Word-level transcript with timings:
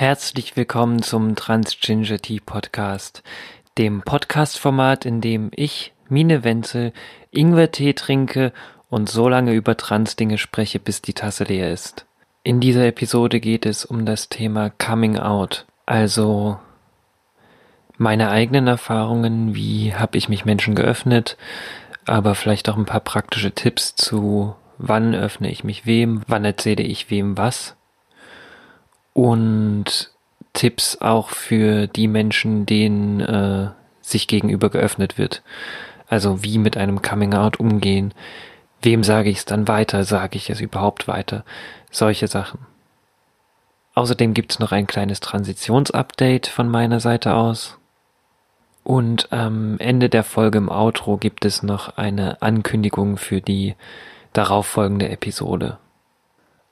Herzlich 0.00 0.56
willkommen 0.56 1.02
zum 1.02 1.36
Transginger 1.36 2.16
Tea 2.16 2.40
Podcast, 2.40 3.22
dem 3.76 4.00
Podcast-Format, 4.00 5.04
in 5.04 5.20
dem 5.20 5.50
ich, 5.54 5.92
Mine 6.08 6.42
Wenzel, 6.42 6.94
Ingwer-Tee 7.32 7.92
trinke 7.92 8.54
und 8.88 9.10
so 9.10 9.28
lange 9.28 9.52
über 9.52 9.76
Trans-Dinge 9.76 10.38
spreche, 10.38 10.78
bis 10.78 11.02
die 11.02 11.12
Tasse 11.12 11.44
leer 11.44 11.70
ist. 11.70 12.06
In 12.42 12.60
dieser 12.60 12.86
Episode 12.86 13.40
geht 13.40 13.66
es 13.66 13.84
um 13.84 14.06
das 14.06 14.30
Thema 14.30 14.70
Coming 14.70 15.18
Out, 15.18 15.66
also 15.84 16.58
meine 17.98 18.30
eigenen 18.30 18.68
Erfahrungen, 18.68 19.54
wie 19.54 19.94
habe 19.94 20.16
ich 20.16 20.30
mich 20.30 20.46
Menschen 20.46 20.74
geöffnet, 20.74 21.36
aber 22.06 22.34
vielleicht 22.34 22.70
auch 22.70 22.78
ein 22.78 22.86
paar 22.86 23.00
praktische 23.00 23.52
Tipps 23.52 23.96
zu, 23.96 24.54
wann 24.78 25.14
öffne 25.14 25.50
ich 25.50 25.62
mich 25.62 25.84
wem, 25.84 26.22
wann 26.26 26.46
erzähle 26.46 26.84
ich 26.84 27.10
wem 27.10 27.36
was 27.36 27.76
und 29.12 30.10
Tipps 30.52 30.98
auch 31.00 31.30
für 31.30 31.86
die 31.86 32.08
Menschen, 32.08 32.66
denen 32.66 33.20
äh, 33.20 33.70
sich 34.00 34.26
gegenüber 34.26 34.70
geöffnet 34.70 35.18
wird. 35.18 35.42
Also 36.08 36.42
wie 36.42 36.58
mit 36.58 36.76
einem 36.76 37.02
Coming 37.02 37.34
Out 37.34 37.60
umgehen. 37.60 38.12
Wem 38.82 39.04
sage 39.04 39.30
ich 39.30 39.38
es 39.38 39.44
dann 39.44 39.68
weiter? 39.68 40.04
Sage 40.04 40.36
ich 40.36 40.50
es 40.50 40.60
überhaupt 40.60 41.06
weiter? 41.06 41.44
Solche 41.90 42.26
Sachen. 42.26 42.66
Außerdem 43.94 44.34
gibt 44.34 44.52
es 44.52 44.58
noch 44.58 44.72
ein 44.72 44.86
kleines 44.86 45.20
Transitionsupdate 45.20 46.46
von 46.46 46.68
meiner 46.68 47.00
Seite 47.00 47.34
aus. 47.34 47.78
Und 48.82 49.32
am 49.32 49.78
Ende 49.78 50.08
der 50.08 50.24
Folge 50.24 50.58
im 50.58 50.68
Outro 50.68 51.16
gibt 51.16 51.44
es 51.44 51.62
noch 51.62 51.96
eine 51.96 52.40
Ankündigung 52.40 53.18
für 53.18 53.40
die 53.40 53.74
darauffolgende 54.32 55.08
Episode. 55.10 55.78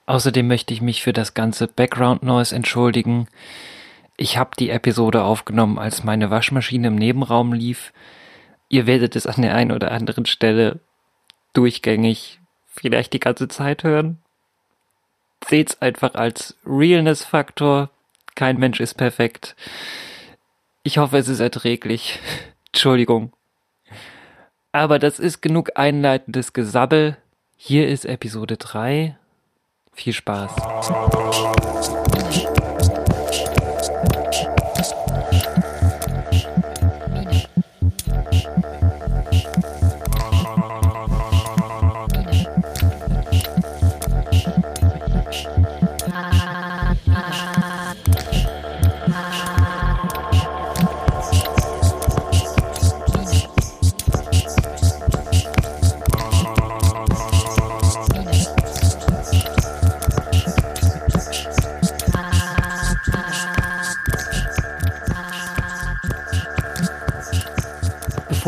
Außerdem 0.09 0.47
möchte 0.47 0.73
ich 0.73 0.81
mich 0.81 1.03
für 1.03 1.13
das 1.13 1.35
ganze 1.35 1.67
Background 1.67 2.23
Noise 2.23 2.55
entschuldigen. 2.55 3.27
Ich 4.17 4.39
habe 4.39 4.49
die 4.57 4.71
Episode 4.71 5.21
aufgenommen, 5.21 5.77
als 5.77 6.03
meine 6.03 6.31
Waschmaschine 6.31 6.87
im 6.87 6.95
Nebenraum 6.95 7.53
lief. 7.53 7.93
Ihr 8.69 8.87
werdet 8.87 9.15
es 9.15 9.27
an 9.27 9.43
der 9.43 9.53
einen 9.53 9.71
oder 9.71 9.91
anderen 9.91 10.25
Stelle 10.25 10.79
durchgängig 11.53 12.39
vielleicht 12.65 13.13
die 13.13 13.19
ganze 13.19 13.49
Zeit 13.49 13.83
hören. 13.83 14.17
Seht's 15.47 15.79
einfach 15.79 16.15
als 16.15 16.57
Realness-Faktor. 16.65 17.91
Kein 18.33 18.57
Mensch 18.57 18.79
ist 18.79 18.95
perfekt. 18.95 19.55
Ich 20.81 20.97
hoffe, 20.97 21.19
es 21.19 21.27
ist 21.27 21.39
erträglich. 21.39 22.19
Entschuldigung. 22.73 23.31
Aber 24.71 24.97
das 24.97 25.19
ist 25.19 25.41
genug 25.41 25.73
einleitendes 25.75 26.53
Gesabbel. 26.53 27.15
Hier 27.57 27.87
ist 27.87 28.05
Episode 28.05 28.57
3 28.57 29.15
viel 29.99 30.13
Spaß. 30.13 30.51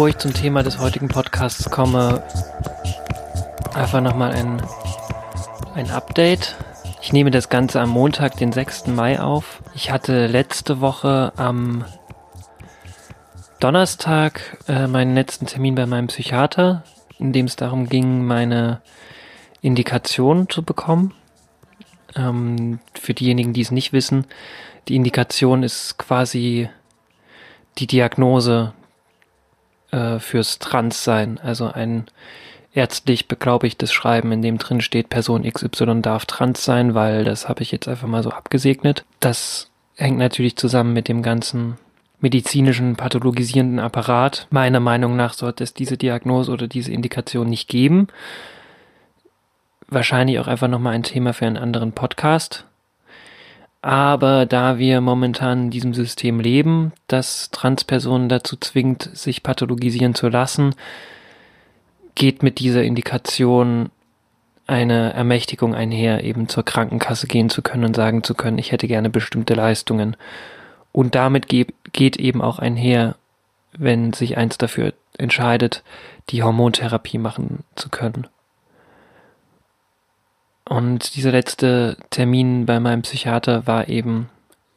Bevor 0.02 0.10
ich 0.10 0.18
zum 0.18 0.34
Thema 0.34 0.64
des 0.64 0.80
heutigen 0.80 1.10
Podcasts 1.10 1.70
komme, 1.70 2.24
einfach 3.76 4.02
nochmal 4.02 4.32
ein, 4.32 4.60
ein 5.76 5.92
Update. 5.92 6.56
Ich 7.04 7.14
nehme 7.14 7.30
das 7.30 7.50
Ganze 7.50 7.80
am 7.80 7.90
Montag, 7.90 8.36
den 8.38 8.52
6. 8.52 8.88
Mai 8.88 9.20
auf. 9.20 9.62
Ich 9.76 9.92
hatte 9.92 10.26
letzte 10.26 10.82
Woche 10.82 11.34
am 11.36 11.86
Donnerstag 13.60 14.58
äh, 14.68 14.88
meinen 14.88 15.14
letzten 15.14 15.46
Termin 15.46 15.76
bei 15.76 15.86
meinem 15.86 16.08
Psychiater, 16.08 16.82
in 17.20 17.32
dem 17.32 17.46
es 17.46 17.56
darum 17.56 17.88
ging, 17.88 18.26
meine 18.26 18.82
Indikation 19.62 20.50
zu 20.50 20.64
bekommen. 20.64 21.14
Ähm, 22.16 22.80
für 23.00 23.14
diejenigen, 23.14 23.54
die 23.54 23.62
es 23.62 23.70
nicht 23.70 23.94
wissen, 23.94 24.26
die 24.88 24.96
Indikation 24.96 25.62
ist 25.62 26.00
quasi 26.00 26.72
die 27.78 27.86
Diagnose, 27.86 28.74
äh, 29.92 30.20
fürs 30.20 30.60
Transsein, 30.60 31.40
also 31.42 31.68
ein 31.68 32.06
ärztlich 32.74 33.28
beglaubigtes 33.28 33.92
Schreiben, 33.92 34.32
in 34.32 34.42
dem 34.42 34.58
drin 34.58 34.82
steht, 34.82 35.10
Person 35.10 35.44
XY 35.44 36.02
darf 36.02 36.26
trans 36.26 36.64
sein, 36.64 36.96
weil 36.96 37.24
das 37.24 37.50
habe 37.50 37.64
ich 37.64 37.72
jetzt 37.72 37.88
einfach 37.88 38.08
mal 38.08 38.24
so 38.24 38.32
abgesegnet. 38.32 39.04
Das 39.20 39.70
hängt 39.96 40.18
natürlich 40.18 40.56
zusammen 40.56 40.94
mit 40.94 41.08
dem 41.08 41.22
ganzen 41.22 41.78
medizinischen 42.22 42.96
pathologisierenden 42.96 43.80
Apparat. 43.80 44.48
Meiner 44.52 44.80
Meinung 44.80 45.16
nach 45.16 45.34
sollte 45.34 45.64
es 45.64 45.74
diese 45.74 45.98
Diagnose 45.98 46.52
oder 46.52 46.68
diese 46.68 46.92
Indikation 46.92 47.50
nicht 47.50 47.68
geben. 47.68 48.08
Wahrscheinlich 49.88 50.40
auch 50.40 50.48
einfach 50.48 50.70
nochmal 50.70 50.94
ein 50.94 51.04
Thema 51.04 51.34
für 51.34 51.48
einen 51.48 51.58
anderen 51.58 51.92
Podcast. 51.92 52.66
Aber 53.82 54.46
da 54.46 54.78
wir 54.78 55.02
momentan 55.02 55.64
in 55.64 55.72
diesem 55.72 55.94
System 55.94 56.40
leben, 56.40 56.94
das 57.08 57.50
Transpersonen 57.50 58.30
dazu 58.30 58.56
zwingt, 58.56 59.10
sich 59.14 59.42
pathologisieren 59.42 60.14
zu 60.14 60.30
lassen, 60.30 60.76
geht 62.14 62.44
mit 62.44 62.60
dieser 62.60 62.84
Indikation 62.84 63.90
eine 64.68 65.14
Ermächtigung 65.14 65.74
einher, 65.74 66.24
eben 66.24 66.48
zur 66.48 66.64
Krankenkasse 66.64 67.26
gehen 67.26 67.50
zu 67.50 67.64
können 67.64 67.84
und 67.84 67.96
sagen 67.96 68.24
zu 68.24 68.36
können, 68.36 68.60
ich 68.60 68.72
hätte 68.72 68.88
gerne 68.88 69.10
bestimmte 69.10 69.56
Leistungen. 69.56 70.16
Und 70.92 71.16
damit 71.16 71.48
geht 71.48 72.18
eben 72.18 72.42
auch 72.42 72.60
einher, 72.60 73.16
wenn 73.74 74.14
sich 74.14 74.38
eins 74.38 74.58
dafür 74.58 74.94
entscheidet, 75.18 75.84
die 76.30 76.44
Hormontherapie 76.44 77.18
machen 77.18 77.64
zu 77.76 77.90
können. 77.90 78.28
Und 80.66 81.16
dieser 81.16 81.32
letzte 81.32 81.98
Termin 82.10 82.66
bei 82.66 82.80
meinem 82.80 83.02
Psychiater 83.02 83.68
war 83.68 83.90
eben 83.90 84.30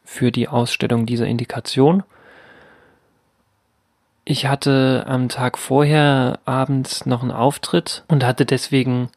für 0.03 0.31
die 0.31 0.47
Ausstellung 0.47 1.05
dieser 1.05 1.25
Indikation. 1.25 2.03
Ich 4.23 4.47
hatte 4.47 5.05
am 5.07 5.29
Tag 5.29 5.57
vorher 5.57 6.39
abends 6.45 7.05
noch 7.05 7.21
einen 7.21 7.31
Auftritt 7.31 8.03
und 8.07 8.23
hatte 8.23 8.45
deswegen 8.45 9.09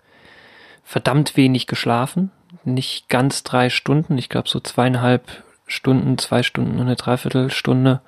verdammt 0.84 1.36
wenig 1.36 1.66
geschlafen. 1.66 2.30
Nicht 2.64 3.08
ganz 3.08 3.42
drei 3.42 3.70
Stunden, 3.70 4.18
ich 4.18 4.28
glaube 4.28 4.48
so 4.48 4.60
zweieinhalb 4.60 5.42
Stunden, 5.66 6.18
zwei 6.18 6.42
Stunden 6.42 6.76
und 6.76 6.86
eine 6.86 6.96
Dreiviertelstunde 6.96 8.00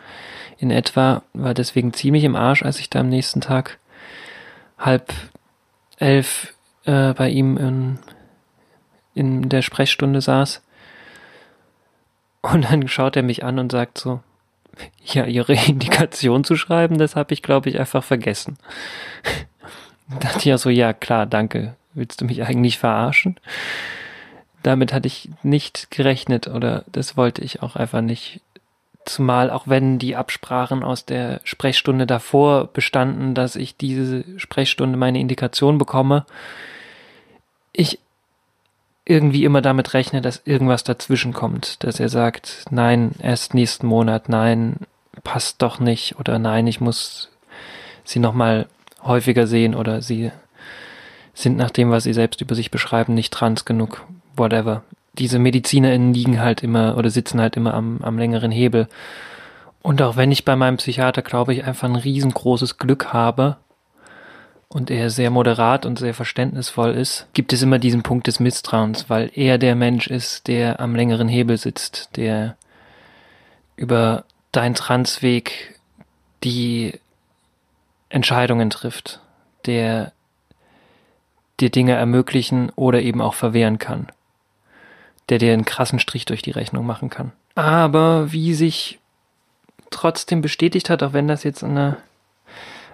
in 0.58 0.70
etwa, 0.70 1.22
war 1.32 1.54
deswegen 1.54 1.92
ziemlich 1.92 2.24
im 2.24 2.36
Arsch, 2.36 2.62
als 2.62 2.78
ich 2.80 2.90
da 2.90 3.00
am 3.00 3.08
nächsten 3.08 3.40
Tag 3.40 3.78
halb 4.78 5.12
elf 5.98 6.54
äh, 6.84 7.12
bei 7.14 7.28
ihm 7.28 7.56
in, 7.56 7.98
in 9.14 9.48
der 9.48 9.62
Sprechstunde 9.62 10.20
saß. 10.20 10.62
Und 12.42 12.70
dann 12.70 12.88
schaut 12.88 13.16
er 13.16 13.22
mich 13.22 13.44
an 13.44 13.58
und 13.58 13.72
sagt 13.72 13.98
so, 13.98 14.20
ja, 15.04 15.24
Ihre 15.24 15.54
Indikation 15.66 16.44
zu 16.44 16.56
schreiben, 16.56 16.98
das 16.98 17.16
habe 17.16 17.34
ich, 17.34 17.42
glaube 17.42 17.68
ich, 17.68 17.78
einfach 17.78 18.04
vergessen. 18.04 18.58
Da 20.12 20.18
dachte 20.18 20.38
ich 20.40 20.44
ja 20.46 20.58
so, 20.58 20.70
ja, 20.70 20.92
klar, 20.92 21.24
danke. 21.24 21.76
Willst 21.94 22.20
du 22.20 22.24
mich 22.24 22.42
eigentlich 22.42 22.78
verarschen? 22.78 23.36
Damit 24.64 24.92
hatte 24.92 25.06
ich 25.06 25.30
nicht 25.44 25.92
gerechnet 25.92 26.48
oder 26.48 26.84
das 26.90 27.16
wollte 27.16 27.42
ich 27.42 27.62
auch 27.62 27.76
einfach 27.76 28.00
nicht. 28.00 28.40
Zumal 29.04 29.50
auch 29.50 29.68
wenn 29.68 30.00
die 30.00 30.16
Absprachen 30.16 30.82
aus 30.82 31.06
der 31.06 31.40
Sprechstunde 31.44 32.08
davor 32.08 32.66
bestanden, 32.66 33.36
dass 33.36 33.54
ich 33.54 33.76
diese 33.76 34.24
Sprechstunde 34.36 34.98
meine 34.98 35.20
Indikation 35.20 35.78
bekomme, 35.78 36.26
ich 37.72 38.00
irgendwie 39.10 39.44
immer 39.44 39.60
damit 39.60 39.92
rechne, 39.92 40.22
dass 40.22 40.42
irgendwas 40.44 40.84
dazwischen 40.84 41.32
kommt, 41.32 41.82
dass 41.82 41.98
er 41.98 42.08
sagt, 42.08 42.64
nein, 42.70 43.12
erst 43.20 43.54
nächsten 43.54 43.86
Monat, 43.86 44.28
nein, 44.28 44.76
passt 45.24 45.60
doch 45.60 45.80
nicht 45.80 46.18
oder 46.18 46.38
nein, 46.38 46.68
ich 46.68 46.80
muss 46.80 47.28
sie 48.04 48.20
nochmal 48.20 48.68
häufiger 49.02 49.46
sehen 49.48 49.74
oder 49.74 50.00
sie 50.00 50.30
sind 51.34 51.56
nach 51.56 51.70
dem, 51.70 51.90
was 51.90 52.04
sie 52.04 52.12
selbst 52.12 52.40
über 52.40 52.54
sich 52.54 52.70
beschreiben, 52.70 53.14
nicht 53.14 53.32
trans 53.32 53.64
genug, 53.64 54.04
whatever. 54.36 54.84
Diese 55.18 55.40
MedizinerInnen 55.40 56.14
liegen 56.14 56.40
halt 56.40 56.62
immer 56.62 56.96
oder 56.96 57.10
sitzen 57.10 57.40
halt 57.40 57.56
immer 57.56 57.74
am, 57.74 57.98
am 58.02 58.16
längeren 58.16 58.52
Hebel. 58.52 58.88
Und 59.82 60.00
auch 60.02 60.16
wenn 60.16 60.30
ich 60.30 60.44
bei 60.44 60.54
meinem 60.54 60.76
Psychiater, 60.76 61.22
glaube 61.22 61.52
ich, 61.52 61.64
einfach 61.64 61.88
ein 61.88 61.96
riesengroßes 61.96 62.78
Glück 62.78 63.12
habe, 63.12 63.56
und 64.72 64.90
er 64.90 65.10
sehr 65.10 65.30
moderat 65.30 65.84
und 65.84 65.98
sehr 65.98 66.14
verständnisvoll 66.14 66.92
ist, 66.92 67.26
gibt 67.34 67.52
es 67.52 67.60
immer 67.60 67.78
diesen 67.78 68.02
Punkt 68.02 68.28
des 68.28 68.40
Misstrauens, 68.40 69.10
weil 69.10 69.30
er 69.34 69.58
der 69.58 69.74
Mensch 69.74 70.06
ist, 70.06 70.46
der 70.46 70.80
am 70.80 70.94
längeren 70.94 71.28
Hebel 71.28 71.58
sitzt, 71.58 72.16
der 72.16 72.56
über 73.76 74.24
deinen 74.52 74.74
Transweg 74.74 75.78
die 76.44 76.98
Entscheidungen 78.08 78.70
trifft, 78.70 79.20
der 79.66 80.12
dir 81.58 81.70
Dinge 81.70 81.92
ermöglichen 81.92 82.70
oder 82.76 83.02
eben 83.02 83.20
auch 83.20 83.34
verwehren 83.34 83.78
kann, 83.78 84.08
der 85.28 85.38
dir 85.38 85.52
einen 85.52 85.64
krassen 85.64 85.98
Strich 85.98 86.24
durch 86.24 86.42
die 86.42 86.52
Rechnung 86.52 86.86
machen 86.86 87.10
kann. 87.10 87.32
Aber 87.56 88.32
wie 88.32 88.54
sich 88.54 89.00
trotzdem 89.90 90.40
bestätigt 90.40 90.88
hat, 90.90 91.02
auch 91.02 91.12
wenn 91.12 91.28
das 91.28 91.42
jetzt 91.42 91.64
eine, 91.64 91.96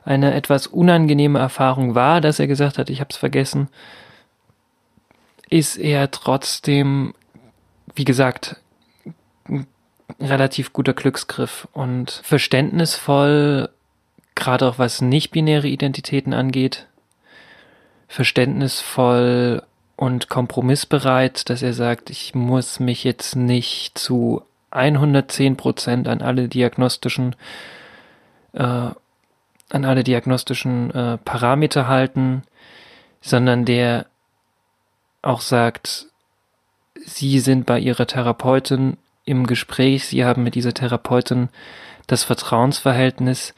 eine 0.07 0.35
etwas 0.35 0.69
unangenehme 0.69 1.41
Erfahrung 1.41 1.97
war, 1.97 2.21
dass 2.21 2.39
er 2.39 2.47
gesagt 2.47 2.79
hat, 2.79 2.89
ich 2.89 3.01
habe 3.01 3.09
es 3.11 3.17
vergessen, 3.17 3.69
ist 5.51 5.77
er 5.77 6.11
trotzdem, 6.13 7.13
wie 7.95 8.05
gesagt, 8.05 8.57
ein 9.49 9.67
relativ 10.21 10.73
guter 10.73 10.95
Glücksgriff 10.95 11.67
und 11.73 12.11
verständnisvoll, 12.23 13.69
gerade 14.37 14.69
auch 14.69 14.79
was 14.79 15.01
nicht-binäre 15.01 15.67
Identitäten 15.67 16.35
angeht, 16.35 16.87
verständnisvoll 18.07 19.63
und 19.97 20.29
kompromissbereit, 20.29 21.51
dass 21.51 21.63
er 21.63 21.73
sagt, 21.73 22.11
ich 22.11 22.33
muss 22.33 22.79
mich 22.79 23.03
jetzt 23.03 23.35
nicht 23.35 23.99
zu 23.99 24.43
110 24.71 25.57
Prozent 25.57 26.07
an 26.07 26.23
alle 26.23 26.47
diagnostischen 26.47 27.35
äh, 28.53 28.91
an 29.71 29.85
alle 29.85 30.05
diagnostischen 30.05 30.91
äh, 30.93 31.19
Parameter 31.19 31.89
halten, 31.89 32.43
sondern 33.21 33.65
der 33.65 34.07
auch 35.23 35.41
sagt, 35.41 36.07
Sie 37.05 37.41
sind 37.41 37.67
bei 37.67 37.79
Ihrer 37.79 38.07
Therapeutin 38.07 38.97
im 39.25 39.47
Gespräch, 39.47 40.07
Sie 40.07 40.25
haben 40.25 40.43
mit 40.43 40.55
dieser 40.55 40.75
Therapeutin 40.75 41.49
das 42.07 42.23
Vertrauensverhältnis. 42.25 43.55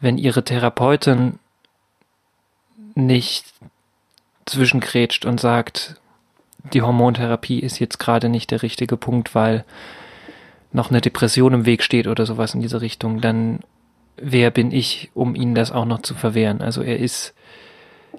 Wenn 0.00 0.18
Ihre 0.18 0.44
Therapeutin 0.44 1.38
nicht 2.94 3.46
zwischengrätscht 4.46 5.24
und 5.24 5.40
sagt, 5.40 5.96
die 6.72 6.82
Hormontherapie 6.82 7.60
ist 7.60 7.78
jetzt 7.78 7.98
gerade 7.98 8.28
nicht 8.28 8.50
der 8.50 8.62
richtige 8.62 8.96
Punkt, 8.96 9.34
weil 9.34 9.64
noch 10.72 10.90
eine 10.90 11.00
Depression 11.00 11.54
im 11.54 11.66
Weg 11.66 11.82
steht 11.82 12.06
oder 12.06 12.26
sowas 12.26 12.54
in 12.54 12.60
diese 12.60 12.80
Richtung, 12.80 13.20
dann 13.20 13.60
wer 14.16 14.50
bin 14.50 14.70
ich, 14.70 15.10
um 15.14 15.34
ihnen 15.34 15.54
das 15.54 15.72
auch 15.72 15.84
noch 15.84 16.02
zu 16.02 16.14
verwehren? 16.14 16.60
Also 16.60 16.82
er 16.82 16.98
ist 16.98 17.34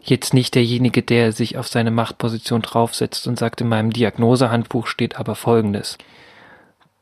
jetzt 0.02 0.34
nicht 0.34 0.56
derjenige, 0.56 1.02
der 1.02 1.32
sich 1.32 1.58
auf 1.58 1.68
seine 1.68 1.92
Machtposition 1.92 2.62
draufsetzt 2.62 3.28
und 3.28 3.40
sagt, 3.40 3.62
in 3.62 3.70
meinem 3.70 3.92
Diagnosehandbuch 3.92 4.88
steht 4.88 5.18
aber 5.18 5.36
Folgendes. 5.36 5.98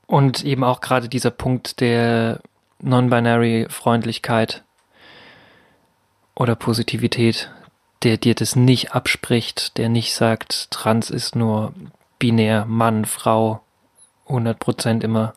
Und 0.06 0.44
eben 0.44 0.64
auch 0.64 0.82
gerade 0.82 1.10
dieser 1.10 1.32
Punkt 1.32 1.80
der 1.80 2.42
Non-Binary-Freundlichkeit 2.80 4.64
oder 6.36 6.56
Positivität, 6.56 7.52
der 8.04 8.18
dir 8.18 8.36
das 8.36 8.56
nicht 8.56 8.94
abspricht, 8.94 9.78
der 9.78 9.90
nicht 9.90 10.14
sagt, 10.14 10.72
trans 10.72 11.10
ist 11.10 11.36
nur 11.36 11.74
binär, 12.20 12.66
Mann, 12.66 13.06
Frau, 13.06 13.62
100 14.28 14.60
Prozent 14.60 15.04
immer. 15.04 15.34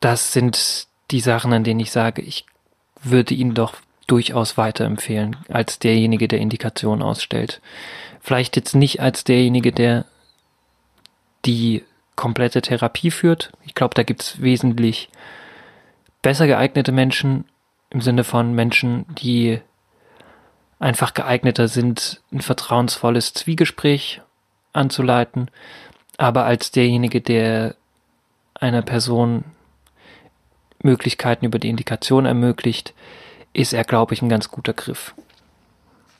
Das 0.00 0.32
sind 0.32 0.87
die 1.10 1.20
Sachen, 1.20 1.52
an 1.52 1.64
denen 1.64 1.80
ich 1.80 1.90
sage, 1.90 2.22
ich 2.22 2.44
würde 3.02 3.34
ihn 3.34 3.54
doch 3.54 3.74
durchaus 4.06 4.56
weiterempfehlen, 4.56 5.36
als 5.48 5.78
derjenige, 5.78 6.28
der 6.28 6.40
Indikation 6.40 7.02
ausstellt. 7.02 7.60
Vielleicht 8.20 8.56
jetzt 8.56 8.74
nicht 8.74 9.00
als 9.00 9.24
derjenige, 9.24 9.72
der 9.72 10.06
die 11.44 11.84
komplette 12.16 12.62
Therapie 12.62 13.10
führt. 13.10 13.52
Ich 13.64 13.74
glaube, 13.74 13.94
da 13.94 14.02
gibt 14.02 14.22
es 14.22 14.42
wesentlich 14.42 15.08
besser 16.20 16.46
geeignete 16.46 16.90
Menschen 16.90 17.44
im 17.90 18.00
Sinne 18.00 18.24
von 18.24 18.54
Menschen, 18.54 19.06
die 19.14 19.60
einfach 20.78 21.14
geeigneter 21.14 21.68
sind, 21.68 22.20
ein 22.32 22.40
vertrauensvolles 22.40 23.34
Zwiegespräch 23.34 24.20
anzuleiten, 24.72 25.50
aber 26.16 26.44
als 26.44 26.70
derjenige, 26.70 27.20
der 27.20 27.76
einer 28.54 28.82
Person 28.82 29.44
Möglichkeiten 30.82 31.44
über 31.44 31.58
die 31.58 31.68
Indikation 31.68 32.26
ermöglicht, 32.26 32.94
ist 33.52 33.72
er, 33.72 33.84
glaube 33.84 34.14
ich, 34.14 34.22
ein 34.22 34.28
ganz 34.28 34.50
guter 34.50 34.72
Griff. 34.72 35.14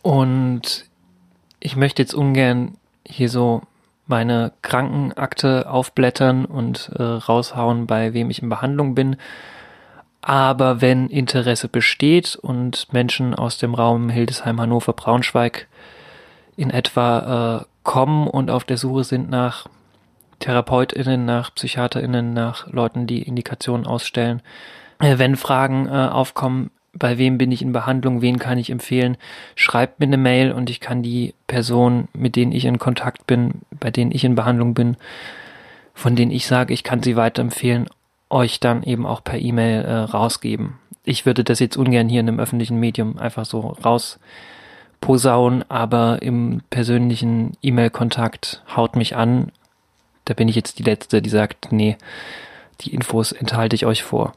Und 0.03 0.87
ich 1.61 1.77
möchte 1.77 2.03
jetzt 2.03 2.15
ungern 2.15 2.77
hier 3.07 3.29
so 3.29 3.63
meine 4.07 4.53
Krankenakte 4.63 5.71
aufblättern 5.71 6.45
und 6.45 6.91
äh, 6.97 7.03
raushauen, 7.03 7.87
bei 7.87 8.15
wem 8.15 8.31
ich 8.31 8.43
in 8.43 8.49
Behandlung 8.49 8.95
bin. 8.95 9.17
Aber 10.23 10.81
wenn 10.81 11.09
Interesse 11.09 11.69
besteht 11.69 12.37
und 12.37 12.93
Menschen 12.93 13.35
aus 13.35 13.59
dem 13.59 13.75
Raum 13.75 14.09
Hildesheim, 14.09 14.61
Hannover, 14.61 14.93
Braunschweig 14.93 15.69
in 16.57 16.71
etwa 16.71 17.61
äh, 17.61 17.65
kommen 17.85 18.27
und 18.27 18.51
auf 18.51 18.65
der 18.65 18.79
Suche 18.79 19.05
sind 19.05 19.31
nach 19.31 19.67
TherapeutInnen, 20.41 21.25
nach 21.25 21.55
PsychiaterInnen, 21.55 22.33
nach 22.33 22.67
Leuten, 22.69 23.07
die 23.07 23.23
Indikationen 23.23 23.87
ausstellen. 23.87 24.43
Äh, 25.01 25.19
wenn 25.19 25.37
Fragen 25.37 25.87
äh, 25.87 25.91
aufkommen, 25.91 26.71
bei 26.93 27.19
wem 27.19 27.39
bin 27.39 27.53
ich 27.53 27.63
in 27.63 27.73
Behandlung, 27.73 28.23
wen 28.23 28.39
kann 28.39 28.59
ich 28.59 28.71
empfehlen, 28.71 29.17
schreibt 29.55 30.01
mir 30.01 30.07
eine 30.07 30.17
Mail 30.17 30.53
und 30.53 30.71
ich 30.71 30.81
kann 30.81 31.03
die 31.03 31.35
Person, 31.47 32.09
mit 32.13 32.37
denen 32.37 32.53
ich 32.53 32.65
in 32.65 32.79
Kontakt 32.79 33.27
bin, 33.27 33.63
bei 33.79 33.91
denen 33.91 34.11
ich 34.11 34.25
in 34.25 34.35
Behandlung 34.35 34.75
bin, 34.75 34.97
von 35.95 36.17
denen 36.17 36.31
ich 36.31 36.47
sage, 36.47 36.73
ich 36.73 36.85
kann 36.85 37.03
sie 37.03 37.17
weiterempfehlen, 37.17 37.89
euch 38.31 38.61
dann 38.61 38.83
eben 38.83 39.07
auch 39.07 39.23
per 39.23 39.39
E-Mail 39.39 39.85
äh, 39.85 39.95
rausgeben. 39.95 40.75
Ich 41.05 41.25
würde 41.25 41.45
das 41.45 41.61
jetzt 41.61 41.77
ungern 41.77 42.09
hier 42.09 42.21
in 42.21 42.29
einem 42.29 42.41
öffentlichen 42.41 42.79
Medium 42.79 43.19
einfach 43.19 43.47
so 43.47 43.77
rausposaunen, 45.01 45.65
aber 45.71 46.21
im 46.23 46.63
persönlichen 46.71 47.53
E-Mail-Kontakt 47.63 48.63
haut 48.77 48.97
mich 48.97 49.17
an, 49.17 49.51
da 50.29 50.35
bin 50.35 50.49
ich 50.49 50.57
jetzt 50.57 50.79
die 50.79 50.83
Letzte, 50.83 51.23
die 51.23 51.31
sagt, 51.31 51.73
nee, 51.73 51.97
die 52.83 52.93
Infos 52.93 53.33
enthalte 53.33 53.75
ich 53.75 53.87
euch 53.87 54.03
vor. 54.03 54.35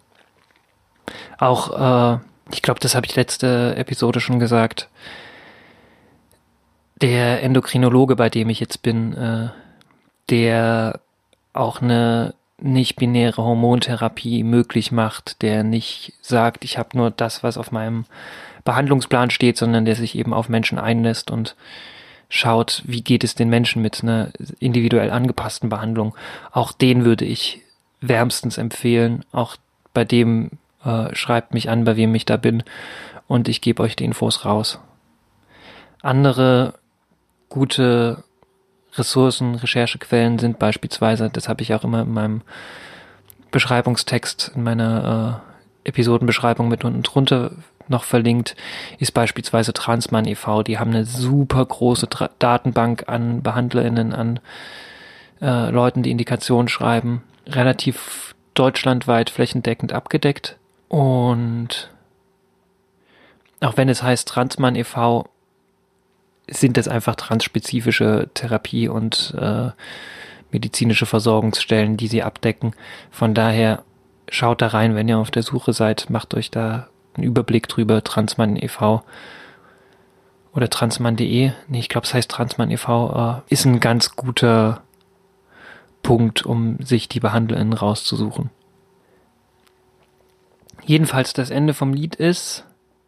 Auch, 1.37 2.15
äh, 2.15 2.19
ich 2.53 2.61
glaube, 2.61 2.79
das 2.79 2.95
habe 2.95 3.05
ich 3.05 3.15
letzte 3.15 3.75
Episode 3.75 4.21
schon 4.21 4.39
gesagt, 4.39 4.87
der 7.01 7.43
Endokrinologe, 7.43 8.15
bei 8.15 8.29
dem 8.29 8.49
ich 8.49 8.61
jetzt 8.61 8.81
bin, 8.83 9.13
äh, 9.13 9.49
der 10.29 11.01
auch 11.51 11.81
eine 11.81 12.35
nicht-binäre 12.59 13.43
Hormontherapie 13.43 14.43
möglich 14.43 14.93
macht, 14.93 15.41
der 15.41 15.63
nicht 15.63 16.13
sagt, 16.21 16.63
ich 16.63 16.77
habe 16.77 16.95
nur 16.95 17.11
das, 17.11 17.43
was 17.43 17.57
auf 17.57 17.73
meinem 17.73 18.05
Behandlungsplan 18.63 19.29
steht, 19.29 19.57
sondern 19.57 19.83
der 19.83 19.95
sich 19.95 20.15
eben 20.15 20.33
auf 20.33 20.47
Menschen 20.47 20.79
einlässt 20.79 21.31
und 21.31 21.55
schaut, 22.31 22.81
wie 22.85 23.01
geht 23.01 23.25
es 23.25 23.35
den 23.35 23.49
Menschen 23.49 23.81
mit 23.81 24.01
einer 24.01 24.29
individuell 24.59 25.11
angepassten 25.11 25.67
Behandlung. 25.67 26.15
Auch 26.51 26.71
den 26.71 27.03
würde 27.03 27.25
ich 27.25 27.61
wärmstens 27.99 28.57
empfehlen. 28.57 29.25
Auch 29.33 29.57
bei 29.93 30.05
dem 30.05 30.51
äh, 30.85 31.13
schreibt 31.13 31.53
mich 31.53 31.69
an, 31.69 31.83
bei 31.83 31.97
wem 31.97 32.15
ich 32.15 32.25
da 32.25 32.37
bin 32.37 32.63
und 33.27 33.49
ich 33.49 33.59
gebe 33.59 33.83
euch 33.83 33.97
die 33.97 34.05
Infos 34.05 34.45
raus. 34.45 34.79
Andere 36.01 36.75
gute 37.49 38.23
Ressourcen, 38.93 39.55
Recherchequellen 39.55 40.39
sind 40.39 40.57
beispielsweise, 40.57 41.29
das 41.29 41.49
habe 41.49 41.61
ich 41.63 41.73
auch 41.73 41.83
immer 41.83 42.03
in 42.03 42.13
meinem 42.13 42.41
Beschreibungstext, 43.51 44.53
in 44.55 44.63
meiner 44.63 45.43
äh, 45.83 45.89
Episodenbeschreibung 45.89 46.69
mit 46.69 46.85
unten 46.85 47.03
drunter 47.03 47.51
noch 47.91 48.03
verlinkt, 48.03 48.55
ist 48.97 49.13
beispielsweise 49.13 49.73
Transmann 49.73 50.25
e.V. 50.25 50.63
Die 50.63 50.79
haben 50.79 50.91
eine 50.91 51.05
super 51.05 51.63
große 51.63 52.09
Tra 52.09 52.31
Datenbank 52.39 53.03
an 53.07 53.43
BehandlerInnen, 53.43 54.13
an 54.13 54.39
äh, 55.41 55.69
Leuten, 55.69 56.01
die 56.01 56.11
Indikationen 56.11 56.67
schreiben. 56.67 57.23
Relativ 57.47 58.33
deutschlandweit 58.55 59.29
flächendeckend 59.29 59.93
abgedeckt. 59.93 60.57
Und 60.87 61.91
auch 63.59 63.77
wenn 63.77 63.89
es 63.89 64.01
heißt 64.01 64.27
Transmann 64.27 64.75
e.V., 64.75 65.27
sind 66.49 66.75
das 66.77 66.87
einfach 66.87 67.15
transspezifische 67.15 68.29
Therapie 68.33 68.89
und 68.89 69.33
äh, 69.39 69.69
medizinische 70.51 71.05
Versorgungsstellen, 71.05 71.97
die 71.97 72.07
sie 72.07 72.23
abdecken. 72.23 72.73
Von 73.09 73.33
daher 73.33 73.83
schaut 74.29 74.61
da 74.61 74.67
rein, 74.67 74.95
wenn 74.95 75.07
ihr 75.07 75.17
auf 75.17 75.31
der 75.31 75.43
Suche 75.43 75.73
seid, 75.73 76.09
macht 76.09 76.33
euch 76.33 76.51
da 76.51 76.87
einen 77.15 77.25
Überblick 77.25 77.67
drüber, 77.67 78.03
Transmann 78.03 78.55
e.V. 78.55 79.03
oder 80.53 80.69
transmann.de, 80.69 81.51
nee, 81.67 81.79
ich 81.79 81.89
glaube, 81.89 82.05
es 82.05 82.13
heißt 82.13 82.29
Transmann 82.29 82.71
e.V., 82.71 83.43
äh, 83.47 83.53
ist 83.53 83.65
ein 83.65 83.79
ganz 83.79 84.15
guter 84.15 84.81
Punkt, 86.03 86.45
um 86.45 86.77
sich 86.81 87.09
die 87.09 87.19
BehandlerInnen 87.19 87.73
rauszusuchen. 87.73 88.49
Jedenfalls 90.83 91.33
das 91.33 91.51
Ende 91.51 91.73
vom 91.73 91.93
Lied 91.93 92.15
ist, 92.15 92.65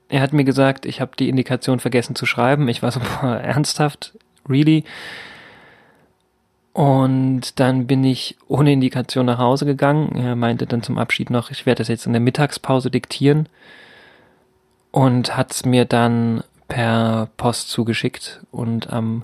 er 0.10 0.22
hat 0.22 0.34
mir 0.34 0.44
gesagt, 0.44 0.86
ich 0.86 1.02
habe 1.02 1.16
die 1.18 1.30
Indikation 1.30 1.80
vergessen 1.80 2.16
zu 2.16 2.26
schreiben. 2.26 2.68
Ich 2.68 2.84
war 2.84 2.92
so, 2.92 3.00
boah, 3.22 3.38
ernsthaft? 3.38 4.18
Really? 4.48 4.84
Und 6.74 7.60
dann 7.60 7.86
bin 7.88 8.04
ich 8.04 8.36
ohne 8.48 8.74
Indikation 8.74 9.26
nach 9.26 9.38
Hause 9.38 9.66
gegangen. 9.66 10.16
Er 10.16 10.36
meinte 10.36 10.66
dann 10.66 10.84
zum 10.84 10.98
Abschied 10.98 11.30
noch, 11.30 11.52
ich 11.52 11.66
werde 11.66 11.80
das 11.80 11.88
jetzt 11.88 12.06
in 12.06 12.14
der 12.14 12.22
Mittagspause 12.22 12.90
diktieren. 12.90 13.48
Und 14.94 15.36
hat 15.36 15.52
es 15.52 15.66
mir 15.66 15.86
dann 15.86 16.44
per 16.70 17.28
Post 17.36 17.70
zugeschickt. 17.70 18.42
Und 18.52 18.94
am 18.94 19.24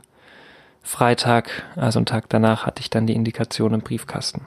Freitag, 0.81 1.63
also 1.75 1.99
einen 1.99 2.07
Tag 2.07 2.27
danach, 2.27 2.65
hatte 2.65 2.81
ich 2.81 2.89
dann 2.89 3.07
die 3.07 3.13
Indikation 3.13 3.75
im 3.75 3.81
Briefkasten. 3.81 4.41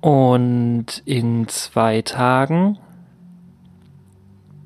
Und 0.00 1.02
in 1.04 1.46
zwei 1.48 2.00
Tagen 2.02 2.78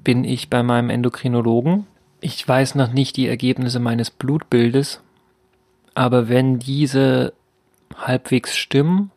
bin 0.04 0.22
ich 0.22 0.48
bei 0.48 0.62
meinem 0.62 0.88
Endokrinologen. 0.88 1.86
Ich 2.20 2.46
weiß 2.46 2.76
noch 2.76 2.92
nicht 2.92 3.16
die 3.16 3.26
Ergebnisse 3.26 3.80
meines 3.80 4.10
Blutbildes, 4.10 5.00
aber 5.94 6.28
wenn 6.28 6.60
diese 6.60 7.32
halbwegs 7.96 8.56
stimmen, 8.56 9.10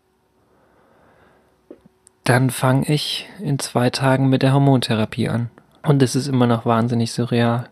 dann 2.23 2.49
fange 2.49 2.87
ich 2.87 3.29
in 3.39 3.59
zwei 3.59 3.91
Tagen 3.91 4.29
mit 4.29 4.41
der 4.41 4.53
Hormontherapie 4.53 5.29
an. 5.29 5.51
Und 5.83 6.01
es 6.01 6.15
ist 6.15 6.27
immer 6.27 6.47
noch 6.47 6.65
wahnsinnig 6.65 7.11
surreal. 7.11 7.69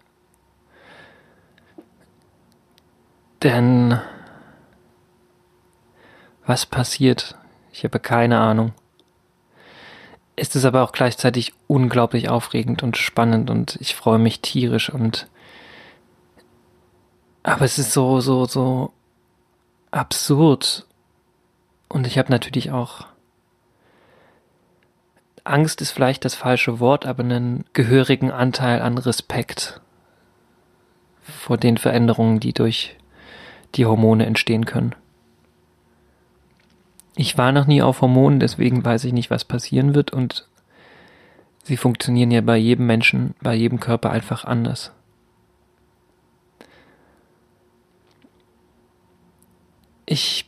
Denn 3.43 3.99
was 6.45 6.65
passiert? 6.65 7.37
Ich 7.71 7.83
habe 7.83 7.99
keine 7.99 8.39
Ahnung. 8.39 8.73
Es 10.35 10.55
ist 10.55 10.65
aber 10.65 10.83
auch 10.83 10.91
gleichzeitig 10.91 11.53
unglaublich 11.67 12.29
aufregend 12.29 12.83
und 12.83 12.95
spannend 12.95 13.49
und 13.49 13.77
ich 13.81 13.95
freue 13.95 14.19
mich 14.19 14.41
tierisch 14.41 14.89
und 14.89 15.27
aber 17.47 17.63
es 17.63 17.79
ist 17.79 17.93
so, 17.93 18.19
so, 18.19 18.45
so 18.45 18.91
absurd. 19.89 20.85
Und 21.87 22.05
ich 22.05 22.17
habe 22.17 22.29
natürlich 22.29 22.71
auch 22.71 23.07
Angst 25.49 25.81
ist 25.81 25.91
vielleicht 25.91 26.25
das 26.25 26.35
falsche 26.35 26.79
Wort, 26.79 27.05
aber 27.05 27.23
einen 27.23 27.65
gehörigen 27.73 28.31
Anteil 28.31 28.81
an 28.81 28.97
Respekt 28.97 29.81
vor 31.21 31.57
den 31.57 31.77
Veränderungen, 31.77 32.39
die 32.39 32.53
durch 32.53 32.95
die 33.75 33.85
Hormone 33.85 34.25
entstehen 34.25 34.65
können. 34.65 34.95
Ich 37.15 37.37
war 37.37 37.51
noch 37.51 37.65
nie 37.65 37.81
auf 37.81 38.01
Hormonen, 38.01 38.39
deswegen 38.39 38.85
weiß 38.85 39.03
ich 39.05 39.13
nicht, 39.13 39.31
was 39.31 39.43
passieren 39.43 39.95
wird 39.95 40.13
und 40.13 40.47
sie 41.63 41.77
funktionieren 41.77 42.31
ja 42.31 42.41
bei 42.41 42.57
jedem 42.57 42.85
Menschen, 42.85 43.33
bei 43.41 43.55
jedem 43.55 43.79
Körper 43.79 44.11
einfach 44.11 44.45
anders. 44.45 44.91
Ich 50.05 50.46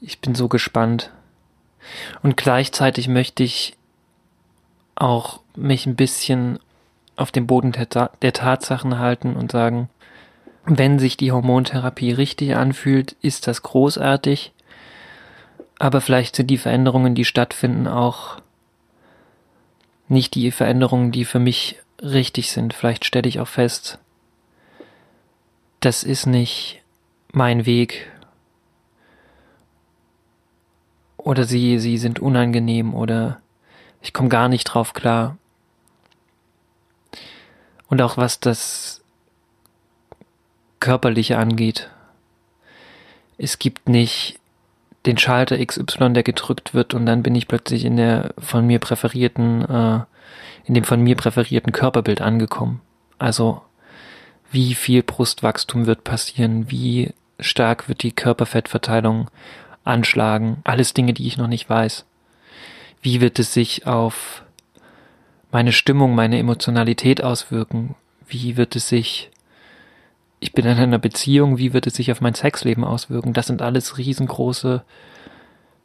ich 0.00 0.20
bin 0.20 0.34
so 0.34 0.48
gespannt. 0.48 1.10
Und 2.22 2.36
gleichzeitig 2.36 3.08
möchte 3.08 3.42
ich 3.42 3.76
auch 4.94 5.40
mich 5.54 5.86
ein 5.86 5.96
bisschen 5.96 6.58
auf 7.16 7.32
dem 7.32 7.46
Boden 7.46 7.72
der, 7.72 8.10
der, 8.22 8.32
Tatsachen 8.32 8.98
halten 8.98 9.34
und 9.36 9.50
sagen, 9.50 9.88
wenn 10.64 10.98
sich 10.98 11.16
die 11.16 11.32
Hormontherapie 11.32 12.12
richtig 12.12 12.54
anfühlt, 12.56 13.16
ist 13.22 13.46
das 13.46 13.62
großartig. 13.62 14.52
Aber 15.78 16.00
vielleicht 16.00 16.36
sind 16.36 16.48
die 16.48 16.58
Veränderungen, 16.58 17.14
die 17.14 17.24
stattfinden, 17.24 17.86
auch 17.86 18.40
nicht 20.08 20.34
die 20.34 20.50
Veränderungen, 20.50 21.12
die 21.12 21.24
für 21.24 21.38
mich 21.38 21.78
richtig 22.02 22.50
sind. 22.50 22.74
Vielleicht 22.74 23.04
stelle 23.04 23.28
ich 23.28 23.40
auch 23.40 23.48
fest, 23.48 23.98
das 25.80 26.02
ist 26.02 26.26
nicht 26.26 26.82
mein 27.32 27.66
Weg. 27.66 28.10
Oder 31.28 31.44
sie, 31.44 31.78
sie 31.78 31.98
sind 31.98 32.20
unangenehm 32.20 32.94
oder 32.94 33.42
ich 34.00 34.14
komme 34.14 34.30
gar 34.30 34.48
nicht 34.48 34.64
drauf 34.64 34.94
klar. 34.94 35.36
Und 37.88 38.00
auch 38.00 38.16
was 38.16 38.40
das 38.40 39.02
Körperliche 40.80 41.36
angeht. 41.36 41.90
Es 43.36 43.58
gibt 43.58 43.90
nicht 43.90 44.40
den 45.04 45.18
Schalter 45.18 45.62
XY, 45.62 46.14
der 46.14 46.22
gedrückt 46.22 46.72
wird 46.72 46.94
und 46.94 47.04
dann 47.04 47.22
bin 47.22 47.34
ich 47.34 47.46
plötzlich 47.46 47.84
in 47.84 47.98
der 47.98 48.32
von 48.38 48.66
mir 48.66 48.78
präferierten, 48.78 49.68
äh, 49.68 50.00
in 50.64 50.72
dem 50.72 50.84
von 50.84 51.02
mir 51.02 51.14
präferierten 51.14 51.74
Körperbild 51.74 52.22
angekommen. 52.22 52.80
Also 53.18 53.60
wie 54.50 54.72
viel 54.72 55.02
Brustwachstum 55.02 55.84
wird 55.84 56.04
passieren, 56.04 56.70
wie 56.70 57.12
stark 57.38 57.86
wird 57.86 58.02
die 58.02 58.12
Körperfettverteilung 58.12 59.28
anschlagen, 59.88 60.58
alles 60.64 60.94
Dinge, 60.94 61.14
die 61.14 61.26
ich 61.26 61.36
noch 61.36 61.48
nicht 61.48 61.68
weiß. 61.68 62.04
Wie 63.00 63.20
wird 63.20 63.38
es 63.38 63.52
sich 63.52 63.86
auf 63.86 64.44
meine 65.50 65.72
Stimmung, 65.72 66.14
meine 66.14 66.38
Emotionalität 66.38 67.22
auswirken? 67.22 67.94
Wie 68.26 68.56
wird 68.56 68.76
es 68.76 68.88
sich, 68.88 69.30
ich 70.40 70.52
bin 70.52 70.66
in 70.66 70.76
einer 70.76 70.98
Beziehung, 70.98 71.58
wie 71.58 71.72
wird 71.72 71.86
es 71.86 71.94
sich 71.94 72.12
auf 72.12 72.20
mein 72.20 72.34
Sexleben 72.34 72.84
auswirken? 72.84 73.32
Das 73.32 73.46
sind 73.46 73.62
alles 73.62 73.98
riesengroße 73.98 74.84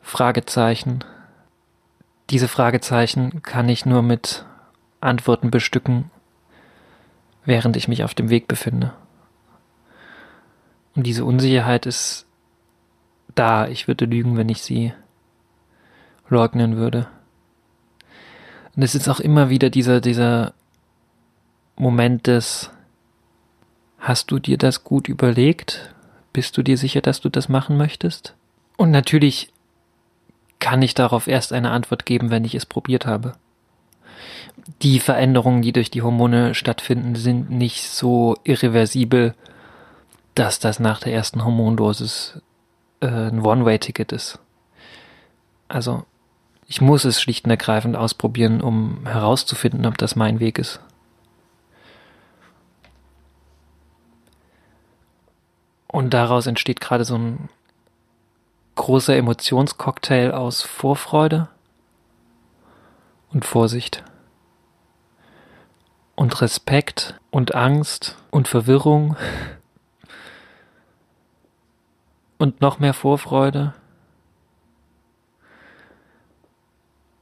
Fragezeichen. 0.01 1.03
Diese 2.29 2.47
Fragezeichen 2.47 3.41
kann 3.41 3.69
ich 3.69 3.85
nur 3.85 4.01
mit 4.01 4.45
Antworten 4.99 5.51
bestücken, 5.51 6.11
während 7.45 7.77
ich 7.77 7.87
mich 7.87 8.03
auf 8.03 8.13
dem 8.13 8.29
Weg 8.29 8.47
befinde. 8.47 8.93
Und 10.95 11.03
diese 11.03 11.25
Unsicherheit 11.25 11.85
ist 11.85 12.25
da. 13.35 13.67
Ich 13.67 13.87
würde 13.87 14.05
lügen, 14.05 14.37
wenn 14.37 14.49
ich 14.49 14.61
sie 14.61 14.93
leugnen 16.29 16.77
würde. 16.77 17.07
Und 18.75 18.83
es 18.83 18.95
ist 18.95 19.07
auch 19.07 19.19
immer 19.19 19.49
wieder 19.49 19.69
dieser, 19.69 20.01
dieser 20.01 20.53
Moment 21.75 22.27
des, 22.27 22.71
hast 23.99 24.31
du 24.31 24.39
dir 24.39 24.57
das 24.57 24.83
gut 24.83 25.07
überlegt? 25.07 25.93
Bist 26.31 26.57
du 26.57 26.63
dir 26.63 26.77
sicher, 26.77 27.01
dass 27.01 27.21
du 27.21 27.29
das 27.29 27.49
machen 27.49 27.77
möchtest? 27.77 28.35
Und 28.77 28.89
natürlich 28.89 29.53
kann 30.59 30.81
ich 30.81 30.93
darauf 30.93 31.27
erst 31.27 31.53
eine 31.53 31.71
Antwort 31.71 32.05
geben, 32.05 32.31
wenn 32.31 32.45
ich 32.45 32.55
es 32.55 32.65
probiert 32.65 33.05
habe 33.05 33.33
die 34.81 34.99
Veränderungen, 34.99 35.61
die 35.61 35.73
durch 35.73 35.91
die 35.91 36.01
Hormone 36.01 36.53
stattfinden, 36.55 37.15
sind 37.15 37.49
nicht 37.49 37.89
so 37.89 38.35
irreversibel, 38.43 39.35
dass 40.35 40.59
das 40.59 40.79
nach 40.79 40.99
der 40.99 41.13
ersten 41.13 41.43
Hormondosis 41.43 42.41
äh, 43.03 43.27
ein 43.29 43.41
One-Way-Ticket 43.41 44.11
ist. 44.11 44.39
Also 45.67 46.05
ich 46.67 46.81
muss 46.81 47.03
es 47.05 47.21
schlicht 47.21 47.45
und 47.45 47.51
ergreifend 47.51 47.95
ausprobieren, 47.95 48.61
um 48.61 49.05
herauszufinden, 49.05 49.85
ob 49.85 49.97
das 49.97 50.15
mein 50.15 50.39
Weg 50.39 50.57
ist. 50.57 50.79
Und 55.87 56.13
daraus 56.13 56.47
entsteht 56.47 56.81
gerade 56.81 57.05
so 57.05 57.15
ein 57.15 57.49
großer 58.75 59.15
Emotionscocktail 59.15 60.31
aus 60.31 60.63
Vorfreude 60.63 61.49
und 63.31 63.45
Vorsicht 63.45 64.03
und 66.15 66.41
Respekt 66.41 67.19
und 67.29 67.53
Angst 67.53 68.17
und 68.31 68.47
Verwirrung 68.47 69.15
und 72.37 72.61
noch 72.61 72.79
mehr 72.79 72.93
Vorfreude 72.93 73.73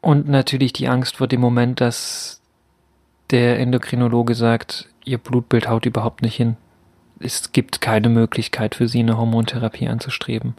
und 0.02 0.28
natürlich 0.28 0.74
die 0.74 0.88
Angst 0.88 1.18
vor 1.18 1.28
dem 1.28 1.42
Moment, 1.42 1.80
dass 1.80 2.42
der 3.30 3.60
Endokrinologe 3.60 4.36
sagt, 4.36 4.90
ihr 5.06 5.20
Blutbild 5.20 5.70
haut 5.70 5.86
überhaupt 5.86 6.24
nicht 6.24 6.36
hin. 6.36 6.58
Es 7.20 7.52
gibt 7.52 7.82
keine 7.82 8.10
Möglichkeit 8.10 8.76
für 8.76 8.88
sie 8.88 9.00
eine 9.00 9.18
Hormontherapie 9.18 9.88
anzustreben. 9.88 10.56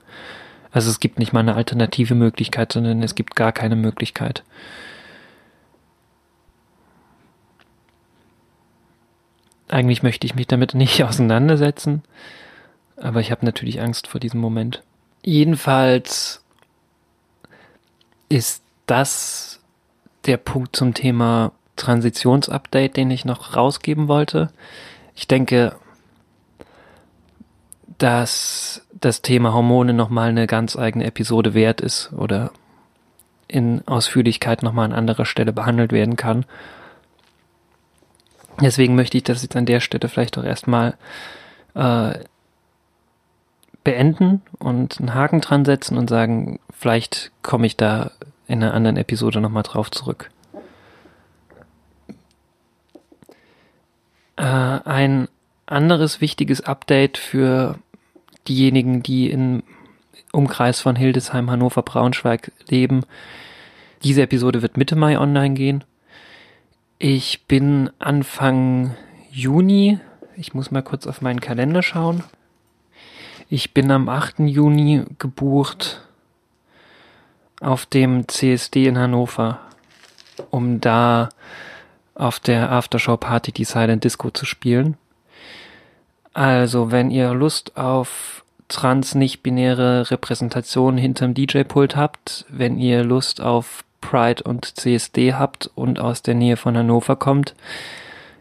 Also 0.71 0.88
es 0.88 1.00
gibt 1.00 1.18
nicht 1.18 1.32
mal 1.32 1.40
eine 1.40 1.56
alternative 1.56 2.14
Möglichkeit, 2.14 2.73
sondern 2.73 3.02
es 3.02 3.14
gibt 3.14 3.37
gar 3.37 3.52
keine 3.52 3.76
Möglichkeit. 3.76 4.44
Eigentlich 9.68 10.02
möchte 10.02 10.26
ich 10.26 10.35
mich 10.35 10.47
damit 10.47 10.75
nicht 10.75 11.02
auseinandersetzen, 11.04 12.04
aber 13.02 13.21
ich 13.21 13.30
habe 13.30 13.44
natürlich 13.44 13.80
Angst 13.80 14.06
vor 14.06 14.21
diesem 14.21 14.40
Moment. 14.40 14.82
Jedenfalls 15.23 16.44
ist 18.28 18.62
das 18.87 19.61
der 20.26 20.37
Punkt 20.37 20.76
zum 20.76 20.94
Thema 20.94 21.52
Transitionsupdate, 21.76 22.97
den 22.97 23.11
ich 23.11 23.25
noch 23.25 23.56
rausgeben 23.56 24.09
wollte. 24.09 24.50
Ich 25.14 25.26
denke, 25.26 25.76
dass 27.99 28.87
das 28.92 29.23
Thema 29.23 29.52
Hormone 29.52 29.94
nochmal 29.94 30.28
eine 30.28 30.47
ganz 30.47 30.76
eigene 30.76 31.04
Episode 31.04 31.54
wert 31.54 31.80
ist 31.80 32.12
oder 32.12 32.52
in 33.49 33.87
Ausführlichkeit 33.87 34.62
nochmal 34.62 34.87
an 34.87 34.92
anderer 34.92 35.26
Stelle 35.26 35.52
behandelt 35.52 35.92
werden 35.92 36.16
kann. 36.16 36.44
Deswegen 38.61 38.94
möchte 38.94 39.16
ich 39.16 39.25
das 39.25 39.42
jetzt 39.42 39.56
an 39.56 39.66
der 39.66 39.80
Stelle 39.80 40.09
vielleicht 40.09 40.38
auch 40.38 40.44
erstmal 40.44 40.97
äh, 41.75 42.14
beenden 43.84 44.42
und 44.58 44.98
einen 44.98 45.14
Haken 45.14 45.40
dran 45.40 45.64
setzen 45.64 45.98
und 45.98 46.08
sagen, 46.08 46.60
vielleicht 46.70 47.32
komme 47.42 47.66
ich 47.66 47.76
da 47.76 48.12
in 48.46 48.62
einer 48.62 48.74
anderen 48.74 48.96
Episode 48.96 49.40
nochmal 49.40 49.62
drauf 49.62 49.90
zurück. 49.90 50.30
Äh, 54.36 54.42
ein 54.44 55.28
anderes 55.66 56.20
wichtiges 56.20 56.60
Update 56.60 57.18
für 57.18 57.78
diejenigen, 58.48 59.02
die 59.02 59.30
im 59.30 59.62
Umkreis 60.32 60.80
von 60.80 60.96
Hildesheim, 60.96 61.50
Hannover, 61.50 61.82
Braunschweig 61.82 62.52
leben. 62.68 63.02
Diese 64.02 64.22
Episode 64.22 64.62
wird 64.62 64.76
Mitte 64.76 64.96
Mai 64.96 65.18
online 65.18 65.54
gehen. 65.54 65.84
Ich 66.98 67.46
bin 67.46 67.90
Anfang 67.98 68.94
Juni, 69.30 69.98
ich 70.36 70.54
muss 70.54 70.70
mal 70.70 70.82
kurz 70.82 71.06
auf 71.06 71.20
meinen 71.20 71.40
Kalender 71.40 71.82
schauen. 71.82 72.22
Ich 73.54 73.75
bin 73.75 73.90
am 73.90 74.09
8. 74.09 74.38
Juni 74.38 75.04
gebucht 75.18 76.00
auf 77.61 77.85
dem 77.85 78.26
CSD 78.26 78.87
in 78.87 78.97
Hannover, 78.97 79.61
um 80.49 80.80
da 80.80 81.28
auf 82.14 82.40
der 82.40 82.73
Aftershow 82.73 83.18
Party 83.18 83.52
die 83.52 83.64
Silent 83.66 84.04
Disco 84.04 84.30
zu 84.30 84.47
spielen. 84.47 84.97
Also, 86.32 86.90
wenn 86.90 87.11
ihr 87.11 87.35
Lust 87.35 87.76
auf 87.76 88.42
trans 88.68 89.14
nicht-binäre 89.14 90.11
Repräsentation 90.11 90.97
hinterm 90.97 91.35
DJ-Pult 91.35 91.94
habt, 91.94 92.47
wenn 92.49 92.78
ihr 92.78 93.04
Lust 93.04 93.42
auf 93.42 93.85
Pride 94.00 94.42
und 94.44 94.64
CSD 94.80 95.35
habt 95.35 95.71
und 95.75 96.00
aus 96.00 96.23
der 96.23 96.37
Nähe 96.37 96.56
von 96.56 96.75
Hannover 96.75 97.16
kommt, 97.16 97.54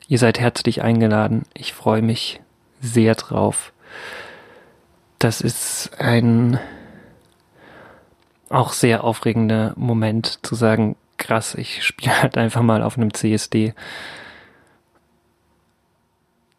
ihr 0.07 0.19
seid 0.19 0.39
herzlich 0.39 0.81
eingeladen. 0.81 1.43
Ich 1.53 1.73
freue 1.73 2.01
mich 2.01 2.39
sehr 2.79 3.15
drauf. 3.15 3.73
Das 5.21 5.39
ist 5.39 5.91
ein 5.99 6.59
auch 8.49 8.73
sehr 8.73 9.03
aufregender 9.03 9.71
Moment 9.75 10.39
zu 10.41 10.55
sagen, 10.55 10.95
krass, 11.17 11.53
ich 11.53 11.83
spiele 11.83 12.23
halt 12.23 12.39
einfach 12.39 12.63
mal 12.63 12.81
auf 12.81 12.97
einem 12.97 13.13
CSD. 13.13 13.75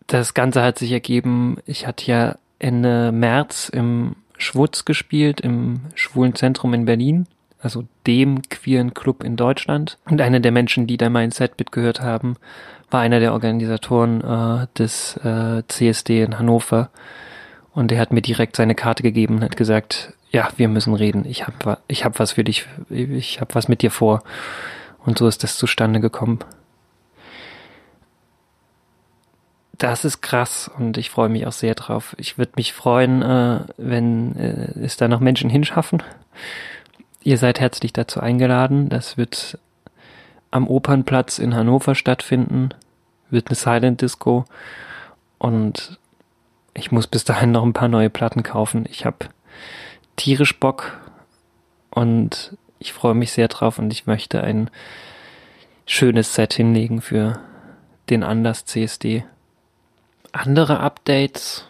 Das 0.07 0.33
Ganze 0.33 0.63
hat 0.63 0.79
sich 0.79 0.93
ergeben, 0.93 1.57
ich 1.67 1.89
hatte 1.89 2.07
ja 2.07 2.37
Ende 2.61 3.11
März 3.11 3.69
im 3.69 4.15
Schwutz 4.39 4.85
gespielt, 4.85 5.41
im 5.41 5.81
Schwulen 5.97 6.37
Zentrum 6.37 6.73
in 6.73 6.85
Berlin, 6.85 7.27
also 7.59 7.83
dem 8.07 8.43
queeren 8.43 8.95
Club 8.95 9.25
in 9.25 9.35
Deutschland. 9.35 9.99
Und 10.05 10.21
einer 10.21 10.39
der 10.39 10.53
Menschen, 10.53 10.87
die 10.87 10.99
da 10.99 11.11
mein 11.11 11.33
Set 11.33 11.59
mitgehört 11.59 12.01
haben, 12.01 12.37
war 12.93 13.01
einer 13.01 13.19
der 13.19 13.33
Organisatoren 13.33 14.21
äh, 14.21 14.67
des 14.79 15.17
äh, 15.17 15.65
CSD 15.67 16.23
in 16.23 16.39
Hannover. 16.39 16.91
Und 17.75 17.91
er 17.91 17.99
hat 17.99 18.13
mir 18.13 18.23
direkt 18.23 18.57
seine 18.57 18.75
Karte 18.75 19.03
gegeben 19.03 19.37
und 19.37 19.45
hat 19.45 19.57
gesagt, 19.57 20.13
ja, 20.31 20.49
wir 20.57 20.69
müssen 20.69 20.95
reden. 20.95 21.25
Ich 21.27 21.47
habe 21.47 21.79
ich 21.89 22.05
hab 22.05 22.19
was 22.19 22.33
für 22.33 22.45
dich, 22.45 22.67
ich 22.91 23.41
habe 23.41 23.55
was 23.55 23.69
mit 23.69 23.83
dir 23.83 23.91
vor. 23.91 24.23
Und 25.05 25.19
so 25.19 25.27
ist 25.27 25.43
das 25.43 25.57
zustande 25.57 26.01
gekommen. 26.01 26.41
Das 29.79 30.05
ist 30.05 30.21
krass 30.21 30.71
und 30.79 30.97
ich 30.97 31.11
freue 31.11 31.29
mich 31.29 31.47
auch 31.47 31.53
sehr 31.53 31.75
drauf. 31.75 32.15
Ich 32.19 32.39
würde 32.39 32.53
mich 32.57 32.73
freuen, 32.73 33.21
äh, 33.23 33.61
wenn 33.79 34.37
äh, 34.37 34.79
es 34.85 34.97
da 34.97 35.09
noch 35.09 35.19
Menschen 35.19 35.51
hinschaffen. 35.51 36.03
Ihr 37.25 37.37
seid 37.37 37.59
herzlich 37.59 37.93
dazu 37.93 38.21
eingeladen. 38.21 38.89
Das 38.89 39.17
wird 39.17 39.59
am 40.53 40.69
Opernplatz 40.69 41.39
in 41.39 41.55
Hannover 41.55 41.95
stattfinden. 41.95 42.69
Wird 43.31 43.49
eine 43.49 43.57
Silent 43.57 44.03
Disco. 44.03 44.45
Und 45.39 45.99
ich 46.75 46.91
muss 46.91 47.07
bis 47.07 47.25
dahin 47.25 47.53
noch 47.53 47.65
ein 47.65 47.73
paar 47.73 47.89
neue 47.89 48.11
Platten 48.11 48.43
kaufen. 48.43 48.87
Ich 48.91 49.05
habe 49.05 49.29
tierisch 50.17 50.59
Bock 50.59 50.99
und 51.91 52.57
ich 52.79 52.93
freue 52.93 53.15
mich 53.15 53.33
sehr 53.33 53.49
drauf 53.49 53.79
und 53.79 53.93
ich 53.93 54.07
möchte 54.07 54.43
ein 54.43 54.71
schönes 55.87 56.35
Set 56.35 56.55
hinlegen 56.55 57.01
für 57.01 57.41
den 58.11 58.23
Anlass 58.23 58.65
CSD. 58.65 59.25
Andere 60.33 60.81
Updates 60.81 61.67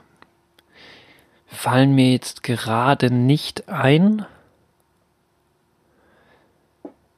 fallen 1.47 1.95
mir 1.95 2.13
jetzt 2.13 2.43
gerade 2.43 3.13
nicht 3.13 3.69
ein. 3.69 4.25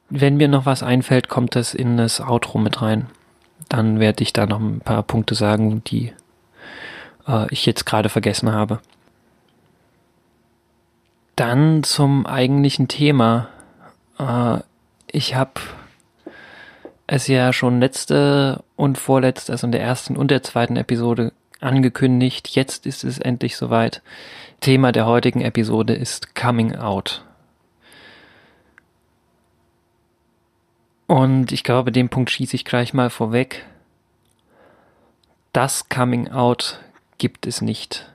Wenn 0.08 0.36
mir 0.36 0.48
noch 0.48 0.66
was 0.66 0.82
einfällt, 0.82 1.28
kommt 1.28 1.54
das 1.54 1.74
in 1.74 1.96
das 1.96 2.20
Outro 2.20 2.58
mit 2.58 2.82
rein. 2.82 3.06
Dann 3.68 4.00
werde 4.00 4.22
ich 4.22 4.32
da 4.32 4.46
noch 4.46 4.60
ein 4.60 4.80
paar 4.80 5.02
Punkte 5.02 5.34
sagen, 5.34 5.82
die 5.84 6.12
äh, 7.26 7.46
ich 7.50 7.66
jetzt 7.66 7.86
gerade 7.86 8.08
vergessen 8.08 8.52
habe. 8.52 8.80
Dann 11.36 11.82
zum 11.82 12.26
eigentlichen 12.26 12.88
Thema. 12.88 13.48
Äh, 14.18 14.58
ich 15.10 15.34
habe 15.34 15.60
es 17.06 17.26
ja 17.26 17.52
schon 17.52 17.80
letzte 17.80 18.62
und 18.76 18.98
vorletzte, 18.98 19.52
also 19.52 19.66
in 19.66 19.72
der 19.72 19.82
ersten 19.82 20.16
und 20.16 20.30
der 20.30 20.42
zweiten 20.42 20.76
Episode 20.76 21.32
angekündigt. 21.60 22.48
Jetzt 22.48 22.86
ist 22.86 23.04
es 23.04 23.18
endlich 23.18 23.56
soweit. 23.56 24.02
Thema 24.60 24.92
der 24.92 25.06
heutigen 25.06 25.40
Episode 25.40 25.94
ist 25.94 26.34
Coming 26.34 26.76
Out. 26.76 27.24
Und 31.06 31.52
ich 31.52 31.64
glaube, 31.64 31.92
den 31.92 32.08
Punkt 32.08 32.30
schieße 32.30 32.56
ich 32.56 32.64
gleich 32.64 32.94
mal 32.94 33.10
vorweg. 33.10 33.66
Das 35.52 35.88
Coming 35.88 36.28
Out 36.30 36.80
gibt 37.18 37.46
es 37.46 37.60
nicht 37.60 38.06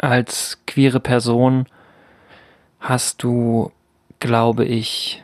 als 0.00 0.58
queere 0.66 1.00
Person 1.00 1.66
hast 2.80 3.22
du, 3.22 3.70
glaube 4.18 4.64
ich, 4.64 5.22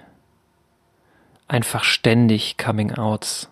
einfach 1.49 1.85
ständig 1.85 2.59
Coming-outs. 2.59 3.49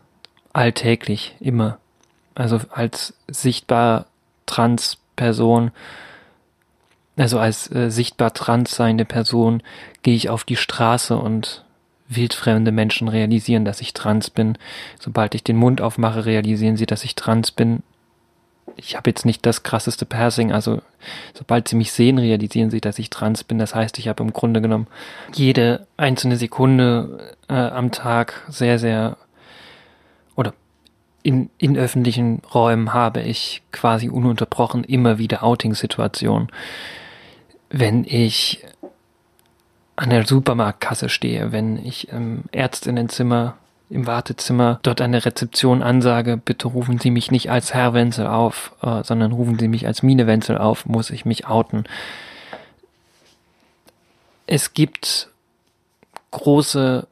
Alltäglich, 0.53 1.35
immer. 1.41 1.79
Also 2.35 2.61
als 2.71 3.15
sichtbar 3.29 4.07
trans 4.47 4.99
Person, 5.17 5.71
also 7.17 7.39
als 7.39 7.71
äh, 7.73 7.91
sichtbar 7.91 8.35
trans 8.35 8.75
seiende 8.75 9.05
Person, 9.05 9.63
gehe 10.03 10.15
ich 10.15 10.29
auf 10.29 10.45
die 10.45 10.57
Straße 10.57 11.17
und 11.17 11.65
wildfremde 12.09 12.73
Menschen 12.73 13.09
realisieren, 13.09 13.65
dass 13.65 13.81
ich 13.81 13.95
trans 13.95 14.31
bin. 14.31 14.59
Sobald 15.01 15.35
ich 15.35 15.45
den 15.45 15.57
Mund 15.57 15.81
aufmache, 15.81 16.27
realisieren 16.27 16.77
sie, 16.77 16.87
dass 16.87 17.05
ich 17.05 17.15
trans 17.15 17.51
bin 17.51 17.83
ich 18.77 18.97
habe 18.97 19.11
jetzt 19.11 19.25
nicht 19.25 19.45
das 19.47 19.63
krasseste 19.63 20.05
Passing, 20.05 20.53
also 20.53 20.83
sobald 21.33 21.69
sie 21.69 21.77
mich 21.77 21.93
sehen, 21.93 22.19
realisieren 22.19 22.71
sie, 22.71 22.81
dass 22.81 22.99
ich 22.99 23.11
trans 23.11 23.45
bin. 23.45 23.59
Das 23.59 23.75
heißt, 23.75 23.99
ich 23.99 24.09
habe 24.09 24.23
im 24.23 24.33
Grunde 24.33 24.61
genommen 24.61 24.87
jede 25.33 25.87
einzelne 25.97 26.37
Sekunde 26.37 27.35
äh, 27.49 27.55
am 27.55 27.93
Tag 27.93 28.43
sehr, 28.49 28.79
sehr 28.79 29.17
oder 30.35 30.55
in, 31.23 31.51
in 31.59 31.77
öffentlichen 31.77 32.43
Räumen 32.53 32.93
habe 32.93 33.23
ich 33.23 33.63
quasi 33.73 34.09
ununterbrochen 34.09 34.85
immer 34.85 35.19
wieder 35.19 35.43
Outing-Situationen. 35.43 36.49
Wenn 37.71 38.05
ich 38.05 38.65
an 39.97 40.11
der 40.11 40.27
Supermarktkasse 40.27 41.09
stehe, 41.09 41.53
wenn 41.53 41.85
ich 41.85 42.09
im 42.09 42.45
Ärztinnenzimmer 42.53 43.57
im 43.91 44.07
Wartezimmer 44.07 44.81
dort 44.83 45.01
an 45.01 45.13
der 45.13 45.25
Rezeption 45.25 45.83
ansage, 45.83 46.37
bitte 46.37 46.69
rufen 46.69 46.99
Sie 46.99 47.11
mich 47.11 47.31
nicht 47.31 47.51
als 47.51 47.75
Herr 47.75 47.95
Wenzel 47.95 48.27
auf, 48.27 48.73
äh, 48.83 49.05
sondern 49.05 49.33
rufen 49.33 49.59
Sie 49.59 49.69
mich 49.69 49.87
als 49.87 50.03
Mine 50.03 50.27
Wenzel 50.27 50.59
auf, 50.59 50.87
muss 50.87 51.11
ich 51.11 51.25
mich 51.25 51.47
outen. 51.47 51.85
Es 54.47 54.75
gibt 54.75 55.29
große 56.31 57.07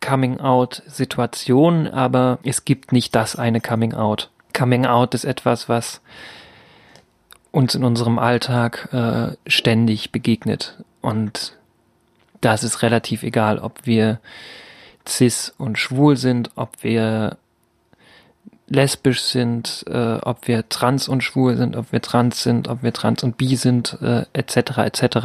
Coming-out-Situationen, 0.00 1.88
aber 1.88 2.38
es 2.44 2.64
gibt 2.64 2.92
nicht 2.92 3.14
das 3.14 3.36
eine 3.36 3.60
Coming-out. 3.60 4.30
Coming-out 4.52 5.14
ist 5.14 5.24
etwas, 5.24 5.68
was 5.68 6.02
uns 7.50 7.74
in 7.74 7.84
unserem 7.84 8.18
Alltag 8.18 8.88
äh, 8.92 9.50
ständig 9.50 10.12
begegnet. 10.12 10.76
Und 11.00 11.56
da 12.44 12.54
ist 12.54 12.62
es 12.62 12.82
relativ 12.82 13.22
egal, 13.22 13.58
ob 13.58 13.86
wir 13.86 14.20
cis 15.06 15.54
und 15.58 15.78
schwul 15.78 16.16
sind, 16.16 16.50
ob 16.56 16.82
wir 16.82 17.38
lesbisch 18.66 19.22
sind, 19.22 19.84
äh, 19.88 20.16
ob 20.22 20.48
wir 20.48 20.68
trans 20.68 21.08
und 21.08 21.22
schwul 21.22 21.56
sind, 21.56 21.76
ob 21.76 21.92
wir 21.92 22.02
trans 22.02 22.42
sind, 22.42 22.68
ob 22.68 22.82
wir 22.82 22.92
trans 22.92 23.22
und 23.22 23.36
bi 23.36 23.56
sind, 23.56 23.98
äh, 24.02 24.24
etc. 24.32 24.78
etc. 24.78 25.16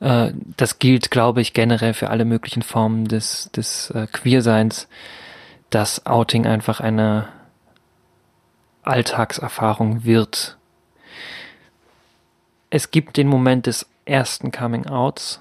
Äh, 0.00 0.32
das 0.56 0.78
gilt, 0.78 1.10
glaube 1.10 1.40
ich, 1.40 1.54
generell 1.54 1.94
für 1.94 2.10
alle 2.10 2.24
möglichen 2.24 2.62
Formen 2.62 3.06
des, 3.06 3.50
des 3.52 3.90
äh, 3.90 4.06
Queerseins, 4.10 4.88
dass 5.70 6.06
Outing 6.06 6.46
einfach 6.46 6.80
eine 6.80 7.28
Alltagserfahrung 8.82 10.04
wird. 10.04 10.56
Es 12.70 12.90
gibt 12.90 13.16
den 13.16 13.28
Moment 13.28 13.66
des 13.66 13.86
ersten 14.04 14.52
Coming 14.52 14.86
Outs 14.86 15.40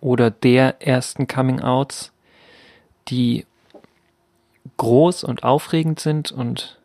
oder 0.00 0.30
der 0.30 0.86
ersten 0.86 1.26
Coming 1.26 1.60
Outs 1.60 2.12
die 3.08 3.46
groß 4.76 5.24
und 5.24 5.42
aufregend 5.44 6.00
sind 6.00 6.30
und 6.30 6.78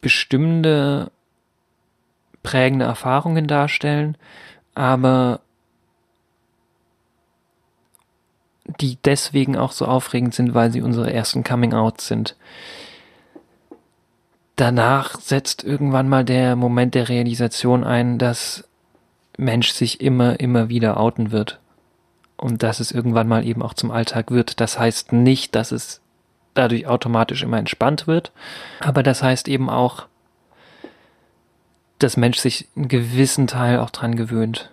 bestimmte 0.00 1.10
prägende 2.42 2.84
Erfahrungen 2.84 3.48
darstellen, 3.48 4.16
aber 4.74 5.40
die 8.80 8.98
deswegen 9.04 9.56
auch 9.56 9.72
so 9.72 9.86
aufregend 9.86 10.34
sind, 10.34 10.54
weil 10.54 10.70
sie 10.70 10.82
unsere 10.82 11.12
ersten 11.12 11.44
Coming-Outs 11.44 12.06
sind. 12.06 12.36
Danach 14.56 15.20
setzt 15.20 15.64
irgendwann 15.64 16.08
mal 16.08 16.24
der 16.24 16.56
Moment 16.56 16.94
der 16.94 17.08
Realisation 17.08 17.84
ein, 17.84 18.18
dass 18.18 18.68
Mensch 19.36 19.70
sich 19.70 20.00
immer, 20.00 20.40
immer 20.40 20.68
wieder 20.68 20.98
outen 20.98 21.30
wird. 21.30 21.60
Und 22.36 22.62
dass 22.62 22.80
es 22.80 22.92
irgendwann 22.92 23.28
mal 23.28 23.46
eben 23.46 23.62
auch 23.62 23.74
zum 23.74 23.90
Alltag 23.90 24.30
wird. 24.30 24.60
Das 24.60 24.78
heißt 24.78 25.12
nicht, 25.12 25.54
dass 25.54 25.72
es 25.72 26.00
dadurch 26.56 26.86
automatisch 26.86 27.42
immer 27.42 27.58
entspannt 27.58 28.06
wird, 28.06 28.32
aber 28.80 29.02
das 29.02 29.22
heißt 29.22 29.48
eben 29.48 29.68
auch, 29.70 30.06
dass 31.98 32.16
Mensch 32.16 32.38
sich 32.38 32.68
einen 32.76 32.88
gewissen 32.88 33.46
Teil 33.46 33.78
auch 33.78 33.90
dran 33.90 34.16
gewöhnt. 34.16 34.70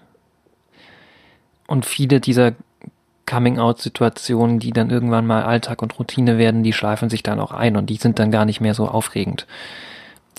Und 1.68 1.86
viele 1.86 2.20
dieser 2.20 2.54
Coming-out-Situationen, 3.26 4.60
die 4.60 4.72
dann 4.72 4.90
irgendwann 4.90 5.26
mal 5.26 5.44
Alltag 5.44 5.82
und 5.82 5.98
Routine 5.98 6.38
werden, 6.38 6.64
die 6.64 6.74
schleifen 6.74 7.10
sich 7.10 7.24
dann 7.24 7.40
auch 7.40 7.52
ein 7.52 7.78
und 7.78 7.90
die 7.90 7.96
sind 7.96 8.20
dann 8.20 8.32
gar 8.32 8.46
nicht 8.46 8.60
mehr 8.60 8.74
so 8.74 8.88
aufregend. 8.88 9.48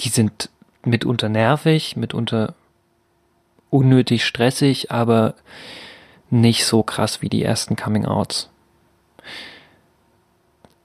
Die 0.00 0.10
sind 0.10 0.50
mitunter 0.84 1.30
nervig, 1.30 1.96
mitunter 1.96 2.54
unnötig 3.74 4.24
stressig, 4.24 4.92
aber 4.92 5.34
nicht 6.30 6.64
so 6.64 6.84
krass 6.84 7.22
wie 7.22 7.28
die 7.28 7.42
ersten 7.42 7.74
Coming-outs. 7.74 8.48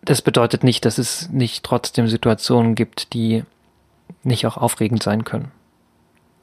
Das 0.02 0.24
bedeutet 0.24 0.64
nicht, 0.64 0.86
dass 0.86 0.98
es 0.98 1.30
nicht 1.30 1.64
trotzdem 1.64 2.08
Situationen 2.08 2.74
gibt, 2.74 3.14
die 3.14 3.44
nicht 4.24 4.48
auch 4.48 4.58
aufregend 4.58 5.04
sein 5.04 5.24
können. 5.24 5.52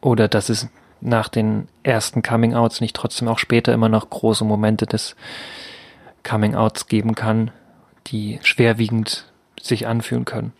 Oder 0.00 0.28
dass 0.28 0.48
es 0.48 0.68
nach 1.00 1.28
den 1.28 1.66
ersten 1.82 2.22
Coming-outs 2.22 2.80
nicht 2.80 2.94
trotzdem 2.94 3.26
auch 3.26 3.40
später 3.40 3.74
immer 3.74 3.88
noch 3.88 4.08
große 4.08 4.44
Momente 4.44 4.86
des 4.86 5.16
Coming-outs 6.22 6.86
geben 6.86 7.16
kann, 7.16 7.50
die 8.06 8.38
schwerwiegend 8.42 9.32
sich 9.60 9.88
anfühlen 9.88 10.24
können. 10.24 10.52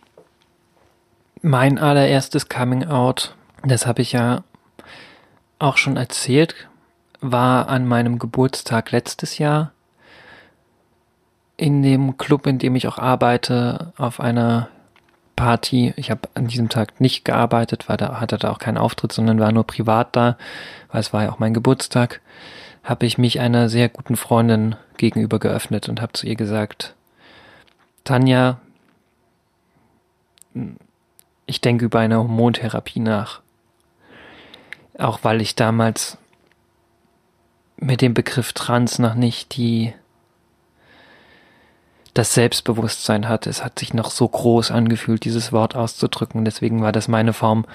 Mein 1.41 1.77
allererstes 1.79 2.49
Coming-out, 2.49 3.35
das 3.63 3.85
habe 3.85 4.01
ich 4.01 4.11
ja 4.11 4.43
auch 5.59 5.77
schon 5.77 5.97
erzählt, 5.97 6.55
war 7.21 7.67
an 7.67 7.87
meinem 7.87 8.19
Geburtstag 8.19 8.91
letztes 8.91 9.37
Jahr 9.37 9.71
in 11.57 11.81
dem 11.81 12.17
Club, 12.17 12.45
in 12.45 12.59
dem 12.59 12.75
ich 12.75 12.87
auch 12.87 12.99
arbeite, 12.99 13.91
auf 13.97 14.19
einer 14.19 14.69
Party. 15.35 15.93
Ich 15.97 16.11
habe 16.11 16.29
an 16.35 16.47
diesem 16.47 16.69
Tag 16.69 17.01
nicht 17.01 17.25
gearbeitet, 17.25 17.89
weil 17.89 17.97
da 17.97 18.19
hatte 18.19 18.37
da 18.37 18.51
auch 18.51 18.59
keinen 18.59 18.77
Auftritt, 18.77 19.11
sondern 19.11 19.39
war 19.39 19.51
nur 19.51 19.65
privat 19.65 20.15
da, 20.15 20.37
weil 20.91 21.01
es 21.01 21.13
war 21.13 21.23
ja 21.23 21.31
auch 21.31 21.39
mein 21.39 21.53
Geburtstag. 21.53 22.21
Habe 22.83 23.05
ich 23.05 23.17
mich 23.17 23.39
einer 23.39 23.69
sehr 23.69 23.89
guten 23.89 24.15
Freundin 24.15 24.75
gegenüber 24.97 25.39
geöffnet 25.39 25.89
und 25.89 26.01
habe 26.01 26.13
zu 26.13 26.27
ihr 26.27 26.35
gesagt, 26.35 26.95
Tanja, 28.03 28.59
ich 31.45 31.61
denke 31.61 31.85
über 31.85 31.99
eine 31.99 32.17
Hormontherapie 32.17 32.99
nach. 32.99 33.41
Auch 34.97 35.19
weil 35.23 35.41
ich 35.41 35.55
damals 35.55 36.17
mit 37.77 38.01
dem 38.01 38.13
Begriff 38.13 38.53
Trans 38.53 38.99
noch 38.99 39.13
nicht 39.13 39.55
die 39.55 39.93
das 42.17 42.33
Selbstbewusstsein 42.33 43.29
hatte. 43.29 43.49
Es 43.49 43.63
hat 43.63 43.77
sich 43.77 43.93
noch 43.93 44.09
so 44.09 44.27
groß 44.27 44.71
angefühlt, 44.71 45.23
dieses 45.23 45.51
Wort 45.51 45.75
auszudrücken. 45.75 46.45
Deswegen 46.45 46.81
war 46.81 46.91
das 46.91 47.07
meine 47.07 47.31
Form, 47.33 47.65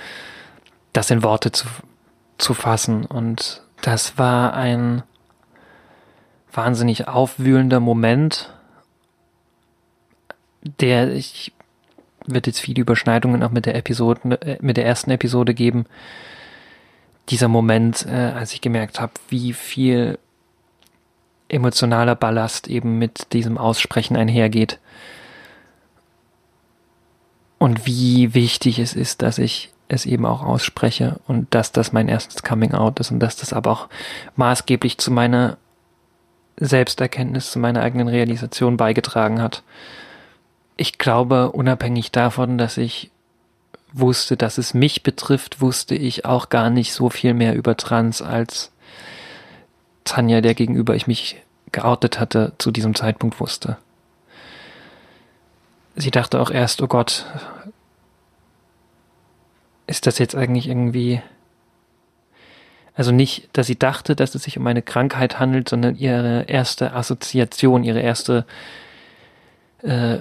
das 0.92 1.10
in 1.10 1.22
Worte 1.22 1.52
zu, 1.52 1.66
zu 2.38 2.54
fassen. 2.54 3.04
Und 3.04 3.62
das 3.82 4.18
war 4.18 4.54
ein 4.54 5.04
wahnsinnig 6.52 7.06
aufwühlender 7.06 7.80
Moment, 7.80 8.52
der 10.62 11.12
ich 11.12 11.52
wird 12.24 12.46
jetzt 12.46 12.60
viele 12.60 12.80
Überschneidungen 12.80 13.42
auch 13.42 13.50
mit 13.50 13.66
der 13.66 13.74
Episode, 13.74 14.40
äh, 14.42 14.58
mit 14.60 14.76
der 14.76 14.86
ersten 14.86 15.10
Episode 15.10 15.54
geben. 15.54 15.86
Dieser 17.28 17.48
Moment, 17.48 18.06
äh, 18.06 18.32
als 18.34 18.52
ich 18.52 18.60
gemerkt 18.60 19.00
habe, 19.00 19.12
wie 19.28 19.52
viel 19.52 20.18
emotionaler 21.48 22.16
Ballast 22.16 22.66
eben 22.68 22.98
mit 22.98 23.32
diesem 23.32 23.58
Aussprechen 23.58 24.16
einhergeht. 24.16 24.80
Und 27.58 27.86
wie 27.86 28.34
wichtig 28.34 28.78
es 28.80 28.94
ist, 28.94 29.22
dass 29.22 29.38
ich 29.38 29.72
es 29.86 30.06
eben 30.06 30.26
auch 30.26 30.42
ausspreche 30.42 31.20
und 31.28 31.54
dass 31.54 31.70
das 31.70 31.92
mein 31.92 32.08
erstes 32.08 32.42
Coming 32.42 32.72
Out 32.72 32.98
ist 32.98 33.12
und 33.12 33.20
dass 33.20 33.36
das 33.36 33.52
aber 33.52 33.70
auch 33.70 33.88
maßgeblich 34.36 34.98
zu 34.98 35.12
meiner 35.12 35.58
Selbsterkenntnis, 36.56 37.52
zu 37.52 37.58
meiner 37.58 37.82
eigenen 37.82 38.08
Realisation 38.08 38.76
beigetragen 38.76 39.40
hat. 39.40 39.62
Ich 40.76 40.98
glaube, 40.98 41.52
unabhängig 41.52 42.10
davon, 42.10 42.58
dass 42.58 42.78
ich 42.78 43.11
wusste, 43.92 44.36
dass 44.36 44.58
es 44.58 44.74
mich 44.74 45.02
betrifft, 45.02 45.60
wusste 45.60 45.94
ich 45.94 46.24
auch 46.24 46.48
gar 46.48 46.70
nicht 46.70 46.92
so 46.92 47.10
viel 47.10 47.34
mehr 47.34 47.54
über 47.54 47.76
Trans 47.76 48.22
als 48.22 48.72
Tanja, 50.04 50.40
der 50.40 50.54
gegenüber 50.54 50.94
ich 50.94 51.06
mich 51.06 51.42
geoutet 51.70 52.18
hatte, 52.20 52.52
zu 52.58 52.70
diesem 52.70 52.94
Zeitpunkt 52.94 53.40
wusste. 53.40 53.78
Sie 55.94 56.10
dachte 56.10 56.40
auch 56.40 56.50
erst, 56.50 56.80
oh 56.82 56.86
Gott, 56.86 57.26
ist 59.86 60.06
das 60.06 60.18
jetzt 60.18 60.34
eigentlich 60.34 60.68
irgendwie, 60.68 61.20
also 62.94 63.12
nicht, 63.12 63.48
dass 63.52 63.66
sie 63.66 63.78
dachte, 63.78 64.16
dass 64.16 64.34
es 64.34 64.44
sich 64.44 64.58
um 64.58 64.66
eine 64.66 64.82
Krankheit 64.82 65.38
handelt, 65.38 65.68
sondern 65.68 65.96
ihre 65.96 66.44
erste 66.44 66.94
Assoziation, 66.94 67.84
ihre 67.84 68.00
erste, 68.00 68.46
äh, 69.82 70.18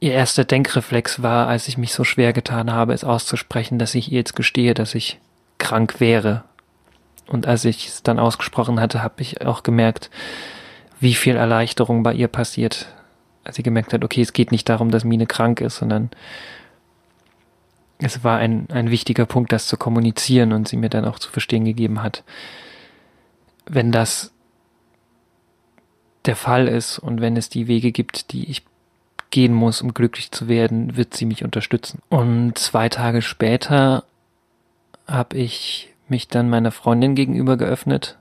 ihr 0.00 0.12
erster 0.12 0.44
Denkreflex 0.44 1.22
war, 1.22 1.48
als 1.48 1.68
ich 1.68 1.78
mich 1.78 1.92
so 1.92 2.04
schwer 2.04 2.32
getan 2.32 2.72
habe, 2.72 2.92
es 2.92 3.04
auszusprechen, 3.04 3.78
dass 3.78 3.94
ich 3.94 4.12
ihr 4.12 4.18
jetzt 4.18 4.36
gestehe, 4.36 4.74
dass 4.74 4.94
ich 4.94 5.18
krank 5.58 6.00
wäre. 6.00 6.44
Und 7.26 7.46
als 7.46 7.64
ich 7.64 7.88
es 7.88 8.02
dann 8.02 8.18
ausgesprochen 8.18 8.80
hatte, 8.80 9.02
habe 9.02 9.20
ich 9.20 9.44
auch 9.44 9.62
gemerkt, 9.62 10.10
wie 11.00 11.14
viel 11.14 11.36
Erleichterung 11.36 12.02
bei 12.02 12.14
ihr 12.14 12.28
passiert, 12.28 12.86
als 13.44 13.56
sie 13.56 13.62
gemerkt 13.62 13.92
hat, 13.92 14.04
okay, 14.04 14.22
es 14.22 14.32
geht 14.32 14.52
nicht 14.52 14.68
darum, 14.68 14.90
dass 14.90 15.04
Mine 15.04 15.26
krank 15.26 15.60
ist, 15.60 15.76
sondern 15.76 16.10
es 17.98 18.22
war 18.22 18.38
ein, 18.38 18.68
ein 18.70 18.90
wichtiger 18.90 19.26
Punkt, 19.26 19.52
das 19.52 19.66
zu 19.66 19.76
kommunizieren 19.76 20.52
und 20.52 20.68
sie 20.68 20.76
mir 20.76 20.88
dann 20.88 21.04
auch 21.04 21.18
zu 21.18 21.30
verstehen 21.30 21.64
gegeben 21.64 22.02
hat, 22.02 22.22
wenn 23.66 23.92
das 23.92 24.32
der 26.24 26.36
Fall 26.36 26.68
ist 26.68 26.98
und 26.98 27.20
wenn 27.20 27.36
es 27.36 27.48
die 27.48 27.66
Wege 27.66 27.90
gibt, 27.90 28.32
die 28.32 28.50
ich 28.50 28.67
gehen 29.30 29.52
muss, 29.52 29.82
um 29.82 29.94
glücklich 29.94 30.30
zu 30.30 30.48
werden, 30.48 30.96
wird 30.96 31.14
sie 31.14 31.26
mich 31.26 31.44
unterstützen. 31.44 32.00
Und 32.08 32.58
zwei 32.58 32.88
Tage 32.88 33.22
später 33.22 34.04
habe 35.06 35.36
ich 35.36 35.92
mich 36.08 36.28
dann 36.28 36.48
meiner 36.48 36.72
Freundin 36.72 37.14
gegenüber 37.14 37.56
geöffnet. 37.56 38.16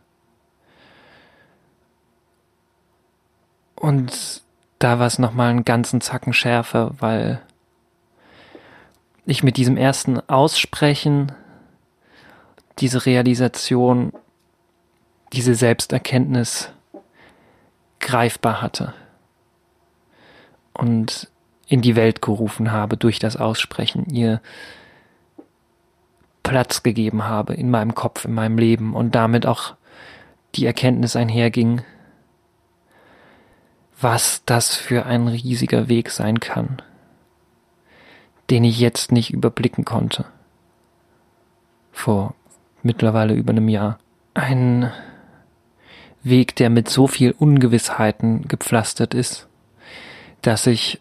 Und 3.76 4.42
da 4.80 5.00
war 5.00 5.08
es 5.08 5.20
nochmal 5.20 5.50
einen 5.50 5.66
ganzen 5.66 6.02
Zacken 6.02 6.34
schärfer, 6.34 6.92
weil 7.00 7.42
ich 9.26 9.44
mit 9.44 9.58
diesem 9.58 9.78
ersten 9.78 10.20
Aussprechen 10.30 11.32
diese 12.80 13.06
Realisation, 13.06 14.14
diese 15.34 15.56
Selbsterkenntnis 15.56 16.70
greifbar 18.00 18.62
hatte 18.62 18.94
und 20.78 21.30
in 21.68 21.82
die 21.82 21.96
Welt 21.96 22.22
gerufen 22.22 22.72
habe 22.72 22.98
durch 22.98 23.20
das 23.20 23.36
Aussprechen, 23.36 24.06
ihr 24.10 24.42
Platz 26.44 26.82
gegeben 26.82 27.26
habe 27.26 27.54
in 27.54 27.70
meinem 27.70 27.94
Kopf, 27.94 28.24
in 28.26 28.34
meinem 28.34 28.58
Leben 28.58 28.96
und 28.96 29.16
damit 29.16 29.46
auch 29.46 29.76
die 30.56 30.66
Erkenntnis 30.66 31.16
einherging, 31.16 31.82
was 34.00 34.44
das 34.46 34.76
für 34.76 35.06
ein 35.06 35.28
riesiger 35.28 35.90
Weg 35.90 36.10
sein 36.10 36.40
kann, 36.40 36.82
den 38.50 38.64
ich 38.64 38.80
jetzt 38.80 39.12
nicht 39.12 39.32
überblicken 39.32 39.84
konnte. 39.84 40.26
Vor 41.92 42.34
mittlerweile 42.82 43.34
über 43.34 43.52
einem 43.52 43.68
Jahr. 43.68 44.00
Ein 44.34 44.92
Weg, 46.24 46.56
der 46.56 46.70
mit 46.70 46.90
so 46.90 47.08
viel 47.08 47.32
Ungewissheiten 47.32 48.48
gepflastert 48.48 49.14
ist, 49.14 49.48
dass 50.42 50.68
ich 50.68 51.00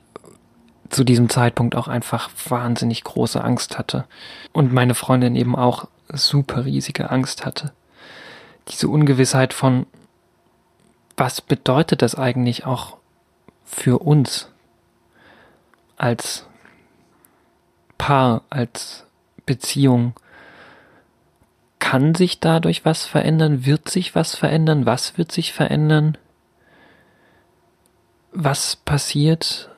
zu 0.90 1.04
diesem 1.04 1.28
Zeitpunkt 1.28 1.74
auch 1.76 1.88
einfach 1.88 2.30
wahnsinnig 2.48 3.04
große 3.04 3.42
Angst 3.42 3.78
hatte. 3.78 4.04
Und 4.52 4.72
meine 4.72 4.94
Freundin 4.94 5.36
eben 5.36 5.56
auch 5.56 5.88
super 6.08 6.64
riesige 6.64 7.10
Angst 7.10 7.44
hatte. 7.44 7.72
Diese 8.68 8.88
Ungewissheit 8.88 9.52
von, 9.52 9.86
was 11.16 11.40
bedeutet 11.40 12.02
das 12.02 12.14
eigentlich 12.14 12.66
auch 12.66 12.96
für 13.64 13.98
uns 13.98 14.48
als 15.96 16.46
Paar, 17.98 18.42
als 18.50 19.06
Beziehung, 19.46 20.14
kann 21.78 22.14
sich 22.14 22.40
dadurch 22.40 22.84
was 22.84 23.06
verändern? 23.06 23.64
Wird 23.64 23.88
sich 23.88 24.14
was 24.14 24.34
verändern? 24.34 24.86
Was 24.86 25.18
wird 25.18 25.30
sich 25.30 25.52
verändern? 25.52 26.18
Was 28.38 28.76
passiert? 28.76 29.70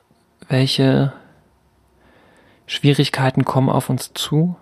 Welche 0.49 1.13
Schwierigkeiten 2.67 3.45
kommen 3.45 3.69
auf 3.71 3.89
uns 3.89 4.15
zu? 4.15 4.57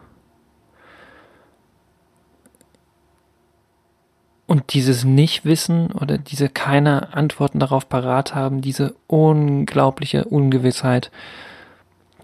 Und 4.46 4.74
dieses 4.74 5.04
Nichtwissen 5.04 5.92
oder 5.92 6.18
diese 6.18 6.50
keine 6.50 7.14
Antworten 7.14 7.58
darauf 7.58 7.88
parat 7.88 8.34
haben, 8.34 8.60
diese 8.60 8.94
unglaubliche 9.06 10.26
Ungewissheit 10.26 11.10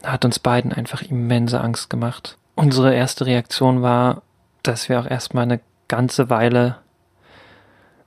hat 0.04 0.26
uns 0.26 0.40
beiden 0.40 0.74
einfach 0.74 1.00
immense 1.00 1.58
Angst 1.62 1.88
gemacht. 1.88 2.37
Unsere 2.54 2.94
erste 2.94 3.24
Reaktion 3.24 3.80
war, 3.80 4.20
dass 4.62 4.90
wir 4.90 5.00
auch 5.00 5.06
erstmal 5.06 5.44
eine 5.44 5.61
ganze 5.88 6.28
Weile 6.28 6.82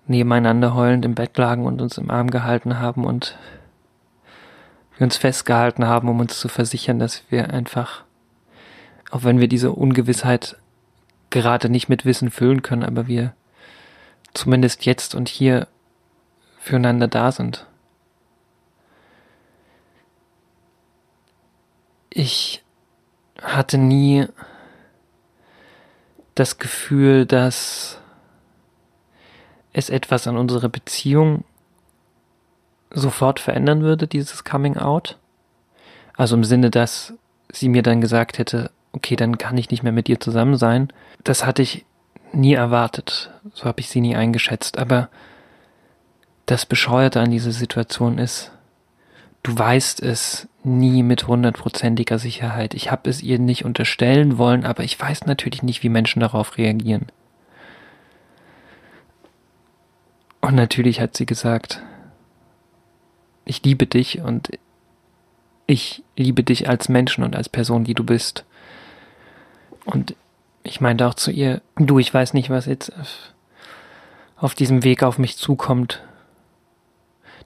nebeneinander 0.08 0.74
heulend 0.74 1.06
im 1.06 1.15
Bett 1.15 1.38
lagen 1.38 1.65
und 1.65 1.82
uns 1.82 1.98
im 1.98 2.12
Arm 2.12 2.30
gehalten 2.30 2.80
haben 2.80 3.06
und 3.06 3.38
wir 4.98 5.06
uns 5.06 5.18
festgehalten 5.18 5.86
haben, 5.86 6.08
um 6.10 6.20
uns 6.20 6.39
zu 6.39 6.48
versichern, 6.48 7.00
dass 7.00 7.24
wir 7.30 7.50
einfach, 7.50 8.04
auch 9.12 9.24
wenn 9.24 9.39
wir 9.39 9.48
diese 9.48 9.72
Ungewissheit 9.72 10.58
gerade 11.30 11.70
nicht 11.70 11.89
mit 11.89 12.06
Wissen 12.06 12.32
füllen 12.32 12.62
können, 12.62 12.84
aber 12.84 13.08
wir 13.08 13.34
zumindest 14.34 14.86
jetzt 14.86 15.15
und 15.15 15.28
hier 15.28 15.68
füreinander 16.60 17.08
da 17.08 17.32
sind. 17.32 17.65
Ich 22.10 22.63
hatte 23.41 23.78
nie 23.78 24.28
das 26.36 26.58
Gefühl, 26.58 27.26
dass 27.26 28.00
es 29.76 29.90
etwas 29.90 30.26
an 30.26 30.38
unserer 30.38 30.70
Beziehung 30.70 31.44
sofort 32.92 33.42
verändern 33.42 33.82
würde, 33.82 34.08
dieses 34.08 34.46
Coming 34.46 34.78
Out. 34.78 35.18
Also 36.16 36.38
im 36.38 36.46
Sinne, 36.46 36.72
dass 36.72 37.14
sie 37.52 37.68
mir 37.68 37.84
dann 37.84 38.00
gesagt 38.00 38.38
hätte, 38.38 38.72
okay, 38.94 39.18
dann 39.18 39.38
kann 39.38 39.58
ich 39.58 39.70
nicht 39.70 39.84
mehr 39.84 39.92
mit 39.92 40.08
dir 40.08 40.22
zusammen 40.22 40.56
sein. 40.56 40.94
Das 41.26 41.46
hatte 41.46 41.62
ich 41.62 41.86
nie 42.32 42.54
erwartet. 42.54 43.32
So 43.54 43.66
habe 43.66 43.82
ich 43.82 43.90
sie 43.90 44.00
nie 44.00 44.16
eingeschätzt. 44.16 44.78
Aber 44.78 45.10
das 46.46 46.66
Bescheuerte 46.66 47.20
an 47.20 47.32
dieser 47.32 47.52
Situation 47.52 48.18
ist, 48.18 48.54
du 49.44 49.58
weißt 49.58 50.02
es 50.02 50.48
nie 50.64 51.04
mit 51.04 51.28
hundertprozentiger 51.28 52.18
Sicherheit. 52.18 52.76
Ich 52.76 52.92
habe 52.92 53.10
es 53.10 53.22
ihr 53.22 53.40
nicht 53.40 53.66
unterstellen 53.66 54.38
wollen, 54.38 54.64
aber 54.64 54.86
ich 54.86 54.98
weiß 54.98 55.26
natürlich 55.26 55.64
nicht, 55.64 55.84
wie 55.84 55.90
Menschen 55.90 56.22
darauf 56.22 56.58
reagieren. 56.58 57.08
Und 60.45 60.53
natürlich 60.53 61.01
hat 61.01 61.17
sie 61.17 61.25
gesagt, 61.25 61.81
ich 63.45 63.63
liebe 63.63 63.88
dich 63.88 64.21
und 64.21 64.51
ich 65.65 66.03
liebe 66.15 66.43
dich 66.43 66.69
als 66.69 66.88
Menschen 66.88 67.23
und 67.23 67.36
als 67.36 67.49
Person, 67.49 67.84
die 67.84 67.95
du 67.95 68.03
bist. 68.03 68.45
Und 69.86 70.15
ich 70.62 70.81
meinte 70.81 71.08
auch 71.08 71.15
zu 71.15 71.31
ihr, 71.31 71.63
du, 71.77 71.97
ich 71.97 72.13
weiß 72.13 72.36
nicht, 72.36 72.51
was 72.51 72.67
jetzt 72.67 72.91
auf 74.36 74.53
diesem 74.53 74.84
Weg 74.84 75.01
auf 75.01 75.17
mich 75.17 75.36
zukommt. 75.36 76.03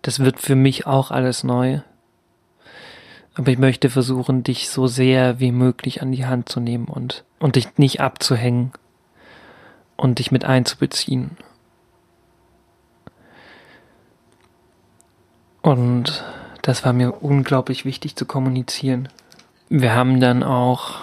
Das 0.02 0.20
wird 0.20 0.42
für 0.42 0.56
mich 0.56 0.86
auch 0.86 1.10
alles 1.10 1.46
neu. 1.46 1.80
Aber 3.34 3.50
ich 3.50 3.60
möchte 3.60 3.90
versuchen, 3.90 4.44
dich 4.44 4.68
so 4.68 4.88
sehr 4.88 5.40
wie 5.40 5.54
möglich 5.54 6.02
an 6.02 6.12
die 6.12 6.26
Hand 6.26 6.50
zu 6.50 6.60
nehmen 6.60 6.90
und, 6.90 7.24
und 7.40 7.56
dich 7.56 7.78
nicht 7.78 8.02
abzuhängen 8.02 8.74
und 9.96 10.20
dich 10.20 10.32
mit 10.32 10.44
einzubeziehen. 10.44 11.38
Und 15.62 16.24
das 16.62 16.86
war 16.86 16.94
mir 16.94 17.24
unglaublich 17.24 17.86
wichtig 17.86 18.16
zu 18.16 18.26
kommunizieren. 18.26 19.10
Wir 19.70 19.94
haben 19.94 20.20
dann 20.20 20.44
auch 20.44 20.96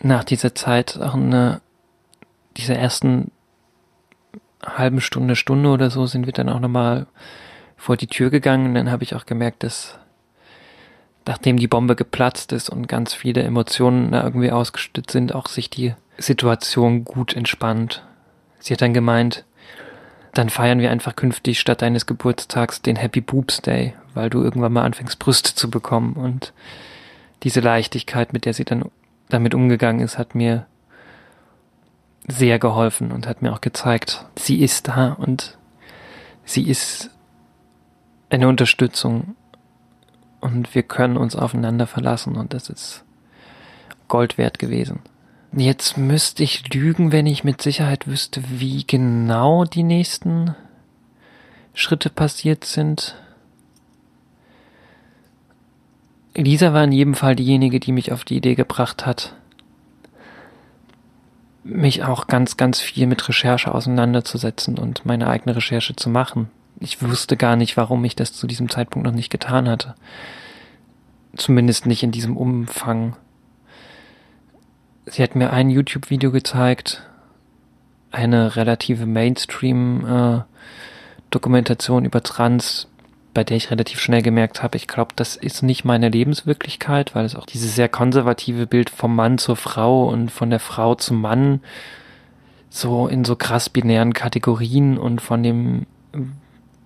nach 0.00 0.24
dieser 0.24 0.54
Zeit 0.54 0.98
auch 1.00 1.14
eine, 1.14 1.60
diese 2.56 2.74
ersten 2.74 3.30
halben 4.64 5.00
Stunde, 5.00 5.36
Stunde 5.36 5.70
oder 5.70 5.90
so 5.90 6.06
sind 6.06 6.26
wir 6.26 6.32
dann 6.32 6.48
auch 6.48 6.60
nochmal 6.60 7.06
vor 7.76 7.96
die 7.96 8.06
Tür 8.06 8.30
gegangen. 8.30 8.66
Und 8.66 8.74
dann 8.74 8.90
habe 8.90 9.04
ich 9.04 9.14
auch 9.14 9.26
gemerkt, 9.26 9.62
dass 9.62 9.98
nachdem 11.26 11.56
die 11.56 11.68
Bombe 11.68 11.96
geplatzt 11.96 12.52
ist 12.52 12.70
und 12.70 12.88
ganz 12.88 13.14
viele 13.14 13.42
Emotionen 13.42 14.12
irgendwie 14.12 14.52
ausgestützt 14.52 15.10
sind, 15.10 15.34
auch 15.34 15.48
sich 15.48 15.70
die 15.70 15.94
Situation 16.18 17.04
gut 17.04 17.34
entspannt. 17.34 18.04
Sie 18.58 18.72
hat 18.72 18.82
dann 18.82 18.94
gemeint, 18.94 19.44
dann 20.38 20.50
feiern 20.50 20.80
wir 20.80 20.90
einfach 20.90 21.16
künftig 21.16 21.58
statt 21.60 21.82
deines 21.82 22.06
Geburtstags 22.06 22.82
den 22.82 22.96
Happy 22.96 23.20
Boobs 23.20 23.62
Day, 23.62 23.94
weil 24.14 24.28
du 24.28 24.42
irgendwann 24.42 24.72
mal 24.72 24.84
anfängst, 24.84 25.18
Brüste 25.18 25.54
zu 25.54 25.70
bekommen. 25.70 26.12
Und 26.14 26.52
diese 27.42 27.60
Leichtigkeit, 27.60 28.32
mit 28.32 28.44
der 28.44 28.52
sie 28.52 28.64
dann 28.64 28.90
damit 29.28 29.54
umgegangen 29.54 30.00
ist, 30.00 30.18
hat 30.18 30.34
mir 30.34 30.66
sehr 32.28 32.58
geholfen 32.58 33.12
und 33.12 33.26
hat 33.26 33.40
mir 33.40 33.52
auch 33.52 33.60
gezeigt, 33.60 34.26
sie 34.36 34.62
ist 34.62 34.88
da 34.88 35.12
und 35.12 35.56
sie 36.44 36.68
ist 36.68 37.10
eine 38.28 38.48
Unterstützung 38.48 39.36
und 40.40 40.74
wir 40.74 40.82
können 40.82 41.16
uns 41.16 41.36
aufeinander 41.36 41.86
verlassen 41.86 42.36
und 42.36 42.52
das 42.52 42.68
ist 42.68 43.04
Gold 44.08 44.38
wert 44.38 44.58
gewesen. 44.58 45.00
Jetzt 45.58 45.96
müsste 45.96 46.42
ich 46.42 46.74
lügen, 46.74 47.12
wenn 47.12 47.24
ich 47.24 47.42
mit 47.42 47.62
Sicherheit 47.62 48.06
wüsste, 48.06 48.42
wie 48.46 48.86
genau 48.86 49.64
die 49.64 49.84
nächsten 49.84 50.54
Schritte 51.72 52.10
passiert 52.10 52.66
sind. 52.66 53.16
Lisa 56.34 56.74
war 56.74 56.84
in 56.84 56.92
jedem 56.92 57.14
Fall 57.14 57.36
diejenige, 57.36 57.80
die 57.80 57.92
mich 57.92 58.12
auf 58.12 58.26
die 58.26 58.36
Idee 58.36 58.54
gebracht 58.54 59.06
hat, 59.06 59.34
mich 61.64 62.04
auch 62.04 62.26
ganz, 62.26 62.58
ganz 62.58 62.78
viel 62.78 63.06
mit 63.06 63.26
Recherche 63.26 63.74
auseinanderzusetzen 63.74 64.78
und 64.78 65.06
meine 65.06 65.26
eigene 65.26 65.56
Recherche 65.56 65.96
zu 65.96 66.10
machen. 66.10 66.50
Ich 66.80 67.00
wusste 67.00 67.38
gar 67.38 67.56
nicht, 67.56 67.78
warum 67.78 68.04
ich 68.04 68.14
das 68.14 68.34
zu 68.34 68.46
diesem 68.46 68.68
Zeitpunkt 68.68 69.06
noch 69.06 69.14
nicht 69.14 69.30
getan 69.30 69.70
hatte. 69.70 69.94
Zumindest 71.34 71.86
nicht 71.86 72.02
in 72.02 72.12
diesem 72.12 72.36
Umfang. 72.36 73.16
Sie 75.08 75.22
hat 75.22 75.36
mir 75.36 75.52
ein 75.52 75.70
YouTube-Video 75.70 76.32
gezeigt, 76.32 77.04
eine 78.10 78.56
relative 78.56 79.06
Mainstream-Dokumentation 79.06 82.02
äh, 82.02 82.06
über 82.06 82.24
Trans, 82.24 82.88
bei 83.32 83.44
der 83.44 83.56
ich 83.56 83.70
relativ 83.70 84.00
schnell 84.00 84.22
gemerkt 84.22 84.64
habe, 84.64 84.76
ich 84.76 84.88
glaube, 84.88 85.12
das 85.14 85.36
ist 85.36 85.62
nicht 85.62 85.84
meine 85.84 86.08
Lebenswirklichkeit, 86.08 87.14
weil 87.14 87.24
es 87.24 87.36
auch 87.36 87.46
dieses 87.46 87.76
sehr 87.76 87.88
konservative 87.88 88.66
Bild 88.66 88.90
vom 88.90 89.14
Mann 89.14 89.38
zur 89.38 89.54
Frau 89.54 90.08
und 90.08 90.32
von 90.32 90.50
der 90.50 90.58
Frau 90.58 90.96
zum 90.96 91.20
Mann 91.20 91.60
so 92.68 93.06
in 93.06 93.24
so 93.24 93.36
krass 93.36 93.70
binären 93.70 94.12
Kategorien 94.12 94.98
und 94.98 95.20
von 95.20 95.44
dem 95.44 95.86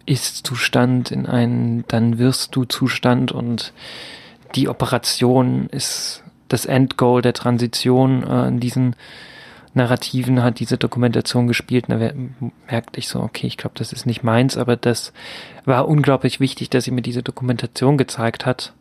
Ist-Zustand 0.05 1.11
in 1.11 1.25
einen 1.27 1.87
dann 1.89 2.19
wirst 2.19 2.55
du 2.55 2.65
Zustand 2.65 3.33
und 3.33 3.73
die 4.57 4.69
Operation 4.69 5.69
ist 5.69 6.23
das 6.51 6.67
Endgoal 6.67 7.23
der 7.23 7.33
Transition 7.33 8.23
äh, 8.25 8.49
in 8.49 8.61
diesen 8.61 8.97
Narrativen 9.73 10.43
hat 10.43 10.59
diese 10.59 10.77
Dokumentation 10.77 11.47
gespielt. 11.47 11.85
Da 11.89 11.97
merkte 12.69 12.99
ich 12.99 13.09
so, 13.09 13.21
okay, 13.21 13.47
ich 13.47 13.57
glaube, 13.57 13.79
das 13.79 13.93
ist 13.93 14.05
nicht 14.05 14.25
meins, 14.25 14.57
aber 14.57 14.77
das 14.77 15.13
war 15.65 15.89
unglaublich 15.89 16.41
wichtig, 16.41 16.69
dass 16.71 16.85
sie 16.85 16.91
mir 16.91 17.03
diese 17.03 17.23
Dokumentation 17.23 17.97
gezeigt 17.97 18.47
hat, 18.47 18.73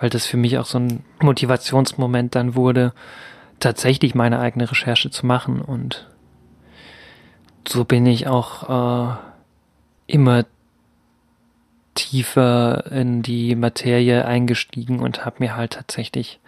weil 0.00 0.10
das 0.10 0.26
für 0.26 0.36
mich 0.36 0.58
auch 0.58 0.66
so 0.66 0.78
ein 0.78 1.04
Motivationsmoment 1.22 2.34
dann 2.34 2.56
wurde, 2.56 2.92
tatsächlich 3.60 4.16
meine 4.16 4.40
eigene 4.40 4.68
Recherche 4.68 5.08
zu 5.08 5.24
machen. 5.24 5.60
Und 5.60 6.08
so 7.68 7.84
bin 7.84 8.04
ich 8.04 8.26
auch 8.26 9.12
äh, 9.12 9.16
immer 10.08 10.44
tiefer 11.94 12.90
in 12.90 13.22
die 13.22 13.54
Materie 13.54 14.24
eingestiegen 14.24 14.98
und 14.98 15.24
habe 15.24 15.36
mir 15.38 15.54
halt 15.54 15.74
tatsächlich 15.74 16.40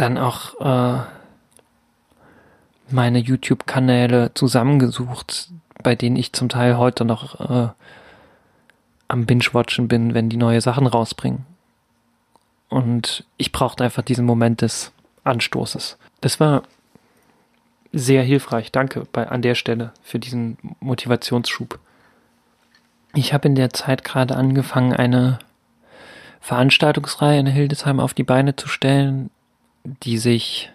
dann 0.00 0.16
auch 0.18 0.60
äh, 0.60 1.02
meine 2.88 3.18
YouTube-Kanäle 3.18 4.32
zusammengesucht, 4.34 5.50
bei 5.82 5.94
denen 5.94 6.16
ich 6.16 6.32
zum 6.32 6.48
Teil 6.48 6.78
heute 6.78 7.04
noch 7.04 7.40
äh, 7.40 7.68
am 9.08 9.26
Binge-Watchen 9.26 9.88
bin, 9.88 10.14
wenn 10.14 10.28
die 10.28 10.36
neue 10.36 10.60
Sachen 10.60 10.86
rausbringen. 10.86 11.44
Und 12.68 13.24
ich 13.36 13.52
brauchte 13.52 13.84
einfach 13.84 14.02
diesen 14.02 14.24
Moment 14.24 14.62
des 14.62 14.92
Anstoßes. 15.24 15.98
Das 16.20 16.40
war 16.40 16.62
sehr 17.92 18.22
hilfreich. 18.22 18.70
Danke 18.70 19.06
bei, 19.12 19.28
an 19.28 19.42
der 19.42 19.54
Stelle 19.54 19.92
für 20.02 20.18
diesen 20.18 20.56
Motivationsschub. 20.78 21.78
Ich 23.14 23.34
habe 23.34 23.48
in 23.48 23.56
der 23.56 23.70
Zeit 23.70 24.04
gerade 24.04 24.36
angefangen, 24.36 24.92
eine 24.92 25.40
Veranstaltungsreihe 26.40 27.40
in 27.40 27.46
Hildesheim 27.46 27.98
auf 27.98 28.14
die 28.14 28.22
Beine 28.22 28.54
zu 28.54 28.68
stellen, 28.68 29.30
die 29.84 30.18
sich 30.18 30.70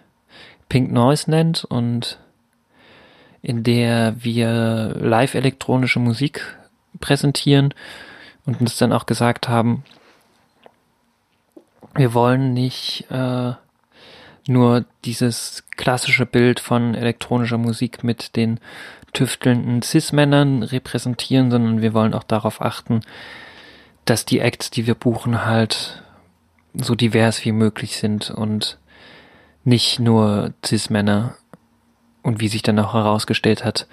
Pink 0.68 0.90
Noise 0.90 1.30
nennt 1.30 1.64
und 1.64 2.18
in 3.42 3.62
der 3.62 4.16
wir 4.24 4.94
live 4.98 5.34
elektronische 5.34 6.00
Musik 6.00 6.56
präsentieren 7.00 7.72
und 8.44 8.60
uns 8.60 8.76
dann 8.76 8.92
auch 8.92 9.06
gesagt 9.06 9.48
haben, 9.48 9.84
wir 11.94 12.12
wollen 12.12 12.52
nicht 12.52 13.06
äh, 13.10 13.52
nur 14.48 14.84
dieses 15.04 15.64
klassische 15.76 16.26
Bild 16.26 16.60
von 16.60 16.94
elektronischer 16.94 17.58
Musik 17.58 18.04
mit 18.04 18.36
den 18.36 18.60
tüftelnden 19.12 19.82
Cis-Männern 19.82 20.62
repräsentieren, 20.62 21.50
sondern 21.50 21.80
wir 21.80 21.94
wollen 21.94 22.14
auch 22.14 22.22
darauf 22.22 22.60
achten, 22.60 23.00
dass 24.04 24.24
die 24.24 24.40
Acts, 24.40 24.70
die 24.70 24.86
wir 24.86 24.94
buchen, 24.94 25.44
halt 25.44 26.02
so 26.74 26.94
divers 26.94 27.44
wie 27.44 27.52
möglich 27.52 27.96
sind 27.96 28.30
und 28.30 28.78
nicht 29.66 29.98
nur 29.98 30.54
Cis-Männer 30.64 31.36
und 32.22 32.40
wie 32.40 32.48
sich 32.48 32.62
dann 32.62 32.78
auch 32.78 32.94
herausgestellt 32.94 33.64
hat, 33.64 33.86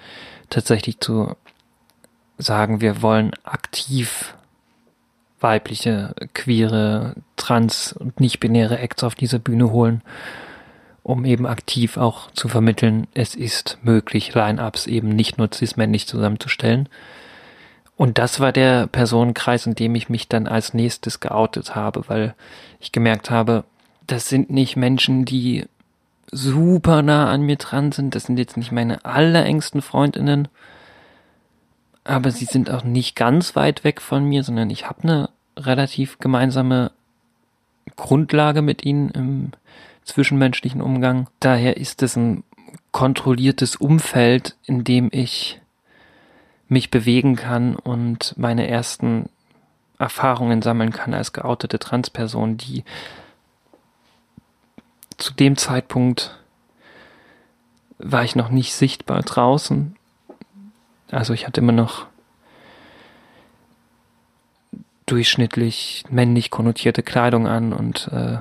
tatsächlich 0.48 1.00
zu 1.00 1.34
sagen, 2.38 2.80
wir 2.80 3.02
wollen 3.02 3.32
aktiv 3.42 4.34
weibliche, 5.40 6.14
queere, 6.32 7.16
trans- 7.36 7.92
und 7.92 8.18
nicht-binäre 8.20 8.78
Acts 8.78 9.04
auf 9.04 9.14
diese 9.14 9.38
Bühne 9.38 9.70
holen, 9.70 10.02
um 11.02 11.24
eben 11.24 11.46
aktiv 11.46 11.96
auch 11.96 12.30
zu 12.30 12.48
vermitteln, 12.48 13.06
es 13.12 13.34
ist 13.34 13.78
möglich, 13.82 14.34
Line-Ups 14.34 14.86
eben 14.86 15.10
nicht 15.10 15.38
nur 15.38 15.50
cis-männlich 15.52 16.06
zusammenzustellen. 16.06 16.88
Und 17.96 18.18
das 18.18 18.40
war 18.40 18.52
der 18.52 18.86
Personenkreis, 18.86 19.66
in 19.66 19.74
dem 19.74 19.94
ich 19.94 20.08
mich 20.08 20.28
dann 20.28 20.46
als 20.48 20.72
nächstes 20.72 21.20
geoutet 21.20 21.74
habe, 21.74 22.04
weil 22.08 22.34
ich 22.80 22.90
gemerkt 22.90 23.30
habe, 23.30 23.64
das 24.06 24.28
sind 24.28 24.50
nicht 24.50 24.76
Menschen, 24.76 25.24
die 25.24 25.64
super 26.30 27.02
nah 27.02 27.30
an 27.30 27.42
mir 27.42 27.56
dran 27.56 27.92
sind. 27.92 28.14
Das 28.14 28.24
sind 28.24 28.38
jetzt 28.38 28.56
nicht 28.56 28.72
meine 28.72 29.04
allerengsten 29.04 29.82
Freundinnen. 29.82 30.48
Aber 32.02 32.30
sie 32.30 32.44
sind 32.44 32.70
auch 32.70 32.84
nicht 32.84 33.16
ganz 33.16 33.56
weit 33.56 33.84
weg 33.84 34.00
von 34.00 34.24
mir, 34.24 34.42
sondern 34.42 34.70
ich 34.70 34.88
habe 34.88 35.02
eine 35.04 35.30
relativ 35.56 36.18
gemeinsame 36.18 36.90
Grundlage 37.96 38.62
mit 38.62 38.84
ihnen 38.84 39.10
im 39.10 39.52
zwischenmenschlichen 40.04 40.82
Umgang. 40.82 41.28
Daher 41.40 41.76
ist 41.76 42.02
es 42.02 42.16
ein 42.16 42.44
kontrolliertes 42.90 43.76
Umfeld, 43.76 44.56
in 44.64 44.84
dem 44.84 45.08
ich 45.12 45.60
mich 46.68 46.90
bewegen 46.90 47.36
kann 47.36 47.76
und 47.76 48.34
meine 48.36 48.66
ersten 48.66 49.28
Erfahrungen 49.98 50.60
sammeln 50.60 50.92
kann 50.92 51.14
als 51.14 51.32
geoutete 51.32 51.78
Transperson, 51.78 52.56
die 52.56 52.84
zu 55.18 55.32
dem 55.32 55.56
Zeitpunkt 55.56 56.38
war 57.98 58.24
ich 58.24 58.36
noch 58.36 58.50
nicht 58.50 58.74
sichtbar 58.74 59.22
draußen. 59.22 59.96
Also 61.10 61.32
ich 61.32 61.46
hatte 61.46 61.60
immer 61.60 61.72
noch 61.72 62.06
durchschnittlich 65.06 66.04
männlich 66.10 66.50
konnotierte 66.50 67.02
Kleidung 67.02 67.46
an 67.46 67.72
und 67.72 68.08
äh, 68.12 68.38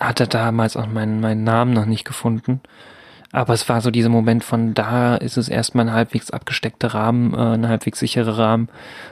hatte 0.00 0.26
damals 0.26 0.76
auch 0.76 0.86
meinen, 0.86 1.20
meinen 1.20 1.44
Namen 1.44 1.72
noch 1.72 1.86
nicht 1.86 2.04
gefunden. 2.04 2.60
Aber 3.32 3.52
es 3.52 3.68
war 3.68 3.80
so 3.80 3.90
dieser 3.90 4.10
Moment 4.10 4.44
von 4.44 4.74
da 4.74 5.16
ist 5.16 5.36
es 5.36 5.48
erstmal 5.48 5.88
ein 5.88 5.94
halbwegs 5.94 6.30
abgesteckter 6.30 6.88
Rahmen, 6.94 7.34
äh, 7.34 7.54
ein 7.54 7.68
halbwegs 7.68 7.98
sicherer 8.00 8.38
Rahmen 8.38 8.68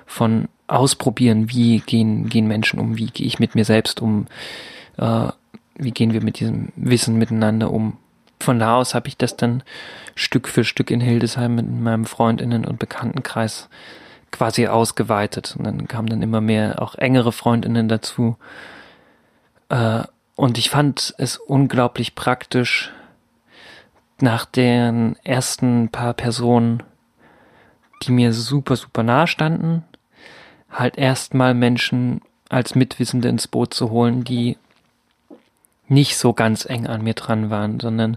von 0.06 0.48
ausprobieren, 0.66 1.50
wie 1.50 1.80
gehen, 1.80 2.28
gehen 2.28 2.46
Menschen 2.46 2.78
um, 2.78 2.96
wie 2.96 3.06
gehe 3.06 3.26
ich 3.26 3.38
mit 3.38 3.54
mir 3.54 3.64
selbst 3.64 4.00
um, 4.00 4.26
äh, 4.96 5.28
wie 5.82 5.90
gehen 5.90 6.12
wir 6.12 6.22
mit 6.22 6.40
diesem 6.40 6.72
Wissen 6.76 7.16
miteinander 7.16 7.70
um. 7.70 7.96
Von 8.40 8.58
da 8.58 8.76
aus 8.76 8.94
habe 8.94 9.08
ich 9.08 9.16
das 9.16 9.36
dann 9.36 9.62
Stück 10.14 10.48
für 10.48 10.64
Stück 10.64 10.90
in 10.90 11.00
Hildesheim 11.00 11.54
mit 11.54 11.70
meinem 11.70 12.04
Freundinnen 12.06 12.64
und 12.64 12.78
Bekanntenkreis 12.78 13.68
quasi 14.30 14.66
ausgeweitet. 14.66 15.54
Und 15.56 15.64
dann 15.64 15.88
kamen 15.88 16.08
dann 16.08 16.22
immer 16.22 16.40
mehr 16.40 16.82
auch 16.82 16.96
engere 16.96 17.32
Freundinnen 17.32 17.88
dazu. 17.88 18.36
Äh, 19.68 20.02
und 20.34 20.58
ich 20.58 20.70
fand 20.70 21.14
es 21.18 21.36
unglaublich 21.36 22.14
praktisch, 22.14 22.90
nach 24.20 24.44
den 24.44 25.16
ersten 25.24 25.88
paar 25.88 26.14
Personen, 26.14 26.82
die 28.02 28.12
mir 28.12 28.32
super, 28.32 28.76
super 28.76 29.02
nahe 29.02 29.26
standen, 29.26 29.84
halt 30.70 30.96
erstmal 30.96 31.54
Menschen 31.54 32.20
als 32.48 32.74
Mitwissende 32.74 33.28
ins 33.28 33.48
Boot 33.48 33.74
zu 33.74 33.90
holen, 33.90 34.24
die 34.24 34.56
nicht 35.92 36.16
so 36.16 36.32
ganz 36.32 36.64
eng 36.64 36.86
an 36.86 37.02
mir 37.02 37.14
dran 37.14 37.50
waren, 37.50 37.78
sondern 37.80 38.16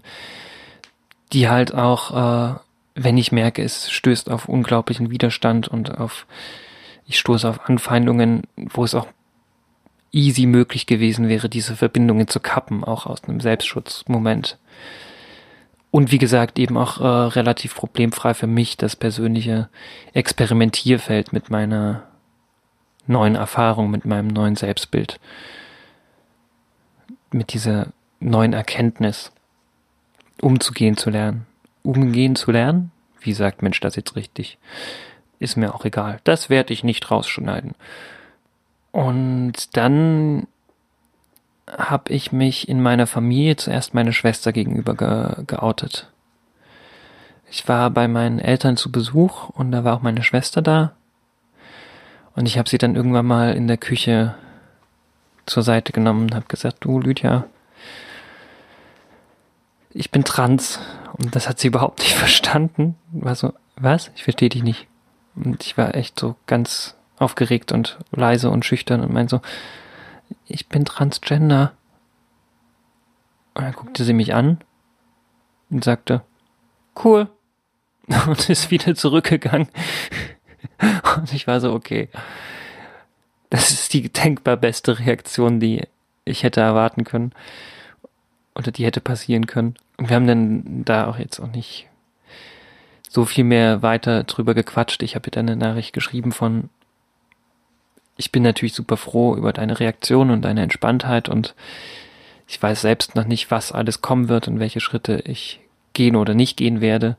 die 1.33 1.49
halt 1.49 1.73
auch 1.73 2.55
äh, 2.55 2.59
wenn 2.95 3.17
ich 3.17 3.31
merke, 3.31 3.61
es 3.61 3.91
stößt 3.91 4.31
auf 4.31 4.47
unglaublichen 4.47 5.11
Widerstand 5.11 5.67
und 5.67 5.97
auf, 5.97 6.25
ich 7.05 7.19
stoße 7.19 7.47
auf 7.47 7.69
Anfeindungen, 7.69 8.43
wo 8.55 8.85
es 8.85 8.95
auch 8.95 9.07
easy 10.13 10.45
möglich 10.45 10.87
gewesen 10.87 11.27
wäre, 11.27 11.49
diese 11.49 11.75
Verbindungen 11.75 12.29
zu 12.29 12.39
kappen, 12.39 12.85
auch 12.85 13.05
aus 13.05 13.25
einem 13.25 13.41
Selbstschutzmoment. 13.41 14.57
Und 15.91 16.11
wie 16.11 16.17
gesagt, 16.17 16.57
eben 16.57 16.77
auch 16.77 17.01
äh, 17.01 17.05
relativ 17.05 17.75
problemfrei 17.75 18.33
für 18.33 18.47
mich 18.47 18.77
das 18.77 18.95
persönliche 18.95 19.69
Experimentierfeld 20.13 21.33
mit 21.33 21.49
meiner 21.49 22.03
neuen 23.07 23.35
Erfahrung, 23.35 23.91
mit 23.91 24.05
meinem 24.05 24.27
neuen 24.27 24.55
Selbstbild, 24.55 25.19
mit 27.35 27.53
dieser 27.53 27.87
neuen 28.19 28.53
Erkenntnis 28.53 29.31
umzugehen 30.41 30.97
zu 30.97 31.09
lernen 31.09 31.45
umgehen 31.85 32.35
zu 32.35 32.51
lernen. 32.51 32.91
Wie 33.19 33.33
sagt 33.33 33.61
Mensch 33.61 33.79
das 33.79 33.95
jetzt 33.95 34.15
richtig? 34.15 34.57
Ist 35.39 35.55
mir 35.55 35.73
auch 35.73 35.85
egal. 35.85 36.19
Das 36.23 36.49
werde 36.49 36.73
ich 36.73 36.83
nicht 36.83 37.09
rausschneiden. 37.09 37.73
Und 38.91 39.77
dann 39.77 40.47
habe 41.67 42.13
ich 42.13 42.31
mich 42.31 42.69
in 42.69 42.81
meiner 42.81 43.07
Familie 43.07 43.55
zuerst 43.55 43.93
meiner 43.93 44.13
Schwester 44.13 44.51
gegenüber 44.51 44.95
ge 44.95 45.45
geoutet. 45.45 46.11
Ich 47.49 47.67
war 47.67 47.89
bei 47.89 48.07
meinen 48.07 48.39
Eltern 48.39 48.77
zu 48.77 48.91
Besuch 48.91 49.49
und 49.49 49.71
da 49.71 49.83
war 49.83 49.95
auch 49.95 50.01
meine 50.01 50.23
Schwester 50.23 50.61
da. 50.61 50.93
Und 52.35 52.47
ich 52.47 52.57
habe 52.57 52.69
sie 52.69 52.77
dann 52.77 52.95
irgendwann 52.95 53.25
mal 53.25 53.53
in 53.53 53.67
der 53.67 53.77
Küche 53.77 54.35
zur 55.45 55.63
Seite 55.63 55.91
genommen 55.91 56.23
und 56.23 56.35
habe 56.35 56.45
gesagt, 56.47 56.77
du 56.81 56.99
Lydia, 56.99 57.45
ich 59.91 60.11
bin 60.11 60.23
trans. 60.23 60.79
Und 61.17 61.35
das 61.35 61.47
hat 61.47 61.59
sie 61.59 61.67
überhaupt 61.67 61.99
nicht 61.99 62.13
verstanden. 62.15 62.95
War 63.11 63.35
so, 63.35 63.53
was? 63.75 64.11
Ich 64.15 64.23
verstehe 64.23 64.49
dich 64.49 64.63
nicht. 64.63 64.87
Und 65.35 65.65
ich 65.65 65.77
war 65.77 65.95
echt 65.95 66.19
so 66.19 66.35
ganz 66.47 66.95
aufgeregt 67.17 67.71
und 67.71 67.97
leise 68.11 68.49
und 68.49 68.65
schüchtern 68.65 69.01
und 69.01 69.13
meinte 69.13 69.37
so, 69.37 69.41
ich 70.47 70.67
bin 70.67 70.85
transgender. 70.85 71.73
Und 73.53 73.63
dann 73.63 73.73
guckte 73.73 74.03
sie 74.03 74.13
mich 74.13 74.33
an 74.33 74.59
und 75.69 75.83
sagte, 75.83 76.21
cool. 77.03 77.29
Und 78.27 78.49
ist 78.49 78.69
wieder 78.69 78.93
zurückgegangen. 78.93 79.67
Und 81.17 81.33
ich 81.33 81.47
war 81.47 81.59
so, 81.59 81.73
okay. 81.73 82.09
Das 83.55 83.71
ist 83.71 83.93
die 83.93 84.09
denkbar 84.09 84.57
beste 84.57 84.99
Reaktion, 84.99 85.61
die 85.61 85.83
ich 86.25 86.43
hätte 86.43 86.59
erwarten 86.59 87.05
können. 87.05 87.31
Oder 88.53 88.73
die 88.73 88.83
hätte 88.83 88.99
passieren 88.99 89.47
können. 89.47 89.75
Und 89.95 90.09
wir 90.09 90.17
haben 90.17 90.27
dann 90.27 90.83
da 90.83 91.07
auch 91.07 91.17
jetzt 91.17 91.39
auch 91.39 91.47
nicht 91.47 91.87
so 93.09 93.23
viel 93.23 93.45
mehr 93.45 93.81
weiter 93.81 94.25
drüber 94.25 94.55
gequatscht. 94.55 95.01
Ich 95.03 95.15
habe 95.15 95.29
ihr 95.29 95.31
dann 95.31 95.47
eine 95.47 95.55
Nachricht 95.55 95.93
geschrieben 95.93 96.33
von, 96.33 96.69
ich 98.17 98.33
bin 98.33 98.43
natürlich 98.43 98.73
super 98.73 98.97
froh 98.97 99.37
über 99.37 99.53
deine 99.53 99.79
Reaktion 99.79 100.31
und 100.31 100.41
deine 100.41 100.61
Entspanntheit 100.61 101.29
und 101.29 101.55
ich 102.47 102.61
weiß 102.61 102.81
selbst 102.81 103.15
noch 103.15 103.25
nicht, 103.25 103.51
was 103.51 103.71
alles 103.71 104.01
kommen 104.01 104.27
wird 104.27 104.49
und 104.49 104.59
welche 104.59 104.81
Schritte 104.81 105.21
ich 105.25 105.61
gehen 105.93 106.17
oder 106.17 106.33
nicht 106.33 106.57
gehen 106.57 106.81
werde. 106.81 107.15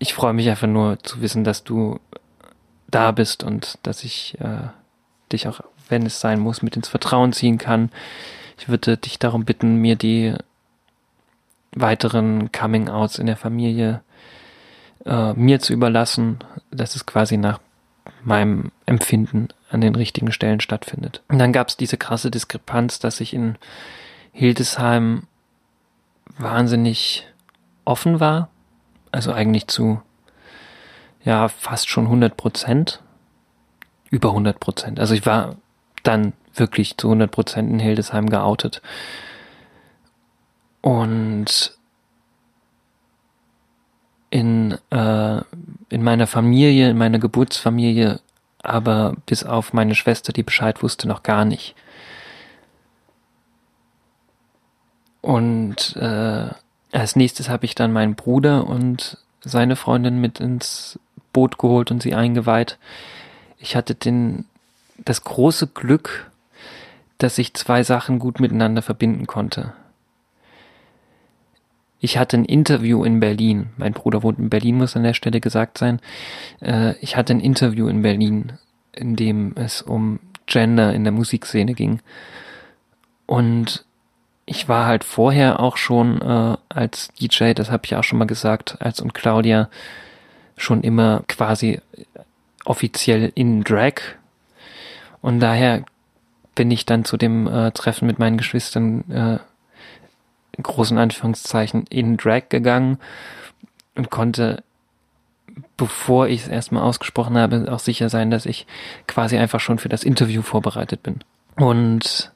Ich 0.00 0.14
freue 0.14 0.32
mich 0.32 0.50
einfach 0.50 0.66
nur 0.66 0.98
zu 0.98 1.20
wissen, 1.20 1.44
dass 1.44 1.62
du 1.62 2.00
da 2.88 3.12
bist 3.12 3.44
und 3.44 3.78
dass 3.84 4.02
ich 4.02 4.36
äh, 4.40 4.68
dich 5.32 5.48
auch, 5.48 5.60
wenn 5.88 6.06
es 6.06 6.20
sein 6.20 6.40
muss, 6.40 6.62
mit 6.62 6.76
ins 6.76 6.88
Vertrauen 6.88 7.32
ziehen 7.32 7.58
kann. 7.58 7.90
Ich 8.58 8.68
würde 8.68 8.96
dich 8.96 9.18
darum 9.18 9.44
bitten, 9.44 9.76
mir 9.76 9.96
die 9.96 10.34
weiteren 11.72 12.50
Coming-outs 12.52 13.18
in 13.18 13.26
der 13.26 13.36
Familie 13.36 14.02
äh, 15.04 15.34
mir 15.34 15.60
zu 15.60 15.72
überlassen, 15.72 16.38
dass 16.70 16.96
es 16.96 17.06
quasi 17.06 17.36
nach 17.36 17.60
meinem 18.22 18.72
Empfinden 18.86 19.48
an 19.70 19.80
den 19.80 19.94
richtigen 19.94 20.32
Stellen 20.32 20.60
stattfindet. 20.60 21.22
Und 21.28 21.38
dann 21.38 21.52
gab 21.52 21.68
es 21.68 21.76
diese 21.76 21.96
krasse 21.96 22.30
Diskrepanz, 22.30 22.98
dass 22.98 23.20
ich 23.20 23.34
in 23.34 23.56
Hildesheim 24.32 25.24
wahnsinnig 26.38 27.26
offen 27.84 28.20
war, 28.20 28.48
also 29.12 29.32
eigentlich 29.32 29.68
zu 29.68 30.02
ja 31.24 31.48
fast 31.48 31.88
schon 31.88 32.04
100 32.04 32.36
Prozent, 32.36 33.02
über 34.10 34.30
100 34.30 34.60
Prozent. 34.60 35.00
Also 35.00 35.14
ich 35.14 35.26
war 35.26 35.56
dann 36.02 36.32
wirklich 36.54 36.96
zu 36.96 37.08
100 37.08 37.30
Prozent 37.30 37.70
in 37.70 37.78
Hildesheim 37.78 38.28
geoutet. 38.28 38.82
Und 40.80 41.76
in, 44.30 44.76
äh, 44.90 45.40
in 45.88 46.02
meiner 46.02 46.26
Familie, 46.26 46.90
in 46.90 46.98
meiner 46.98 47.18
Geburtsfamilie, 47.18 48.20
aber 48.62 49.14
bis 49.26 49.44
auf 49.44 49.72
meine 49.72 49.94
Schwester, 49.94 50.32
die 50.32 50.42
Bescheid 50.42 50.82
wusste, 50.82 51.08
noch 51.08 51.22
gar 51.22 51.44
nicht. 51.44 51.74
Und 55.22 55.96
äh, 55.96 56.50
als 56.92 57.16
nächstes 57.16 57.48
habe 57.48 57.64
ich 57.64 57.74
dann 57.74 57.92
meinen 57.92 58.14
Bruder 58.14 58.66
und 58.66 59.18
seine 59.40 59.76
Freundin 59.76 60.20
mit 60.20 60.40
ins 60.40 60.98
Boot 61.32 61.58
geholt 61.58 61.90
und 61.90 62.02
sie 62.02 62.14
eingeweiht. 62.14 62.78
Ich 63.58 63.76
hatte 63.76 63.94
den, 63.94 64.44
das 64.98 65.24
große 65.24 65.68
Glück, 65.68 66.30
dass 67.18 67.38
ich 67.38 67.54
zwei 67.54 67.82
Sachen 67.82 68.18
gut 68.18 68.40
miteinander 68.40 68.82
verbinden 68.82 69.26
konnte. 69.26 69.72
Ich 71.98 72.18
hatte 72.18 72.36
ein 72.36 72.44
Interview 72.44 73.04
in 73.04 73.20
Berlin. 73.20 73.70
Mein 73.78 73.92
Bruder 73.92 74.22
wohnt 74.22 74.38
in 74.38 74.50
Berlin, 74.50 74.76
muss 74.76 74.96
an 74.96 75.02
der 75.02 75.14
Stelle 75.14 75.40
gesagt 75.40 75.78
sein. 75.78 76.00
Äh, 76.60 76.94
ich 77.00 77.16
hatte 77.16 77.32
ein 77.32 77.40
Interview 77.40 77.88
in 77.88 78.02
Berlin, 78.02 78.52
in 78.92 79.16
dem 79.16 79.54
es 79.56 79.82
um 79.82 80.20
Gender 80.46 80.92
in 80.92 81.04
der 81.04 81.12
Musikszene 81.12 81.74
ging. 81.74 82.00
Und 83.26 83.84
ich 84.44 84.68
war 84.68 84.86
halt 84.86 85.04
vorher 85.04 85.58
auch 85.58 85.76
schon 85.76 86.20
äh, 86.20 86.56
als 86.68 87.08
DJ, 87.20 87.52
das 87.52 87.70
habe 87.70 87.82
ich 87.86 87.96
auch 87.96 88.04
schon 88.04 88.18
mal 88.18 88.26
gesagt, 88.26 88.76
als 88.80 89.00
und 89.00 89.14
Claudia 89.14 89.68
schon 90.56 90.82
immer 90.82 91.24
quasi 91.26 91.80
offiziell 92.66 93.32
in 93.34 93.64
Drag. 93.64 93.94
Und 95.22 95.40
daher 95.40 95.84
bin 96.54 96.70
ich 96.70 96.86
dann 96.86 97.04
zu 97.04 97.16
dem 97.16 97.46
äh, 97.46 97.70
Treffen 97.72 98.06
mit 98.06 98.18
meinen 98.18 98.38
Geschwistern 98.38 99.10
äh, 99.10 99.38
in 100.56 100.62
großen 100.62 100.98
Anführungszeichen 100.98 101.86
in 101.88 102.16
Drag 102.16 102.48
gegangen 102.48 102.98
und 103.94 104.10
konnte, 104.10 104.62
bevor 105.76 106.28
ich 106.28 106.42
es 106.42 106.48
erstmal 106.48 106.82
ausgesprochen 106.82 107.36
habe, 107.36 107.70
auch 107.70 107.78
sicher 107.78 108.08
sein, 108.08 108.30
dass 108.30 108.46
ich 108.46 108.66
quasi 109.06 109.36
einfach 109.36 109.60
schon 109.60 109.78
für 109.78 109.88
das 109.88 110.02
Interview 110.02 110.42
vorbereitet 110.42 111.02
bin. 111.02 111.20
Und 111.56 112.32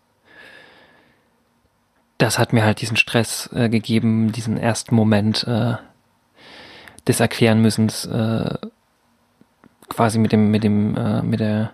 das 2.19 2.39
hat 2.39 2.53
mir 2.53 2.65
halt 2.65 2.83
diesen 2.83 2.97
Stress 2.97 3.49
äh, 3.55 3.69
gegeben, 3.69 4.33
diesen 4.33 4.59
ersten 4.59 4.95
Moment 4.95 5.45
äh, 5.45 5.77
des 7.09 7.21
Erklärenmüssens 7.21 8.05
äh, 8.05 8.59
quasi 9.91 10.19
mit 10.19 10.33
dem 10.33 10.51
mit 10.51 10.65
dem 10.65 10.97
äh, 10.97 11.23
mit 11.23 11.41
der 11.41 11.73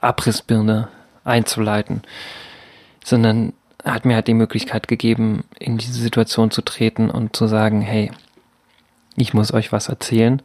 Abrissbirne 0.00 0.88
einzuleiten, 1.22 2.02
sondern 3.04 3.52
hat 3.84 4.04
mir 4.04 4.16
halt 4.16 4.26
die 4.26 4.34
Möglichkeit 4.34 4.88
gegeben, 4.88 5.44
in 5.58 5.78
diese 5.78 6.00
Situation 6.00 6.50
zu 6.50 6.62
treten 6.62 7.10
und 7.10 7.36
zu 7.36 7.46
sagen, 7.46 7.80
hey, 7.80 8.10
ich 9.16 9.34
muss 9.34 9.52
euch 9.52 9.72
was 9.72 9.88
erzählen. 9.88 10.42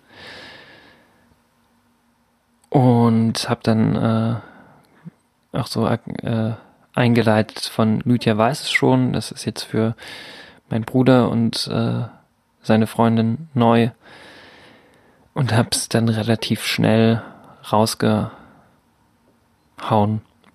Und 2.69 3.49
habe 3.49 3.61
dann 3.63 3.95
äh, 5.53 5.57
auch 5.57 5.67
so 5.67 5.87
äh, 5.87 6.53
eingeleitet 6.93 7.59
von 7.59 8.01
Lydia 8.01 8.37
weiß 8.37 8.61
es 8.61 8.71
schon. 8.71 9.13
Das 9.13 9.31
ist 9.31 9.45
jetzt 9.45 9.63
für 9.63 9.95
meinen 10.69 10.83
Bruder 10.83 11.29
und 11.29 11.67
äh, 11.67 12.03
seine 12.61 12.87
Freundin 12.87 13.49
neu. 13.53 13.89
Und 15.35 15.53
hab's 15.53 15.89
dann 15.89 16.07
relativ 16.07 16.63
schnell 16.63 17.21
rausgehauen. 17.71 18.31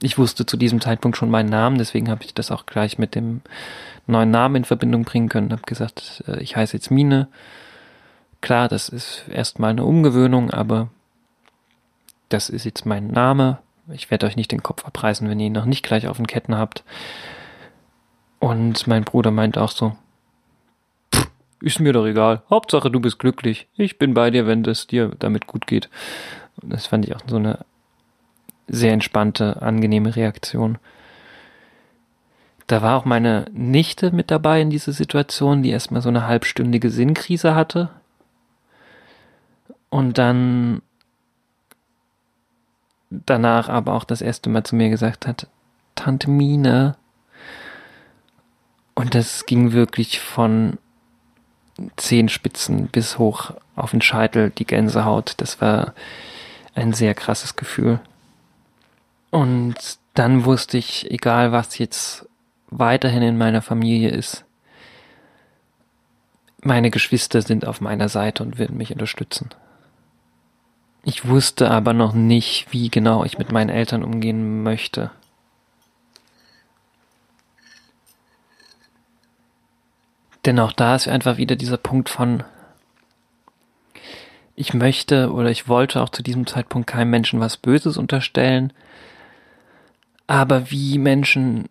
Ich 0.03 0.16
wusste 0.16 0.47
zu 0.47 0.57
diesem 0.57 0.81
Zeitpunkt 0.81 1.18
schon 1.18 1.31
meinen 1.31 1.51
Namen, 1.51 1.76
deswegen 1.76 2.09
habe 2.09 2.24
ich 2.24 2.33
das 2.33 2.51
auch 2.51 2.64
gleich 2.64 2.99
mit 2.99 3.14
dem 3.14 3.43
neuen 4.07 4.31
Namen 4.31 4.57
in 4.57 4.64
Verbindung 4.64 5.05
bringen 5.05 5.28
können. 5.28 5.53
Hab 5.53 5.66
gesagt, 5.66 6.24
äh, 6.26 6.41
ich 6.41 6.57
heiße 6.57 6.74
jetzt 6.74 6.91
Mine. 6.91 7.28
Klar, 8.41 8.68
das 8.68 8.89
ist 8.89 9.24
erstmal 9.28 9.70
eine 9.70 9.85
Umgewöhnung, 9.85 10.51
aber 10.51 10.89
das 12.31 12.49
ist 12.49 12.64
jetzt 12.64 12.87
mein 12.87 13.09
Name. 13.09 13.59
Ich 13.93 14.11
werde 14.11 14.26
euch 14.26 14.37
nicht 14.37 14.51
den 14.51 14.62
Kopf 14.62 14.87
abreißen, 14.87 15.28
wenn 15.28 15.41
ihr 15.41 15.49
ihn 15.49 15.53
noch 15.53 15.66
nicht 15.66 15.85
gleich 15.85 16.07
auf 16.07 16.16
den 16.16 16.26
Ketten 16.26 16.57
habt. 16.57 16.85
Und 18.39 18.87
mein 18.87 19.05
Bruder 19.05 19.31
meint 19.31 19.59
auch 19.59 19.72
so, 19.72 19.95
ist 21.61 21.81
mir 21.81 21.93
doch 21.93 22.07
egal. 22.07 22.43
Hauptsache 22.51 22.91
du 22.91 23.01
bist 23.01 23.19
glücklich. 23.19 23.69
Ich 23.77 23.99
bin 23.99 24.15
bei 24.15 24.31
dir, 24.31 24.47
wenn 24.47 24.65
es 24.65 24.87
dir 24.87 25.13
damit 25.19 25.47
gut 25.47 25.67
geht. 25.67 25.89
Und 26.61 26.73
das 26.73 26.87
fand 26.87 27.07
ich 27.07 27.15
auch 27.15 27.21
so 27.27 27.37
eine 27.37 27.65
sehr 28.69 28.93
entspannte, 28.93 29.61
angenehme 29.63 30.17
Reaktion. 30.17 30.79
Da 32.67 32.83
war 32.83 32.97
auch 32.97 33.05
meine 33.05 33.47
Nichte 33.53 34.13
mit 34.13 34.31
dabei 34.31 34.61
in 34.61 34.71
dieser 34.71 34.93
Situation, 34.93 35.63
die 35.63 35.71
erstmal 35.71 36.03
so 36.03 36.09
eine 36.09 36.27
halbstündige 36.27 36.91
Sinnkrise 36.91 37.55
hatte. 37.55 37.91
Und 39.89 40.19
dann 40.19 40.83
danach 43.11 43.69
aber 43.69 43.95
auch 43.95 44.05
das 44.05 44.23
erste 44.23 44.49
Mal 44.51 44.63
zu 44.63 44.77
mir 44.77 44.89
gesagt 44.89 45.27
hat, 45.27 45.49
Tante 45.97 46.31
Mine. 46.31 46.97
Und 48.95 49.15
das 49.15 49.47
ging 49.47 49.73
wirklich 49.73 50.21
von 50.21 50.79
Zehenspitzen 51.97 52.89
bis 52.89 53.18
hoch 53.18 53.53
auf 53.76 53.93
den 53.93 54.03
Scheitel, 54.03 54.51
die 54.51 54.66
Gänsehaut. 54.66 55.35
Das 55.39 55.61
war 55.61 55.95
ein 56.74 56.93
sehr 56.93 57.14
krasses 57.14 57.57
Gefühl. 57.57 58.01
Und 59.31 59.76
dann 60.14 60.45
wusste 60.45 60.76
ich, 60.78 61.11
egal 61.11 61.53
was 61.53 61.78
jetzt 61.78 62.26
weiterhin 62.68 63.22
in 63.22 63.39
meiner 63.39 63.62
Familie 63.62 64.11
ist, 64.11 64.45
meine 66.62 66.91
Geschwister 66.91 67.43
sind 67.43 67.66
auf 67.66 67.81
meiner 67.81 68.09
Seite 68.09 68.43
und 68.43 68.59
werden 68.59 68.76
mich 68.76 68.93
unterstützen. 68.93 69.51
Ich 71.05 71.26
wusste 71.26 71.70
aber 71.70 71.95
noch 71.95 72.12
nicht, 72.12 72.66
wie 72.70 72.91
genau 72.91 73.24
ich 73.24 73.39
mit 73.39 73.51
meinen 73.51 73.70
Eltern 73.70 74.05
umgehen 74.05 74.62
möchte. 74.62 75.11
Denn 80.47 80.59
auch 80.59 80.72
da 80.72 80.95
ist 80.95 81.09
einfach 81.09 81.36
wieder 81.36 81.57
dieser 81.57 81.76
Punkt 81.76 82.09
von, 82.09 82.45
ich 84.55 84.74
möchte 84.74 85.32
oder 85.32 85.51
ich 85.51 85.68
wollte 85.68 86.03
auch 86.03 86.09
zu 86.09 86.22
diesem 86.22 86.47
Zeitpunkt 86.47 86.86
keinem 86.88 87.11
Menschen 87.11 87.41
was 87.41 87.57
Böses 87.57 87.97
unterstellen, 87.97 88.72
aber 90.26 90.70
wie 90.70 90.99
Menschen 90.99 91.68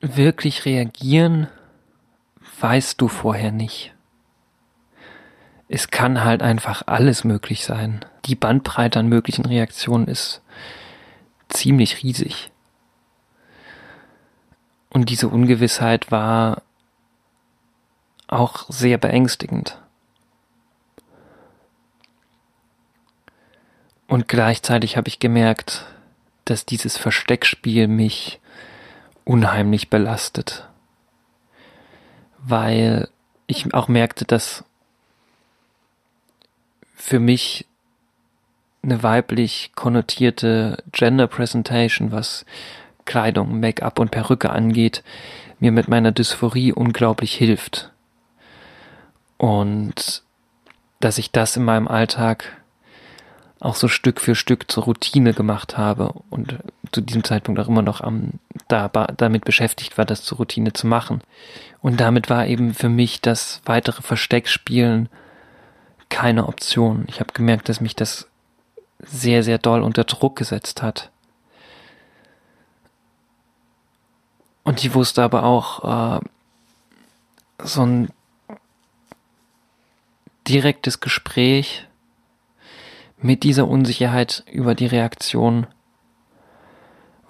wirklich 0.00 0.64
reagieren, 0.64 1.48
weißt 2.60 3.00
du 3.00 3.08
vorher 3.08 3.52
nicht 3.52 3.94
es 5.68 5.90
kann 5.90 6.24
halt 6.24 6.42
einfach 6.42 6.82
alles 6.86 7.24
möglich 7.24 7.64
sein. 7.64 8.04
Die 8.26 8.34
Bandbreite 8.34 8.98
an 8.98 9.08
möglichen 9.08 9.46
Reaktionen 9.46 10.06
ist 10.06 10.42
ziemlich 11.48 12.02
riesig. 12.02 12.50
Und 14.90 15.10
diese 15.10 15.28
Ungewissheit 15.28 16.10
war 16.10 16.62
auch 18.28 18.66
sehr 18.68 18.98
beängstigend. 18.98 19.80
Und 24.08 24.28
gleichzeitig 24.28 24.96
habe 24.96 25.08
ich 25.08 25.18
gemerkt, 25.18 25.84
dass 26.44 26.64
dieses 26.64 26.96
Versteckspiel 26.96 27.88
mich 27.88 28.40
unheimlich 29.24 29.90
belastet. 29.90 30.68
Weil 32.38 33.08
ich 33.48 33.74
auch 33.74 33.88
merkte, 33.88 34.24
dass 34.24 34.64
für 36.94 37.18
mich 37.18 37.66
eine 38.82 39.02
weiblich 39.02 39.72
konnotierte 39.74 40.82
Gender 40.92 41.26
Presentation, 41.26 42.12
was 42.12 42.46
Kleidung, 43.04 43.58
Make-up 43.58 43.98
und 43.98 44.12
Perücke 44.12 44.50
angeht, 44.50 45.02
mir 45.58 45.72
mit 45.72 45.88
meiner 45.88 46.12
Dysphorie 46.12 46.72
unglaublich 46.72 47.34
hilft. 47.34 47.90
Und 49.38 50.22
dass 51.00 51.18
ich 51.18 51.30
das 51.30 51.56
in 51.56 51.64
meinem 51.64 51.88
Alltag 51.88 52.62
auch 53.60 53.74
so 53.74 53.88
Stück 53.88 54.20
für 54.20 54.34
Stück 54.34 54.70
zur 54.70 54.84
Routine 54.84 55.32
gemacht 55.32 55.78
habe 55.78 56.12
und 56.30 56.58
zu 56.92 57.00
diesem 57.00 57.24
Zeitpunkt 57.24 57.60
auch 57.60 57.68
immer 57.68 57.82
noch 57.82 58.00
am, 58.00 58.32
da, 58.68 58.88
damit 58.88 59.44
beschäftigt 59.44 59.96
war, 59.98 60.04
das 60.04 60.22
zur 60.22 60.38
Routine 60.38 60.72
zu 60.72 60.86
machen. 60.86 61.22
Und 61.80 62.00
damit 62.00 62.28
war 62.28 62.46
eben 62.46 62.74
für 62.74 62.88
mich 62.88 63.20
das 63.20 63.62
weitere 63.64 64.02
Versteckspielen 64.02 65.08
keine 66.08 66.46
Option. 66.46 67.04
Ich 67.08 67.20
habe 67.20 67.32
gemerkt, 67.32 67.68
dass 67.68 67.80
mich 67.80 67.96
das 67.96 68.28
sehr, 68.98 69.42
sehr 69.42 69.58
doll 69.58 69.82
unter 69.82 70.04
Druck 70.04 70.36
gesetzt 70.36 70.82
hat. 70.82 71.10
Und 74.64 74.84
ich 74.84 74.94
wusste 74.94 75.22
aber 75.22 75.44
auch, 75.44 76.18
äh, 76.18 76.20
so 77.62 77.82
ein 77.82 78.10
direktes 80.48 81.00
Gespräch 81.00 81.86
mit 83.18 83.42
dieser 83.42 83.66
Unsicherheit 83.66 84.44
über 84.50 84.74
die 84.74 84.86
Reaktion 84.86 85.66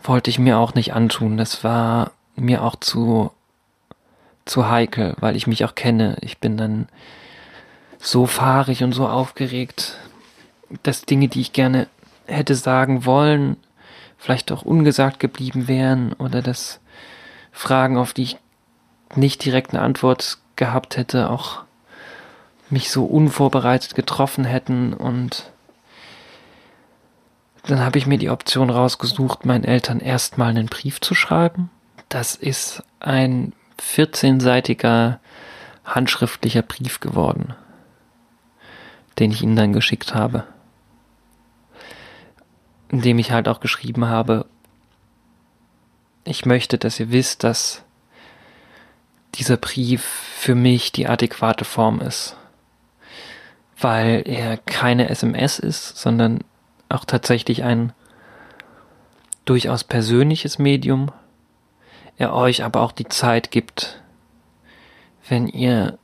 wollte 0.02 0.30
ich 0.30 0.38
mir 0.38 0.58
auch 0.58 0.74
nicht 0.74 0.94
antun. 0.94 1.36
Das 1.36 1.64
war 1.64 2.12
mir 2.36 2.62
auch 2.62 2.76
zu, 2.76 3.32
zu 4.44 4.68
heikel, 4.68 5.16
weil 5.20 5.36
ich 5.36 5.46
mich 5.46 5.64
auch 5.64 5.74
kenne. 5.74 6.16
Ich 6.20 6.38
bin 6.38 6.56
dann 6.56 6.88
so 7.98 8.26
fahrig 8.26 8.84
und 8.84 8.92
so 8.92 9.08
aufgeregt, 9.08 9.98
dass 10.82 11.06
Dinge, 11.06 11.28
die 11.28 11.40
ich 11.40 11.52
gerne 11.52 11.88
hätte 12.26 12.54
sagen 12.54 13.04
wollen, 13.04 13.56
vielleicht 14.18 14.52
auch 14.52 14.62
ungesagt 14.62 15.20
geblieben 15.20 15.68
wären 15.68 16.12
oder 16.14 16.42
dass 16.42 16.80
Fragen, 17.52 17.96
auf 17.96 18.12
die 18.12 18.22
ich 18.22 18.38
nicht 19.14 19.44
direkt 19.44 19.72
eine 19.72 19.82
Antwort 19.82 20.38
gehabt 20.56 20.96
hätte, 20.96 21.30
auch 21.30 21.65
mich 22.70 22.90
so 22.90 23.04
unvorbereitet 23.04 23.94
getroffen 23.94 24.44
hätten 24.44 24.92
und 24.92 25.50
dann 27.66 27.80
habe 27.80 27.98
ich 27.98 28.06
mir 28.06 28.18
die 28.18 28.30
Option 28.30 28.70
rausgesucht, 28.70 29.44
meinen 29.44 29.64
Eltern 29.64 30.00
erstmal 30.00 30.50
einen 30.50 30.66
Brief 30.66 31.00
zu 31.00 31.14
schreiben. 31.14 31.70
Das 32.08 32.36
ist 32.36 32.82
ein 33.00 33.52
14-seitiger 33.80 35.18
handschriftlicher 35.84 36.62
Brief 36.62 37.00
geworden, 37.00 37.54
den 39.18 39.32
ich 39.32 39.42
ihnen 39.42 39.56
dann 39.56 39.72
geschickt 39.72 40.14
habe. 40.14 40.44
In 42.88 43.02
dem 43.02 43.18
ich 43.18 43.32
halt 43.32 43.48
auch 43.48 43.58
geschrieben 43.58 44.06
habe, 44.06 44.46
ich 46.24 46.46
möchte, 46.46 46.78
dass 46.78 47.00
ihr 47.00 47.10
wisst, 47.10 47.42
dass 47.44 47.82
dieser 49.34 49.56
Brief 49.56 50.02
für 50.04 50.54
mich 50.54 50.92
die 50.92 51.08
adäquate 51.08 51.64
Form 51.64 52.00
ist, 52.00 52.36
weil 53.78 54.22
er 54.26 54.56
keine 54.56 55.10
SMS 55.10 55.58
ist, 55.58 55.98
sondern 55.98 56.40
auch 56.88 57.04
tatsächlich 57.04 57.62
ein 57.62 57.92
durchaus 59.44 59.84
persönliches 59.84 60.58
Medium, 60.58 61.12
er 62.16 62.34
euch 62.34 62.64
aber 62.64 62.80
auch 62.80 62.92
die 62.92 63.08
Zeit 63.08 63.50
gibt, 63.50 64.02
wenn 65.28 65.46
ihr 65.46 65.98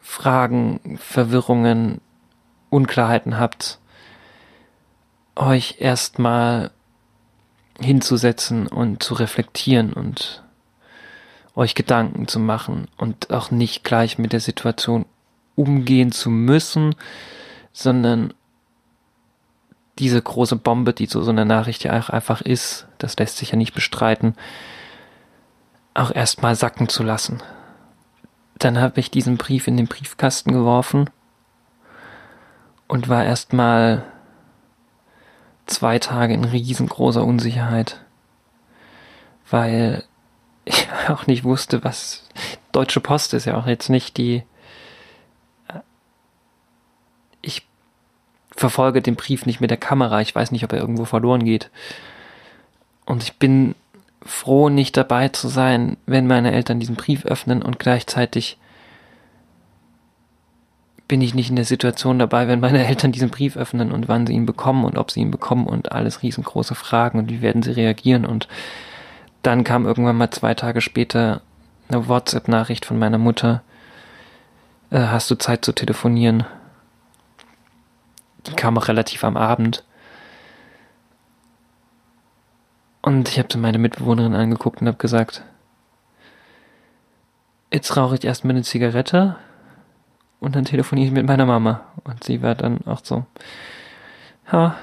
Fragen, 0.00 0.98
Verwirrungen, 0.98 2.00
Unklarheiten 2.68 3.38
habt, 3.38 3.78
euch 5.36 5.76
erstmal 5.78 6.72
hinzusetzen 7.78 8.66
und 8.66 9.02
zu 9.02 9.14
reflektieren 9.14 9.92
und 9.92 10.42
euch 11.54 11.74
Gedanken 11.74 12.28
zu 12.28 12.38
machen 12.38 12.88
und 12.96 13.30
auch 13.30 13.50
nicht 13.50 13.84
gleich 13.84 14.18
mit 14.18 14.32
der 14.32 14.40
Situation 14.40 15.06
umgehen 15.60 16.12
zu 16.12 16.30
müssen, 16.30 16.94
sondern 17.72 18.32
diese 19.98 20.20
große 20.20 20.56
Bombe, 20.56 20.94
die 20.94 21.06
so, 21.06 21.22
so 21.22 21.30
eine 21.30 21.44
Nachricht 21.44 21.84
ja 21.84 21.98
auch 21.98 22.08
einfach 22.08 22.40
ist, 22.40 22.88
das 22.98 23.18
lässt 23.18 23.36
sich 23.36 23.50
ja 23.50 23.56
nicht 23.56 23.74
bestreiten, 23.74 24.34
auch 25.92 26.10
erstmal 26.10 26.54
sacken 26.54 26.88
zu 26.88 27.02
lassen. 27.02 27.42
Dann 28.58 28.78
habe 28.78 29.00
ich 29.00 29.10
diesen 29.10 29.36
Brief 29.36 29.66
in 29.68 29.76
den 29.76 29.86
Briefkasten 29.86 30.52
geworfen 30.52 31.10
und 32.88 33.08
war 33.08 33.24
erstmal 33.24 34.04
zwei 35.66 35.98
Tage 35.98 36.34
in 36.34 36.44
riesengroßer 36.44 37.24
Unsicherheit, 37.24 38.00
weil 39.50 40.04
ich 40.64 40.88
auch 41.08 41.26
nicht 41.26 41.44
wusste, 41.44 41.84
was 41.84 42.26
Deutsche 42.72 43.00
Post 43.00 43.34
ist 43.34 43.44
ja 43.44 43.56
auch 43.56 43.66
jetzt 43.66 43.90
nicht 43.90 44.16
die 44.16 44.44
verfolge 48.60 49.00
den 49.00 49.16
Brief 49.16 49.46
nicht 49.46 49.60
mit 49.60 49.70
der 49.70 49.78
Kamera. 49.78 50.20
Ich 50.20 50.34
weiß 50.34 50.52
nicht, 50.52 50.64
ob 50.64 50.72
er 50.72 50.80
irgendwo 50.80 51.06
verloren 51.06 51.44
geht. 51.44 51.70
Und 53.06 53.22
ich 53.22 53.38
bin 53.38 53.74
froh, 54.22 54.68
nicht 54.68 54.98
dabei 54.98 55.28
zu 55.28 55.48
sein, 55.48 55.96
wenn 56.04 56.26
meine 56.26 56.52
Eltern 56.52 56.78
diesen 56.78 56.94
Brief 56.94 57.24
öffnen 57.24 57.62
und 57.62 57.78
gleichzeitig 57.78 58.58
bin 61.08 61.22
ich 61.22 61.34
nicht 61.34 61.48
in 61.48 61.56
der 61.56 61.64
Situation 61.64 62.18
dabei, 62.18 62.46
wenn 62.48 62.60
meine 62.60 62.86
Eltern 62.86 63.12
diesen 63.12 63.30
Brief 63.30 63.56
öffnen 63.56 63.90
und 63.90 64.08
wann 64.08 64.26
sie 64.26 64.34
ihn 64.34 64.44
bekommen 64.44 64.84
und 64.84 64.98
ob 64.98 65.10
sie 65.10 65.20
ihn 65.20 65.30
bekommen 65.30 65.66
und 65.66 65.90
alles 65.90 66.22
riesengroße 66.22 66.74
Fragen 66.74 67.18
und 67.18 67.30
wie 67.30 67.40
werden 67.40 67.62
sie 67.62 67.72
reagieren 67.72 68.26
und 68.26 68.46
dann 69.42 69.64
kam 69.64 69.86
irgendwann 69.86 70.18
mal 70.18 70.30
zwei 70.30 70.52
Tage 70.52 70.82
später 70.82 71.40
eine 71.88 72.08
WhatsApp-Nachricht 72.08 72.84
von 72.84 72.98
meiner 72.98 73.18
Mutter, 73.18 73.62
äh, 74.90 74.98
hast 74.98 75.30
du 75.30 75.34
Zeit 75.36 75.64
zu 75.64 75.72
telefonieren? 75.72 76.44
Die 78.46 78.54
kam 78.54 78.78
auch 78.78 78.88
relativ 78.88 79.24
am 79.24 79.36
Abend. 79.36 79.84
Und 83.02 83.28
ich 83.28 83.38
habe 83.38 83.58
meine 83.58 83.78
Mitbewohnerin 83.78 84.34
angeguckt 84.34 84.80
und 84.80 84.86
habe 84.86 84.98
gesagt, 84.98 85.42
jetzt 87.72 87.96
rauche 87.96 88.16
ich 88.16 88.24
erstmal 88.24 88.54
eine 88.54 88.62
Zigarette 88.62 89.36
und 90.38 90.56
dann 90.56 90.64
telefoniere 90.64 91.06
ich 91.06 91.12
mit 91.12 91.26
meiner 91.26 91.46
Mama. 91.46 91.82
Und 92.04 92.24
sie 92.24 92.42
war 92.42 92.54
dann 92.54 92.86
auch 92.86 93.00
so, 93.02 93.24
ja, 94.52 94.76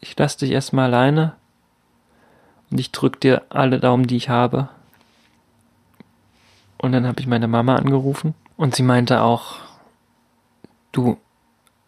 ich 0.00 0.16
lasse 0.16 0.38
dich 0.38 0.50
erstmal 0.50 0.86
alleine 0.86 1.34
und 2.70 2.78
ich 2.78 2.92
drück 2.92 3.20
dir 3.20 3.42
alle 3.48 3.80
Daumen, 3.80 4.06
die 4.06 4.16
ich 4.16 4.28
habe. 4.28 4.68
Und 6.78 6.92
dann 6.92 7.06
habe 7.06 7.20
ich 7.20 7.26
meine 7.26 7.48
Mama 7.48 7.76
angerufen 7.76 8.34
und 8.56 8.74
sie 8.74 8.82
meinte 8.82 9.22
auch, 9.22 9.56
du, 10.92 11.18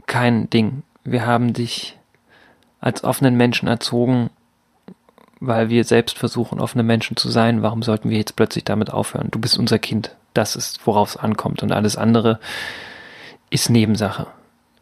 kein 0.08 0.50
Ding. 0.50 0.82
Wir 1.04 1.24
haben 1.24 1.52
dich 1.52 1.96
als 2.80 3.04
offenen 3.04 3.36
Menschen 3.36 3.68
erzogen, 3.68 4.30
weil 5.38 5.68
wir 5.68 5.84
selbst 5.84 6.18
versuchen, 6.18 6.58
offene 6.58 6.82
Menschen 6.82 7.16
zu 7.16 7.28
sein. 7.28 7.62
Warum 7.62 7.82
sollten 7.82 8.10
wir 8.10 8.18
jetzt 8.18 8.34
plötzlich 8.34 8.64
damit 8.64 8.90
aufhören? 8.92 9.28
Du 9.30 9.38
bist 9.38 9.56
unser 9.56 9.78
Kind. 9.78 10.16
Das 10.34 10.56
ist, 10.56 10.84
worauf 10.86 11.10
es 11.10 11.16
ankommt. 11.16 11.62
Und 11.62 11.70
alles 11.70 11.96
andere 11.96 12.40
ist 13.50 13.70
Nebensache. 13.70 14.26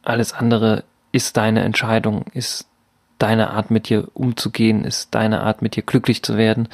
Alles 0.02 0.32
andere 0.32 0.84
ist 1.12 1.36
deine 1.36 1.62
Entscheidung, 1.62 2.24
ist 2.32 2.66
deine 3.18 3.50
Art, 3.50 3.70
mit 3.70 3.88
dir 3.88 4.08
umzugehen, 4.14 4.84
ist 4.84 5.14
deine 5.14 5.40
Art, 5.40 5.62
mit 5.62 5.76
dir 5.76 5.82
glücklich 5.82 6.22
zu 6.22 6.36
werden. 6.36 6.68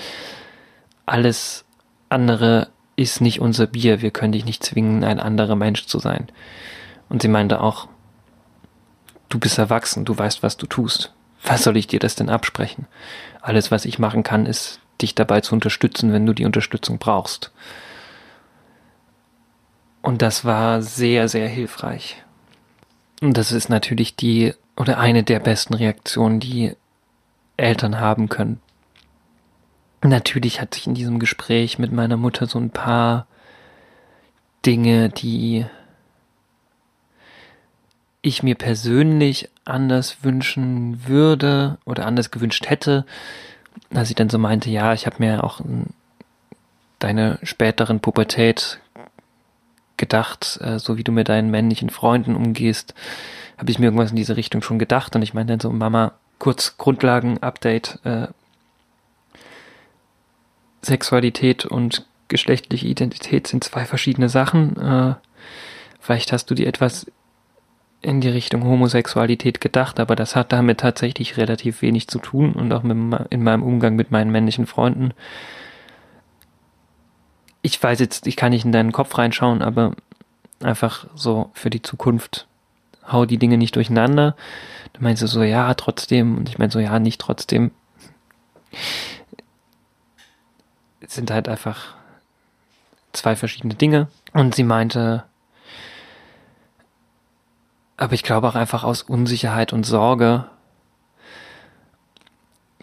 Alles 1.07 1.65
andere 2.09 2.69
ist 2.97 3.21
nicht 3.21 3.41
unser 3.41 3.67
Bier. 3.67 4.03
Wir 4.03 4.11
können 4.11 4.33
dich 4.33 4.45
nicht 4.45 4.65
zwingen, 4.65 5.05
ein 5.05 5.21
anderer 5.21 5.57
Mensch 5.57 5.87
zu 5.87 5.99
sein. 5.99 6.29
Und 7.09 7.23
sie 7.23 7.29
meinte 7.29 7.61
auch, 7.61 7.89
Du 9.33 9.39
bist 9.39 9.57
erwachsen, 9.57 10.05
du 10.05 10.19
weißt, 10.19 10.43
was 10.43 10.59
du 10.59 10.67
tust. 10.67 11.15
Was 11.43 11.63
soll 11.63 11.79
ich 11.79 11.87
dir 11.87 11.99
das 11.99 12.17
denn 12.17 12.29
absprechen? 12.29 12.87
Alles, 13.41 13.71
was 13.71 13.87
ich 13.87 13.99
machen 13.99 14.23
kann, 14.23 14.45
ist, 14.45 14.79
dich 15.01 15.15
dabei 15.15 15.41
zu 15.41 15.55
unterstützen, 15.55 16.13
wenn 16.13 16.27
du 16.27 16.35
die 16.35 16.45
Unterstützung 16.45 16.99
brauchst. 16.99 17.51
Und 20.03 20.21
das 20.21 20.45
war 20.45 20.83
sehr, 20.83 21.31
sehr 21.31 21.49
hilfreich. 21.49 22.23
Und 23.23 23.39
das 23.39 23.53
ist 23.53 23.71
natürlich 23.71 24.17
die 24.17 24.53
oder 24.77 24.99
eine 24.99 25.23
der 25.23 25.41
besten 25.41 25.73
Reaktionen, 25.73 26.39
die 26.39 26.77
Eltern 27.57 28.01
haben 28.01 28.29
können. 28.29 28.61
Natürlich 30.03 30.61
hat 30.61 30.75
sich 30.75 30.87
in 30.87 30.93
diesem 30.93 31.19
Gespräch 31.19 31.79
mit 31.79 31.91
meiner 31.91 32.19
Mutter 32.19 32.45
so 32.45 32.59
ein 32.59 32.69
paar 32.69 33.27
Dinge, 34.67 35.09
die 35.09 35.65
ich 38.23 38.43
mir 38.43 38.55
persönlich 38.55 39.49
anders 39.65 40.19
wünschen 40.23 41.07
würde 41.07 41.79
oder 41.85 42.07
anders 42.07 42.31
gewünscht 42.31 42.69
hätte, 42.69 43.05
als 43.93 44.11
ich 44.11 44.17
dann 44.17 44.31
so 44.31 44.39
meinte, 44.39 44.71
ja, 44.71 44.95
ich 44.95 45.07
habe 45.07 45.17
mir 45.19 45.45
auch 45.45 45.61
deine 46.99 47.39
späteren 47.43 48.01
Pubertät 48.01 48.79
gedacht, 49.97 50.59
äh, 50.63 50.79
so 50.79 50.97
wie 50.97 51.05
du 51.05 51.13
mit 51.13 51.29
deinen 51.29 51.51
männlichen 51.51 51.91
Freunden 51.91 52.35
umgehst, 52.37 52.95
habe 53.59 53.71
ich 53.71 53.79
mir 53.79 53.87
irgendwas 53.87 54.11
in 54.11 54.17
diese 54.17 54.37
Richtung 54.37 54.63
schon 54.63 54.79
gedacht 54.79 55.15
und 55.15 55.23
ich 55.23 55.35
meinte 55.35 55.53
dann 55.53 55.61
so, 55.61 55.71
Mama, 55.71 56.13
kurz 56.39 56.77
Grundlagen-Update, 56.77 58.01
äh, 58.05 58.29
Sexualität 60.83 61.65
und 61.65 62.05
geschlechtliche 62.27 62.87
Identität 62.89 63.47
sind 63.47 63.63
zwei 63.63 63.85
verschiedene 63.85 64.29
Sachen. 64.29 64.77
Äh, 64.77 65.15
vielleicht 66.01 66.33
hast 66.33 66.51
du 66.51 66.55
die 66.55 66.67
etwas 66.67 67.07
in 68.03 68.21
die 68.21 68.29
Richtung 68.29 68.65
Homosexualität 68.65 69.61
gedacht, 69.61 70.01
aber 70.01 70.17
das 70.17 70.35
hat 70.37 70.53
damit 70.53 70.81
tatsächlich 70.81 71.37
relativ 71.37 71.83
wenig 71.83 72.09
zu 72.09 72.19
tun 72.19 72.53
und 72.53 72.73
auch 72.73 72.83
mit, 72.83 72.97
in 73.31 73.45
meinem 73.45 73.63
Umgang 73.63 73.95
mit 73.95 74.11
meinen 74.11 74.33
männlichen 74.33 74.67
Freunden. 74.67 75.15
Ich 77.63 77.81
weiß 77.81 78.01
jetzt, 78.01 78.27
ich 78.27 78.37
kann 78.37 78.51
nicht 78.51 78.65
in 78.65 78.73
deinen 78.73 78.93
Kopf 78.93 79.17
reinschauen, 79.17 79.63
aber 79.63 79.95
einfach 80.61 81.07
so 81.15 81.51
für 81.55 81.71
die 81.71 81.83
Zukunft 81.83 82.49
hau 83.11 83.25
die 83.25 83.39
Dinge 83.39 83.57
nicht 83.57 83.77
durcheinander. 83.77 84.37
Du 84.93 85.03
meinst 85.03 85.27
so, 85.27 85.43
ja, 85.43 85.73
trotzdem, 85.75 86.37
und 86.39 86.49
ich 86.49 86.59
meine 86.59 86.73
so, 86.73 86.81
ja, 86.81 86.99
nicht 86.99 87.21
trotzdem. 87.21 87.71
Es 91.01 91.15
sind 91.15 91.31
halt 91.31 91.49
einfach 91.49 91.95
zwei 93.13 93.37
verschiedene 93.37 93.75
Dinge. 93.75 94.09
Und 94.33 94.55
sie 94.55 94.65
meinte, 94.65 95.25
aber 97.97 98.15
ich 98.15 98.23
glaube 98.23 98.49
auch 98.49 98.55
einfach 98.55 98.85
aus 98.85 99.03
Unsicherheit 99.03 99.73
und 99.73 99.85
Sorge 99.85 100.47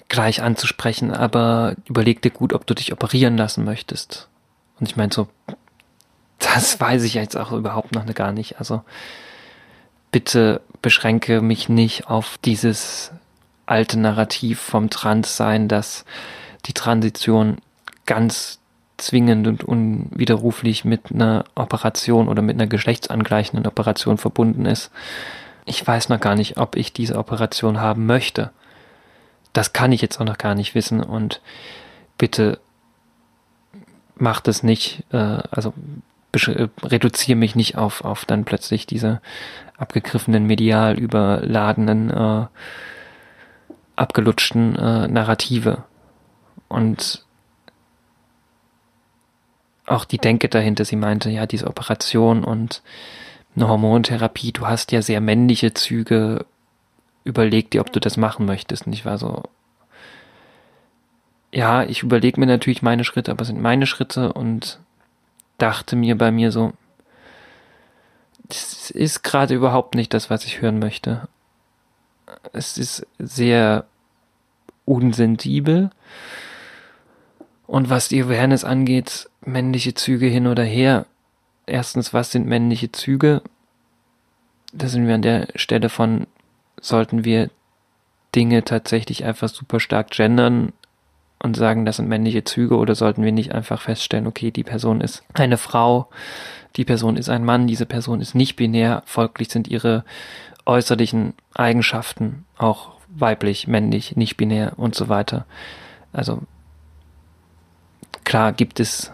gleich 0.07 0.41
anzusprechen, 0.41 1.11
aber 1.11 1.75
überleg 1.85 2.21
dir 2.21 2.31
gut, 2.31 2.53
ob 2.53 2.65
du 2.65 2.73
dich 2.73 2.91
operieren 2.91 3.37
lassen 3.37 3.63
möchtest. 3.63 4.27
Und 4.79 4.89
ich 4.89 4.95
meine 4.95 5.13
so, 5.13 5.27
das 6.39 6.79
weiß 6.79 7.03
ich 7.03 7.13
jetzt 7.13 7.37
auch 7.37 7.51
überhaupt 7.51 7.93
noch 7.93 8.05
gar 8.13 8.31
nicht. 8.31 8.59
Also 8.59 8.81
bitte 10.11 10.61
beschränke 10.81 11.41
mich 11.41 11.69
nicht 11.69 12.07
auf 12.07 12.37
dieses 12.39 13.11
alte 13.65 13.99
Narrativ 13.99 14.59
vom 14.59 14.89
Transsein, 14.89 15.67
dass 15.67 16.05
die 16.65 16.73
Transition 16.73 17.57
ganz 18.05 18.58
zwingend 18.99 19.47
und 19.47 19.63
unwiderruflich 19.63 20.85
mit 20.85 21.11
einer 21.11 21.45
Operation 21.55 22.27
oder 22.27 22.41
mit 22.41 22.55
einer 22.55 22.67
geschlechtsangleichenden 22.67 23.67
Operation 23.67 24.17
verbunden 24.17 24.65
ist. 24.65 24.91
Ich 25.65 25.85
weiß 25.85 26.09
noch 26.09 26.19
gar 26.19 26.35
nicht, 26.35 26.57
ob 26.57 26.75
ich 26.75 26.93
diese 26.93 27.17
Operation 27.17 27.79
haben 27.79 28.05
möchte. 28.05 28.51
Das 29.53 29.73
kann 29.73 29.91
ich 29.91 30.01
jetzt 30.01 30.19
auch 30.19 30.25
noch 30.25 30.37
gar 30.37 30.55
nicht 30.55 30.75
wissen 30.75 31.01
und 31.01 31.41
bitte 32.17 32.59
macht 34.15 34.47
es 34.47 34.63
nicht, 34.63 35.03
äh, 35.11 35.17
also 35.49 35.73
äh, 36.33 36.67
reduziere 36.83 37.37
mich 37.37 37.55
nicht 37.55 37.77
auf, 37.77 38.03
auf 38.03 38.25
dann 38.25 38.45
plötzlich 38.45 38.85
diese 38.85 39.21
abgegriffenen, 39.77 40.45
medial 40.45 40.97
überladenen, 40.99 42.09
äh, 42.11 42.45
abgelutschten 43.95 44.75
äh, 44.75 45.07
Narrative. 45.07 45.83
Und 46.67 47.25
auch 49.89 50.05
die 50.05 50.17
Denke 50.17 50.49
dahinter, 50.49 50.85
sie 50.85 50.95
meinte, 50.95 51.29
ja, 51.29 51.45
diese 51.45 51.67
Operation 51.67 52.43
und 52.43 52.81
eine 53.55 53.67
Hormontherapie, 53.67 54.51
du 54.51 54.67
hast 54.67 54.91
ja 54.91 55.01
sehr 55.01 55.21
männliche 55.21 55.73
Züge, 55.73 56.45
überleg 57.23 57.71
dir, 57.71 57.81
ob 57.81 57.91
du 57.91 57.99
das 57.99 58.17
machen 58.17 58.45
möchtest. 58.45 58.87
Und 58.87 58.93
ich 58.93 59.05
war 59.05 59.17
so, 59.17 59.43
ja, 61.51 61.83
ich 61.83 62.03
überlege 62.03 62.39
mir 62.39 62.45
natürlich 62.45 62.81
meine 62.81 63.03
Schritte, 63.03 63.31
aber 63.31 63.41
es 63.41 63.47
sind 63.47 63.61
meine 63.61 63.85
Schritte 63.85 64.33
und 64.33 64.79
dachte 65.57 65.95
mir 65.95 66.17
bei 66.17 66.31
mir 66.31 66.51
so, 66.51 66.73
das 68.47 68.89
ist 68.91 69.23
gerade 69.23 69.53
überhaupt 69.53 69.95
nicht 69.95 70.13
das, 70.13 70.29
was 70.29 70.45
ich 70.45 70.61
hören 70.61 70.79
möchte. 70.79 71.27
Es 72.53 72.77
ist 72.77 73.05
sehr 73.19 73.85
unsensibel. 74.85 75.91
Und 77.69 77.91
was 77.91 78.07
die 78.07 78.23
Awareness 78.23 78.63
angeht, 78.63 79.29
männliche 79.45 79.93
Züge 79.93 80.25
hin 80.25 80.47
oder 80.47 80.63
her. 80.63 81.05
Erstens, 81.67 82.15
was 82.15 82.31
sind 82.31 82.47
männliche 82.47 82.91
Züge? 82.91 83.43
Da 84.73 84.87
sind 84.87 85.05
wir 85.05 85.13
an 85.13 85.21
der 85.21 85.49
Stelle 85.53 85.89
von, 85.89 86.25
sollten 86.81 87.25
wir 87.25 87.51
Dinge 88.33 88.63
tatsächlich 88.63 89.23
einfach 89.23 89.49
super 89.49 89.79
stark 89.79 90.09
gendern 90.09 90.73
und 91.43 91.57
sagen, 91.57 91.85
das 91.85 91.97
sind 91.97 92.09
männliche 92.09 92.43
Züge 92.43 92.75
oder 92.75 92.95
sollten 92.95 93.23
wir 93.23 93.31
nicht 93.31 93.53
einfach 93.53 93.81
feststellen, 93.81 94.25
okay, 94.25 94.49
die 94.49 94.63
Person 94.63 94.99
ist 94.99 95.23
eine 95.35 95.57
Frau, 95.57 96.09
die 96.75 96.85
Person 96.85 97.17
ist 97.17 97.29
ein 97.29 97.45
Mann, 97.45 97.67
diese 97.67 97.85
Person 97.85 98.19
ist 98.19 98.33
nicht 98.33 98.55
binär, 98.55 99.03
folglich 99.05 99.49
sind 99.49 99.67
ihre 99.67 100.05
äußerlichen 100.65 101.35
Eigenschaften 101.53 102.45
auch 102.57 102.93
weiblich, 103.09 103.67
männlich, 103.67 104.15
nicht 104.15 104.37
binär 104.37 104.73
und 104.77 104.95
so 104.95 105.07
weiter. 105.07 105.45
Also 106.11 106.41
klar 108.29 108.53
gibt 108.53 108.79
es 108.79 109.11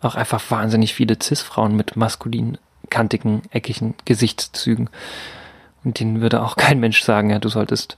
auch 0.00 0.14
einfach 0.14 0.40
wahnsinnig 0.50 0.94
viele 0.94 1.16
Cis-Frauen 1.20 1.74
mit 1.74 1.96
maskulinen, 1.96 2.56
kantigen, 2.88 3.42
eckigen 3.50 3.94
Gesichtszügen. 4.04 4.88
Und 5.82 5.98
denen 5.98 6.20
würde 6.20 6.42
auch 6.42 6.56
kein 6.56 6.78
Mensch 6.78 7.02
sagen, 7.02 7.30
ja, 7.30 7.40
du 7.40 7.48
solltest 7.48 7.96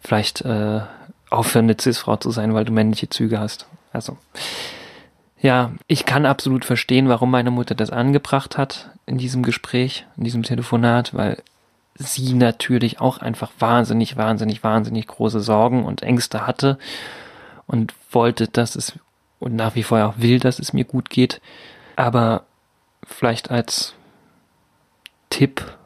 vielleicht 0.00 0.40
äh, 0.40 0.80
aufhören, 1.28 1.66
eine 1.66 1.76
Cis-Frau 1.78 2.16
zu 2.16 2.30
sein, 2.30 2.54
weil 2.54 2.64
du 2.64 2.72
männliche 2.72 3.10
Züge 3.10 3.38
hast. 3.38 3.66
Also, 3.92 4.16
ja, 5.42 5.72
ich 5.88 6.06
kann 6.06 6.24
absolut 6.24 6.64
verstehen, 6.64 7.10
warum 7.10 7.30
meine 7.30 7.50
Mutter 7.50 7.74
das 7.74 7.90
angebracht 7.90 8.56
hat 8.56 8.90
in 9.04 9.18
diesem 9.18 9.42
Gespräch, 9.42 10.06
in 10.16 10.24
diesem 10.24 10.42
Telefonat, 10.42 11.12
weil 11.12 11.42
sie 11.96 12.32
natürlich 12.32 12.98
auch 13.00 13.18
einfach 13.18 13.50
wahnsinnig, 13.58 14.16
wahnsinnig, 14.16 14.64
wahnsinnig 14.64 15.06
große 15.06 15.40
Sorgen 15.40 15.84
und 15.84 16.02
Ängste 16.02 16.46
hatte 16.46 16.78
und 17.66 17.92
wollte, 18.10 18.48
dass 18.48 18.74
es 18.74 18.98
und 19.38 19.54
nach 19.54 19.74
wie 19.74 19.82
vor 19.82 20.04
auch 20.04 20.14
will, 20.18 20.38
dass 20.38 20.58
es 20.58 20.72
mir 20.72 20.84
gut 20.84 21.10
geht. 21.10 21.40
Aber 21.96 22.44
vielleicht 23.04 23.50
als 23.50 23.94
Tipp 25.30 25.76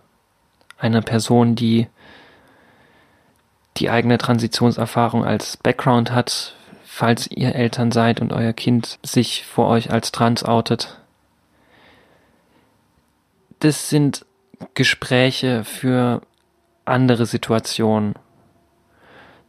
einer 0.78 1.02
Person, 1.02 1.54
die 1.54 1.88
die 3.76 3.90
eigene 3.90 4.18
Transitionserfahrung 4.18 5.24
als 5.24 5.56
Background 5.56 6.12
hat, 6.12 6.54
falls 6.84 7.28
ihr 7.28 7.54
Eltern 7.54 7.92
seid 7.92 8.20
und 8.20 8.32
euer 8.32 8.52
Kind 8.52 8.98
sich 9.02 9.46
vor 9.46 9.68
euch 9.68 9.90
als 9.90 10.12
trans 10.12 10.44
outet. 10.44 11.00
Das 13.60 13.88
sind 13.88 14.26
Gespräche 14.74 15.64
für 15.64 16.22
andere 16.84 17.26
Situationen. 17.26 18.14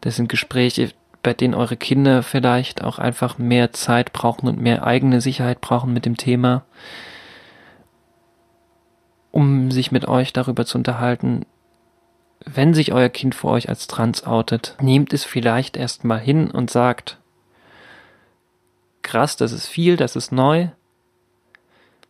Das 0.01 0.15
sind 0.15 0.29
Gespräche, 0.29 0.91
bei 1.23 1.33
denen 1.33 1.53
eure 1.53 1.77
Kinder 1.77 2.23
vielleicht 2.23 2.83
auch 2.83 2.99
einfach 2.99 3.37
mehr 3.37 3.73
Zeit 3.73 4.13
brauchen 4.13 4.47
und 4.47 4.59
mehr 4.59 4.85
eigene 4.85 5.21
Sicherheit 5.21 5.61
brauchen 5.61 5.93
mit 5.93 6.05
dem 6.05 6.17
Thema, 6.17 6.63
um 9.31 9.71
sich 9.71 9.91
mit 9.91 10.07
euch 10.07 10.33
darüber 10.33 10.65
zu 10.65 10.77
unterhalten, 10.77 11.45
wenn 12.45 12.73
sich 12.73 12.91
euer 12.91 13.09
Kind 13.09 13.35
vor 13.35 13.51
euch 13.51 13.69
als 13.69 13.87
trans 13.87 14.25
outet, 14.25 14.75
nehmt 14.81 15.13
es 15.13 15.23
vielleicht 15.23 15.77
erstmal 15.77 16.19
hin 16.19 16.49
und 16.49 16.71
sagt, 16.71 17.19
krass, 19.03 19.37
das 19.37 19.51
ist 19.51 19.67
viel, 19.67 19.95
das 19.95 20.15
ist 20.15 20.31
neu, 20.31 20.69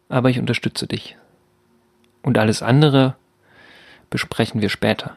aber 0.07 0.29
ich 0.29 0.39
unterstütze 0.39 0.87
dich. 0.87 1.17
Und 2.21 2.37
alles 2.37 2.61
andere 2.61 3.15
besprechen 4.09 4.61
wir 4.61 4.69
später. 4.69 5.15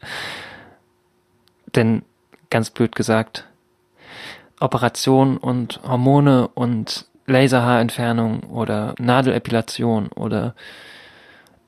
Denn, 1.74 2.02
ganz 2.52 2.70
blöd 2.70 2.94
gesagt, 2.94 3.48
Operation 4.60 5.38
und 5.38 5.80
Hormone 5.82 6.48
und 6.54 7.06
Laserhaarentfernung 7.26 8.44
oder 8.44 8.94
Nadelepilation 8.98 10.08
oder 10.08 10.54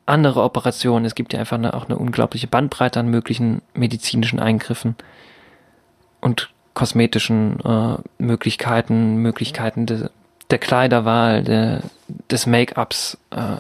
andere 0.07 0.43
Operationen. 0.43 1.05
Es 1.05 1.15
gibt 1.15 1.33
ja 1.33 1.41
einfach 1.41 1.59
auch 1.73 1.87
eine 1.87 1.97
unglaubliche 1.97 2.47
Bandbreite 2.47 3.01
an 3.01 3.09
möglichen 3.09 3.63
medizinischen 3.73 4.39
Eingriffen 4.39 4.95
und 6.21 6.51
kosmetischen 6.75 7.61
äh, 7.61 7.97
Möglichkeiten, 8.19 9.17
Möglichkeiten 9.17 9.87
de, 9.87 10.09
der 10.51 10.59
Kleiderwahl, 10.59 11.43
de, 11.43 11.81
des 12.31 12.47
Make-ups, 12.47 13.19
äh, 13.31 13.57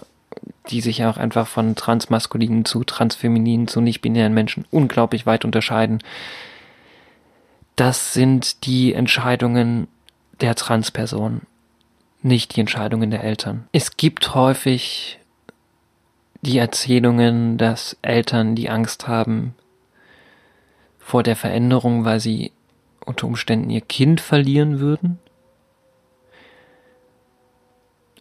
die 0.68 0.80
sich 0.80 0.98
ja 0.98 1.10
auch 1.10 1.16
einfach 1.16 1.46
von 1.46 1.74
transmaskulinen 1.74 2.64
zu 2.64 2.84
transfemininen 2.84 3.68
zu 3.68 3.80
nicht-binären 3.80 4.34
Menschen 4.34 4.66
unglaublich 4.70 5.26
weit 5.26 5.44
unterscheiden. 5.44 6.00
Das 7.76 8.12
sind 8.12 8.66
die 8.66 8.94
Entscheidungen 8.94 9.88
der 10.40 10.54
Transperson, 10.54 11.42
nicht 12.22 12.54
die 12.54 12.60
Entscheidungen 12.60 13.10
der 13.10 13.24
Eltern. 13.24 13.68
Es 13.72 13.96
gibt 13.96 14.34
häufig 14.34 15.18
die 16.42 16.58
Erzählungen, 16.58 17.58
dass 17.58 17.96
Eltern 18.02 18.54
die 18.54 18.68
Angst 18.68 19.08
haben 19.08 19.54
vor 20.98 21.22
der 21.22 21.36
Veränderung, 21.36 22.04
weil 22.04 22.20
sie 22.20 22.52
unter 23.04 23.26
Umständen 23.26 23.70
ihr 23.70 23.80
Kind 23.80 24.20
verlieren 24.20 24.78
würden. 24.78 25.18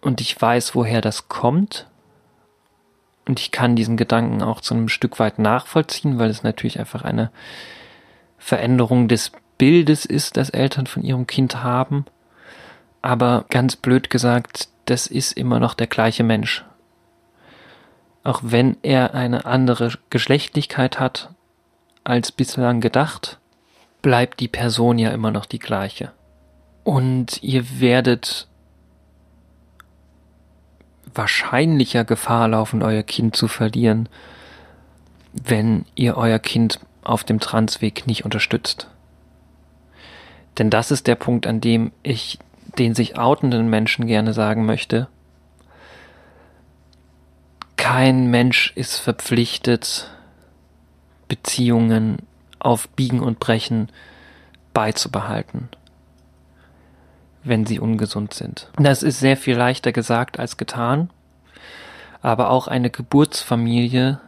Und 0.01 0.19
ich 0.19 0.39
weiß, 0.39 0.75
woher 0.75 0.99
das 1.01 1.29
kommt. 1.29 1.87
Und 3.25 3.39
ich 3.39 3.51
kann 3.51 3.75
diesen 3.75 3.95
Gedanken 3.95 4.41
auch 4.41 4.59
zu 4.59 4.73
einem 4.73 4.89
Stück 4.89 5.19
weit 5.19 5.39
nachvollziehen, 5.39 6.19
weil 6.19 6.29
es 6.29 6.43
natürlich 6.43 6.79
einfach 6.79 7.03
eine 7.03 7.31
Veränderung 8.37 9.07
des 9.07 9.31
Bildes 9.57 10.05
ist, 10.05 10.37
das 10.37 10.49
Eltern 10.49 10.87
von 10.87 11.03
ihrem 11.03 11.27
Kind 11.27 11.63
haben. 11.63 12.05
Aber 13.01 13.45
ganz 13.49 13.75
blöd 13.75 14.09
gesagt, 14.09 14.69
das 14.85 15.07
ist 15.07 15.33
immer 15.33 15.59
noch 15.59 15.73
der 15.73 15.87
gleiche 15.87 16.23
Mensch 16.23 16.65
auch 18.23 18.39
wenn 18.41 18.77
er 18.83 19.13
eine 19.13 19.45
andere 19.45 19.91
Geschlechtlichkeit 20.09 20.99
hat 20.99 21.29
als 22.03 22.31
bislang 22.31 22.81
gedacht, 22.81 23.39
bleibt 24.01 24.39
die 24.39 24.47
Person 24.47 24.97
ja 24.97 25.11
immer 25.11 25.31
noch 25.31 25.45
die 25.45 25.59
gleiche. 25.59 26.11
Und 26.83 27.41
ihr 27.43 27.79
werdet 27.79 28.47
wahrscheinlicher 31.13 32.03
Gefahr 32.03 32.47
laufen, 32.47 32.81
euer 32.81 33.03
Kind 33.03 33.35
zu 33.35 33.47
verlieren, 33.47 34.09
wenn 35.33 35.85
ihr 35.95 36.17
euer 36.17 36.39
Kind 36.39 36.79
auf 37.03 37.23
dem 37.23 37.39
Transweg 37.39 38.07
nicht 38.07 38.25
unterstützt. 38.25 38.89
Denn 40.57 40.69
das 40.69 40.91
ist 40.91 41.07
der 41.07 41.15
Punkt, 41.15 41.47
an 41.47 41.61
dem 41.61 41.91
ich 42.03 42.39
den 42.77 42.95
sich 42.95 43.17
outenden 43.17 43.69
Menschen 43.69 44.07
gerne 44.07 44.33
sagen 44.33 44.65
möchte, 44.65 45.07
kein 47.77 48.27
Mensch 48.27 48.71
ist 48.75 48.97
verpflichtet, 48.97 50.09
Beziehungen 51.27 52.17
auf 52.59 52.87
Biegen 52.89 53.19
und 53.19 53.39
Brechen 53.39 53.89
beizubehalten, 54.73 55.69
wenn 57.43 57.65
sie 57.65 57.79
ungesund 57.79 58.33
sind. 58.33 58.69
Das 58.77 59.03
ist 59.03 59.19
sehr 59.19 59.37
viel 59.37 59.55
leichter 59.55 59.91
gesagt 59.91 60.39
als 60.39 60.57
getan, 60.57 61.09
aber 62.21 62.49
auch 62.49 62.67
eine 62.67 62.89
Geburtsfamilie 62.89 64.19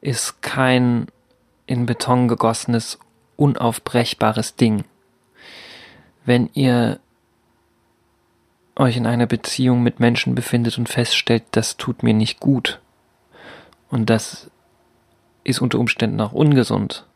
ist 0.00 0.42
kein 0.42 1.06
in 1.66 1.86
Beton 1.86 2.28
gegossenes, 2.28 2.98
unaufbrechbares 3.36 4.56
Ding. 4.56 4.84
Wenn 6.24 6.50
ihr 6.54 7.00
euch 8.76 8.96
in 8.96 9.06
einer 9.06 9.26
Beziehung 9.26 9.82
mit 9.82 10.00
Menschen 10.00 10.34
befindet 10.34 10.78
und 10.78 10.88
feststellt, 10.88 11.44
das 11.50 11.76
tut 11.76 12.02
mir 12.02 12.14
nicht 12.14 12.40
gut 12.40 12.80
und 13.90 14.08
das 14.08 14.50
ist 15.44 15.60
unter 15.60 15.78
Umständen 15.78 16.20
auch 16.20 16.32
ungesund. 16.32 17.06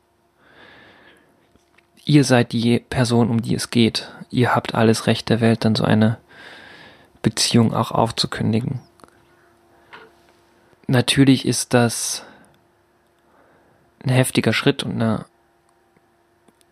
Ihr 2.05 2.25
seid 2.25 2.53
die 2.53 2.79
Person, 2.79 3.31
um 3.31 3.43
die 3.43 3.55
es 3.55 3.71
geht. 3.71 4.13
Ihr 4.31 4.55
habt 4.55 4.75
alles 4.75 5.07
Recht 5.07 5.29
der 5.29 5.41
Welt, 5.41 5.65
dann 5.65 5.75
so 5.75 5.85
eine 5.85 6.19
Beziehung 7.23 7.75
auch 7.75 7.91
aufzukündigen. 7.91 8.81
Natürlich 10.87 11.47
ist 11.47 11.75
das 11.75 12.25
ein 14.05 14.11
heftiger 14.11 14.53
Schritt 14.53 14.85
und 14.85 14.93
eine, 14.93 15.25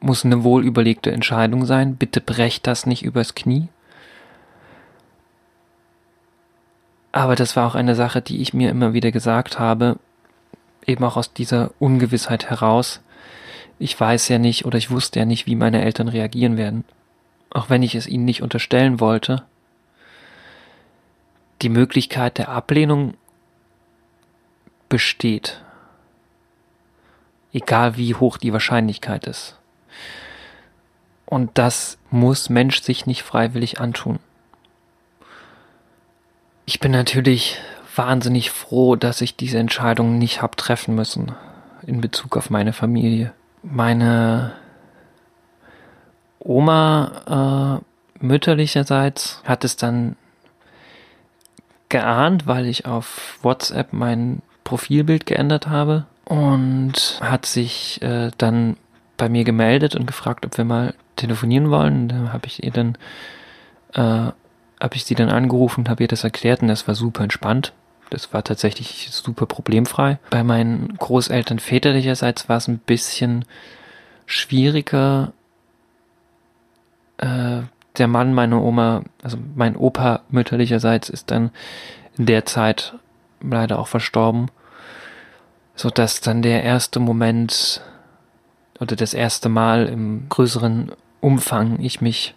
muss 0.05 0.25
eine 0.25 0.45
wohlüberlegte 0.45 1.11
Entscheidung 1.11 1.65
sein. 1.65 1.97
Bitte 1.97 2.21
brecht 2.21 2.67
das 2.67 2.87
nicht 2.87 3.03
übers 3.03 3.35
Knie. 3.35 3.69
Aber 7.11 7.37
das 7.37 7.57
war 7.57 7.67
auch 7.67 7.75
eine 7.75 7.95
Sache, 7.95 8.21
die 8.21 8.41
ich 8.43 8.55
mir 8.55 8.71
immer 8.71 8.93
wieder 8.93 9.13
gesagt 9.13 9.59
habe, 9.59 9.99
eben 10.85 11.05
auch 11.05 11.17
aus 11.17 11.33
dieser 11.33 11.71
Ungewissheit 11.79 12.51
heraus. 12.51 13.01
Ich 13.79 13.99
weiß 13.99 14.29
ja 14.29 14.39
nicht 14.39 14.65
oder 14.65 14.79
ich 14.79 14.91
wusste 14.91 15.21
ja 15.21 15.25
nicht, 15.25 15.47
wie 15.47 15.57
meine 15.57 15.83
Eltern 15.83 16.09
reagieren 16.09 16.57
werden. 16.57 16.85
Auch 17.51 17.71
wenn 17.71 17.83
ich 17.83 17.95
es 17.95 18.07
ihnen 18.07 18.25
nicht 18.25 18.43
unterstellen 18.43 19.01
wollte. 19.01 19.45
Die 21.63 21.69
Möglichkeit 21.69 22.39
der 22.39 22.49
Ablehnung 22.49 23.15
besteht. 24.89 25.63
Egal 27.53 27.97
wie 27.97 28.17
hoch 28.17 28.39
die 28.39 28.53
Wahrscheinlichkeit 28.53 29.27
ist. 29.27 29.57
Und 31.35 31.51
das 31.55 31.99
muss 32.13 32.49
Mensch 32.49 32.81
sich 32.81 33.07
nicht 33.07 33.25
freiwillig 33.25 33.81
antun. 33.81 34.21
Ich 36.65 36.79
bin 36.79 36.93
natürlich 36.93 37.59
wahnsinnig 37.97 38.53
froh, 38.53 38.95
dass 38.95 39.21
ich 39.21 39.35
diese 39.35 39.59
Entscheidung 39.59 40.17
nicht 40.17 40.43
hab 40.43 40.57
treffen 40.57 40.95
müssen 40.95 41.33
in 41.89 42.01
Bezug 42.01 42.37
auf 42.37 42.51
meine 42.51 42.73
Familie. 42.73 43.33
Meine 43.65 44.53
Oma 46.39 47.81
äh, 48.23 48.25
mütterlicherseits 48.25 49.43
hat 49.45 49.65
es 49.65 49.75
dann 49.75 50.15
geahnt, 51.89 52.47
weil 52.47 52.67
ich 52.67 52.87
auf 52.87 53.41
WhatsApp 53.43 53.93
mein 53.93 54.41
Profilbild 54.63 55.27
geändert 55.27 55.67
habe 55.67 56.07
und 56.27 57.19
hat 57.21 57.45
sich 57.45 58.01
äh, 58.03 58.31
dann 58.39 58.77
bei 59.17 59.29
mir 59.29 59.43
gemeldet 59.43 59.97
und 59.97 60.07
gefragt, 60.07 60.47
ob 60.47 60.57
wir 60.57 60.65
mal 60.65 60.95
telefonieren 61.17 61.71
wollen. 61.71 62.09
Da 62.09 62.33
habe 62.33 62.47
ich 62.47 62.63
ihr 62.63 62.73
dann 62.73 62.97
äh, 63.95 64.33
habe 64.81 64.97
ich 64.97 65.05
sie 65.05 65.15
dann 65.15 65.31
angerufen 65.31 65.81
und 65.81 65.89
habe 65.89 66.03
ihr 66.03 66.09
das 66.09 66.25
erklärt 66.25 66.63
und 66.63 66.69
das 66.69 66.87
war 66.87 66.95
super 66.95 67.23
entspannt. 67.23 67.73
Das 68.11 68.33
war 68.33 68.45
tatsächlich 68.45 69.09
super 69.11 69.47
problemfrei. 69.47 70.19
Bei 70.31 70.45
meinen 70.45 70.97
Großeltern 70.99 71.59
väterlicherseits 71.59 72.49
war 72.49 72.59
es 72.59 72.69
ein 72.69 72.79
bisschen 72.79 73.45
schwieriger. 74.27 75.33
Äh, 77.19 77.63
der 77.97 78.09
Mann 78.09 78.35
meiner 78.35 78.63
Oma, 78.63 79.05
also 79.23 79.39
mein 79.55 79.77
Opa 79.77 80.21
mütterlicherseits 80.29 81.09
ist 81.09 81.31
dann 81.31 81.51
in 82.19 82.27
der 82.27 82.45
Zeit 82.45 82.95
leider 83.41 83.79
auch 83.79 83.89
verstorben, 83.89 84.49
so 85.77 85.91
dass 85.91 86.21
dann 86.21 86.43
der 86.43 86.63
erste 86.63 87.01
Moment 87.01 87.81
oder 88.81 88.97
das 88.97 89.15
erste 89.15 89.49
Mal 89.49 89.87
im 89.87 90.29
größeren 90.29 90.93
Umfang 91.25 91.81
ich 91.81 92.03
mich 92.03 92.35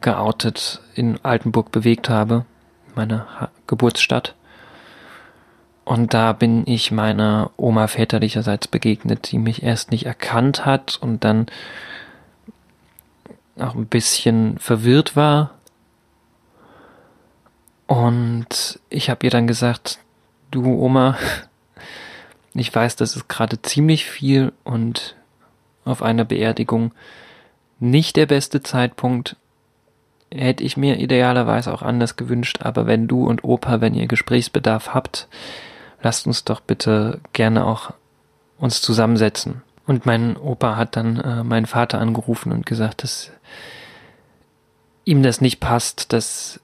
geoutet 0.00 0.80
in 0.94 1.18
Altenburg 1.24 1.72
bewegt 1.72 2.08
habe, 2.08 2.44
meiner 2.94 3.26
ha 3.40 3.50
Geburtsstadt. 3.66 4.36
Und 5.84 6.14
da 6.14 6.32
bin 6.32 6.62
ich 6.68 6.92
meiner 6.92 7.50
Oma 7.56 7.88
väterlicherseits 7.88 8.68
begegnet, 8.68 9.32
die 9.32 9.38
mich 9.38 9.64
erst 9.64 9.90
nicht 9.90 10.06
erkannt 10.06 10.64
hat 10.64 10.98
und 11.02 11.24
dann 11.24 11.46
auch 13.58 13.74
ein 13.74 13.86
bisschen 13.86 14.56
verwirrt 14.60 15.16
war. 15.16 15.54
Und 17.88 18.78
ich 18.88 19.10
habe 19.10 19.26
ihr 19.26 19.30
dann 19.30 19.48
gesagt, 19.48 19.98
du 20.52 20.64
Oma, 20.64 21.18
ich 22.54 22.72
weiß, 22.72 22.94
das 22.94 23.16
ist 23.16 23.28
gerade 23.28 23.60
ziemlich 23.62 24.04
viel 24.04 24.52
und 24.62 25.16
auf 25.84 26.02
einer 26.02 26.24
Beerdigung 26.24 26.92
nicht 27.80 28.16
der 28.16 28.26
beste 28.26 28.62
Zeitpunkt. 28.62 29.36
Hätte 30.32 30.62
ich 30.62 30.76
mir 30.76 30.98
idealerweise 30.98 31.72
auch 31.72 31.82
anders 31.82 32.16
gewünscht, 32.16 32.60
aber 32.62 32.86
wenn 32.86 33.08
du 33.08 33.26
und 33.26 33.42
Opa, 33.42 33.80
wenn 33.80 33.94
ihr 33.94 34.06
Gesprächsbedarf 34.06 34.94
habt, 34.94 35.26
lasst 36.02 36.26
uns 36.26 36.44
doch 36.44 36.60
bitte 36.60 37.20
gerne 37.32 37.66
auch 37.66 37.92
uns 38.58 38.80
zusammensetzen. 38.80 39.62
Und 39.86 40.06
mein 40.06 40.36
Opa 40.36 40.76
hat 40.76 40.94
dann 40.94 41.18
äh, 41.18 41.42
meinen 41.42 41.66
Vater 41.66 41.98
angerufen 41.98 42.52
und 42.52 42.64
gesagt, 42.64 43.02
dass 43.02 43.32
ihm 45.04 45.24
das 45.24 45.40
nicht 45.40 45.58
passt, 45.58 46.12
dass 46.12 46.60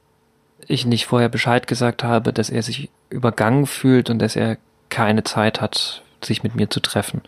ich 0.68 0.86
nicht 0.86 1.06
vorher 1.06 1.28
Bescheid 1.28 1.66
gesagt 1.66 2.04
habe, 2.04 2.32
dass 2.32 2.50
er 2.50 2.62
sich 2.62 2.90
übergangen 3.10 3.66
fühlt 3.66 4.10
und 4.10 4.20
dass 4.20 4.36
er 4.36 4.58
keine 4.90 5.24
Zeit 5.24 5.60
hat, 5.60 6.02
sich 6.22 6.42
mit 6.42 6.54
mir 6.54 6.70
zu 6.70 6.80
treffen. 6.80 7.22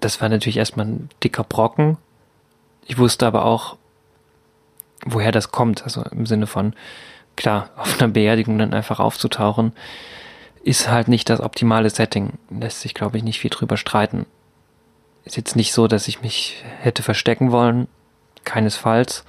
Das 0.00 0.20
war 0.20 0.28
natürlich 0.28 0.56
erstmal 0.56 0.86
ein 0.86 1.10
dicker 1.22 1.44
Brocken. 1.44 1.98
Ich 2.86 2.98
wusste 2.98 3.26
aber 3.26 3.44
auch, 3.44 3.76
woher 5.04 5.32
das 5.32 5.52
kommt. 5.52 5.84
Also 5.84 6.02
im 6.02 6.26
Sinne 6.26 6.46
von, 6.46 6.74
klar, 7.36 7.70
auf 7.76 8.00
einer 8.00 8.12
Beerdigung 8.12 8.58
dann 8.58 8.74
einfach 8.74 9.00
aufzutauchen, 9.00 9.72
ist 10.62 10.90
halt 10.90 11.08
nicht 11.08 11.30
das 11.30 11.40
optimale 11.40 11.90
Setting. 11.90 12.34
Lässt 12.50 12.80
sich, 12.80 12.94
glaube 12.94 13.16
ich, 13.16 13.24
nicht 13.24 13.40
viel 13.40 13.50
drüber 13.50 13.76
streiten. 13.76 14.26
Ist 15.24 15.36
jetzt 15.36 15.56
nicht 15.56 15.72
so, 15.72 15.86
dass 15.86 16.08
ich 16.08 16.22
mich 16.22 16.64
hätte 16.80 17.02
verstecken 17.02 17.52
wollen. 17.52 17.88
Keinesfalls. 18.44 19.24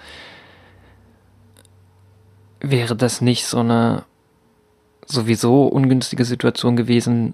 Wäre 2.60 2.96
das 2.96 3.22
nicht 3.22 3.46
so 3.46 3.60
eine 3.60 4.04
sowieso 5.06 5.68
ungünstige 5.68 6.26
Situation 6.26 6.76
gewesen, 6.76 7.34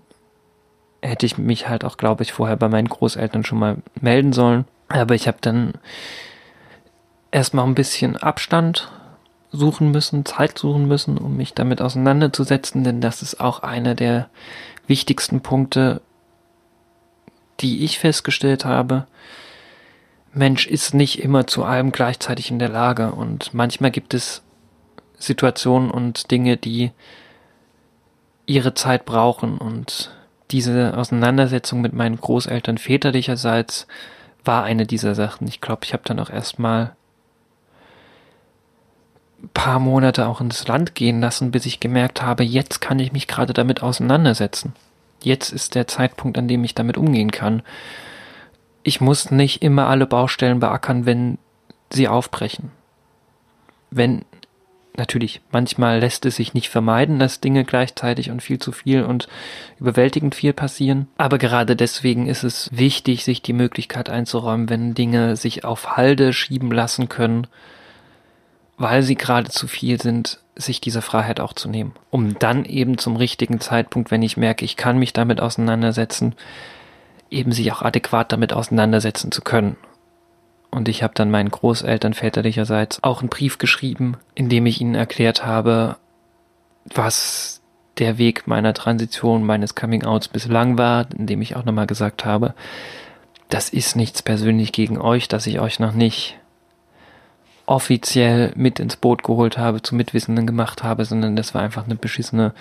hätte 1.01 1.25
ich 1.25 1.37
mich 1.37 1.67
halt 1.69 1.83
auch, 1.83 1.97
glaube 1.97 2.23
ich, 2.23 2.33
vorher 2.33 2.57
bei 2.57 2.69
meinen 2.69 2.89
Großeltern 2.89 3.43
schon 3.43 3.59
mal 3.59 3.77
melden 3.99 4.33
sollen. 4.33 4.65
Aber 4.89 5.15
ich 5.15 5.27
habe 5.27 5.37
dann 5.41 5.73
erstmal 7.31 7.65
ein 7.65 7.75
bisschen 7.75 8.17
Abstand 8.17 8.91
suchen 9.51 9.91
müssen, 9.91 10.25
Zeit 10.25 10.57
suchen 10.57 10.87
müssen, 10.87 11.17
um 11.17 11.37
mich 11.37 11.53
damit 11.53 11.81
auseinanderzusetzen, 11.81 12.83
denn 12.83 13.01
das 13.01 13.21
ist 13.21 13.39
auch 13.39 13.63
einer 13.63 13.95
der 13.95 14.29
wichtigsten 14.87 15.41
Punkte, 15.41 16.01
die 17.59 17.83
ich 17.83 17.99
festgestellt 17.99 18.65
habe. 18.65 19.07
Mensch 20.33 20.67
ist 20.67 20.93
nicht 20.93 21.23
immer 21.23 21.47
zu 21.47 21.63
allem 21.63 21.91
gleichzeitig 21.91 22.51
in 22.51 22.59
der 22.59 22.69
Lage 22.69 23.11
und 23.11 23.53
manchmal 23.53 23.91
gibt 23.91 24.13
es 24.13 24.43
Situationen 25.17 25.89
und 25.89 26.29
Dinge, 26.29 26.57
die 26.57 26.91
ihre 28.45 28.73
Zeit 28.73 29.05
brauchen 29.05 29.57
und 29.57 30.11
diese 30.51 30.97
Auseinandersetzung 30.97 31.81
mit 31.81 31.93
meinen 31.93 32.17
Großeltern 32.17 32.77
väterlicherseits 32.77 33.87
war 34.43 34.63
eine 34.63 34.85
dieser 34.85 35.13
Sachen. 35.15 35.47
Ich 35.47 35.61
glaube, 35.61 35.81
ich 35.83 35.93
habe 35.93 36.03
dann 36.05 36.19
auch 36.19 36.29
erstmal 36.29 36.95
paar 39.53 39.79
Monate 39.79 40.27
auch 40.27 40.41
ins 40.41 40.67
Land 40.67 40.95
gehen 40.95 41.21
lassen, 41.21 41.51
bis 41.51 41.65
ich 41.65 41.79
gemerkt 41.79 42.21
habe, 42.21 42.43
jetzt 42.43 42.81
kann 42.81 42.99
ich 42.99 43.11
mich 43.11 43.27
gerade 43.27 43.53
damit 43.53 43.83
auseinandersetzen. 43.83 44.73
Jetzt 45.21 45.51
ist 45.51 45.75
der 45.75 45.87
Zeitpunkt, 45.87 46.37
an 46.37 46.47
dem 46.47 46.63
ich 46.63 46.75
damit 46.75 46.97
umgehen 46.97 47.31
kann. 47.31 47.61
Ich 48.83 49.01
muss 49.01 49.31
nicht 49.31 49.61
immer 49.61 49.87
alle 49.87 50.05
Baustellen 50.05 50.59
beackern, 50.59 51.05
wenn 51.05 51.37
sie 51.91 52.07
aufbrechen. 52.07 52.71
Wenn, 53.89 54.25
natürlich, 54.97 55.41
manchmal 55.51 55.99
lässt 55.99 56.25
es 56.25 56.35
sich 56.35 56.53
nicht 56.53 56.69
vermeiden, 56.69 57.19
dass 57.19 57.39
Dinge 57.39 57.63
gleichzeitig 57.63 58.31
und 58.31 58.41
viel 58.41 58.59
zu 58.59 58.71
viel 58.71 59.03
und 59.03 59.27
überwältigend 59.79 60.35
viel 60.35 60.53
passieren. 60.53 61.07
Aber 61.17 61.37
gerade 61.37 61.75
deswegen 61.75 62.27
ist 62.27 62.43
es 62.43 62.69
wichtig, 62.71 63.23
sich 63.23 63.41
die 63.41 63.53
Möglichkeit 63.53 64.09
einzuräumen, 64.09 64.69
wenn 64.69 64.93
Dinge 64.93 65.35
sich 65.35 65.63
auf 65.63 65.97
Halde 65.97 66.33
schieben 66.33 66.71
lassen 66.71 67.09
können, 67.09 67.47
weil 68.77 69.03
sie 69.03 69.15
gerade 69.15 69.49
zu 69.49 69.67
viel 69.67 70.01
sind, 70.01 70.39
sich 70.55 70.81
diese 70.81 71.01
Freiheit 71.01 71.39
auch 71.39 71.53
zu 71.53 71.69
nehmen, 71.69 71.93
um 72.09 72.37
dann 72.39 72.65
eben 72.65 72.97
zum 72.97 73.15
richtigen 73.15 73.59
Zeitpunkt, 73.59 74.11
wenn 74.11 74.21
ich 74.21 74.37
merke, 74.37 74.65
ich 74.65 74.75
kann 74.75 74.97
mich 74.97 75.13
damit 75.13 75.39
auseinandersetzen, 75.39 76.35
eben 77.29 77.51
sich 77.51 77.71
auch 77.71 77.81
adäquat 77.81 78.31
damit 78.31 78.53
auseinandersetzen 78.53 79.31
zu 79.31 79.41
können. 79.41 79.77
Und 80.71 80.89
ich 80.89 81.01
habe 81.03 81.13
dann 81.15 81.31
meinen 81.31 81.49
Großeltern 81.49 82.13
väterlicherseits 82.13 83.03
auch 83.03 83.21
einen 83.21 83.29
Brief 83.29 83.57
geschrieben, 83.57 84.17
in 84.35 84.49
dem 84.49 84.65
ich 84.65 84.81
ihnen 84.81 84.95
erklärt 84.95 85.45
habe, 85.45 85.97
was 86.93 87.61
der 87.97 88.17
Weg 88.17 88.47
meiner 88.47 88.73
Transition, 88.73 89.43
meines 89.43 89.75
Coming-outs 89.75 90.27
bislang 90.27 90.77
war, 90.77 91.07
in 91.17 91.25
dem 91.25 91.41
ich 91.41 91.55
auch 91.55 91.65
nochmal 91.65 91.87
gesagt 91.87 92.25
habe, 92.25 92.53
das 93.49 93.69
ist 93.69 93.95
nichts 93.95 94.21
persönlich 94.21 94.71
gegen 94.71 94.99
euch, 94.99 95.27
dass 95.27 95.47
ich 95.47 95.59
euch 95.59 95.79
noch 95.79 95.93
nicht 95.93 96.37
offiziell 97.65 98.53
mit 98.55 98.79
ins 98.79 98.95
Boot 98.95 99.23
geholt 99.23 99.57
habe, 99.57 99.81
zu 99.81 99.95
Mitwissenden 99.95 100.47
gemacht 100.47 100.83
habe, 100.83 101.05
sondern 101.05 101.35
das 101.35 101.53
war 101.53 101.61
einfach 101.61 101.85
eine 101.85 101.95
beschissene, 101.95 102.53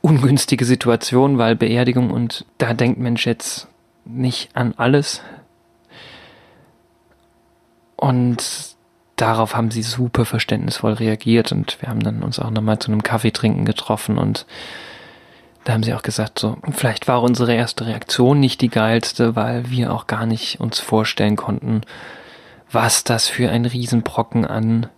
ungünstige 0.00 0.64
Situation, 0.64 1.38
weil 1.38 1.56
Beerdigung 1.56 2.10
und 2.10 2.44
da 2.58 2.74
denkt 2.74 2.98
Mensch 2.98 3.26
jetzt 3.26 3.68
nicht 4.04 4.54
an 4.54 4.74
alles. 4.76 5.22
Und 7.96 8.74
darauf 9.16 9.54
haben 9.54 9.70
sie 9.70 9.82
super 9.82 10.24
verständnisvoll 10.24 10.94
reagiert 10.94 11.52
und 11.52 11.80
wir 11.80 11.88
haben 11.88 12.02
dann 12.02 12.22
uns 12.22 12.38
auch 12.38 12.50
nochmal 12.50 12.78
zu 12.78 12.90
einem 12.90 13.02
Kaffee 13.02 13.30
trinken 13.30 13.64
getroffen 13.64 14.18
und 14.18 14.46
da 15.64 15.72
haben 15.72 15.82
sie 15.82 15.94
auch 15.94 16.02
gesagt, 16.02 16.38
so, 16.38 16.58
vielleicht 16.72 17.08
war 17.08 17.22
unsere 17.22 17.54
erste 17.54 17.86
Reaktion 17.86 18.38
nicht 18.38 18.60
die 18.60 18.68
geilste, 18.68 19.34
weil 19.34 19.70
wir 19.70 19.94
auch 19.94 20.06
gar 20.06 20.26
nicht 20.26 20.60
uns 20.60 20.78
vorstellen 20.78 21.36
konnten, 21.36 21.80
was 22.70 23.02
das 23.02 23.28
für 23.28 23.50
ein 23.50 23.64
Riesenbrocken 23.64 24.44
an 24.44 24.88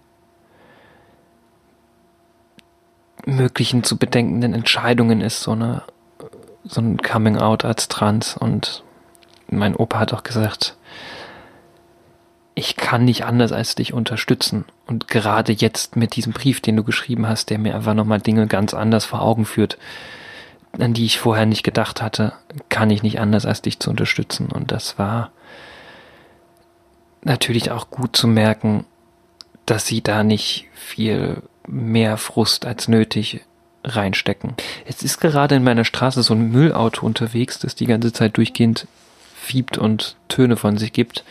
möglichen 3.27 3.85
zu 3.85 3.97
bedenkenden 3.97 4.55
Entscheidungen 4.55 5.21
ist, 5.21 5.41
so 5.43 5.53
eine, 5.53 5.83
so 6.65 6.81
ein 6.81 6.99
Coming 6.99 7.37
Out 7.37 7.65
als 7.65 7.87
Trans. 7.89 8.37
Und 8.37 8.83
mein 9.49 9.77
Opa 9.77 10.01
hat 10.01 10.15
auch 10.15 10.23
gesagt, 10.25 10.77
ich 12.59 12.75
kann 12.75 13.05
nicht 13.05 13.25
anders 13.27 13.53
als 13.53 13.75
dich 13.75 13.93
unterstützen. 13.93 14.65
Und 14.87 15.09
gerade 15.09 15.53
jetzt 15.53 15.95
mit 15.95 16.17
diesem 16.17 16.33
Brief, 16.33 16.63
den 16.63 16.75
du 16.75 16.85
geschrieben 16.85 17.29
hast, 17.29 17.51
der 17.51 17.59
mir 17.59 17.75
einfach 17.75 17.93
nochmal 17.93 18.21
Dinge 18.21 18.47
ganz 18.47 18.73
anders 18.73 19.05
vor 19.05 19.21
Augen 19.21 19.45
führt, 19.45 19.77
an 20.79 20.95
die 20.95 21.05
ich 21.05 21.19
vorher 21.19 21.45
nicht 21.45 21.63
gedacht 21.63 22.01
hatte, 22.01 22.33
kann 22.71 22.89
ich 22.91 23.03
nicht 23.03 23.21
anders 23.21 23.45
als 23.45 23.61
dich 23.61 23.79
zu 23.79 23.91
unterstützen. 23.91 24.49
Und 24.51 24.73
das 24.73 24.99
war 24.99 25.33
natürlich 27.23 27.71
auch 27.71 27.91
gut 27.91 28.17
zu 28.17 28.27
merken, 28.27 28.87
dass 29.67 29.87
sie 29.87 30.01
da 30.01 30.25
nicht 30.25 30.67
viel 30.73 31.43
mehr 31.69 32.17
Frust 32.17 32.65
als 32.65 32.89
nötig 32.89 33.43
reinstecken. 33.85 34.55
Jetzt 34.87 35.03
ist 35.03 35.21
gerade 35.21 35.57
in 35.57 35.65
meiner 35.65 35.85
Straße 35.85 36.23
so 36.23 36.33
ein 36.33 36.51
Müllauto 36.53 37.05
unterwegs, 37.05 37.59
das 37.59 37.75
die 37.75 37.87
ganze 37.87 38.15
Zeit 38.15 38.39
durchgehend 38.39 38.87
fiebt 39.35 39.77
und 39.77 40.17
Töne 40.29 40.57
von 40.57 40.79
sich 40.79 40.95
gibt. 40.95 41.23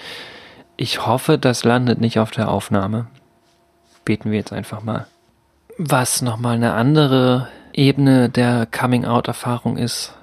Ich 0.77 1.05
hoffe, 1.05 1.37
das 1.37 1.63
landet 1.63 2.01
nicht 2.01 2.19
auf 2.19 2.31
der 2.31 2.49
Aufnahme. 2.49 3.07
Beten 4.03 4.31
wir 4.31 4.37
jetzt 4.37 4.53
einfach 4.53 4.83
mal. 4.83 5.07
Was 5.77 6.21
nochmal 6.21 6.55
eine 6.55 6.73
andere 6.73 7.49
Ebene 7.73 8.29
der 8.29 8.65
Coming-out-Erfahrung 8.65 9.77
ist, 9.77 10.13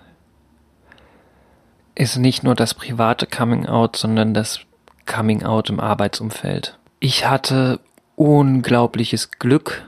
ist 1.95 2.17
nicht 2.17 2.43
nur 2.43 2.55
das 2.55 2.75
private 2.75 3.27
Coming-out, 3.27 3.97
sondern 3.97 4.35
das 4.35 4.61
Coming 5.07 5.43
Out 5.43 5.69
im 5.69 5.81
Arbeitsumfeld. 5.81 6.79
Ich 7.01 7.27
hatte 7.27 7.81
unglaubliches 8.17 9.33
Glück, 9.33 9.85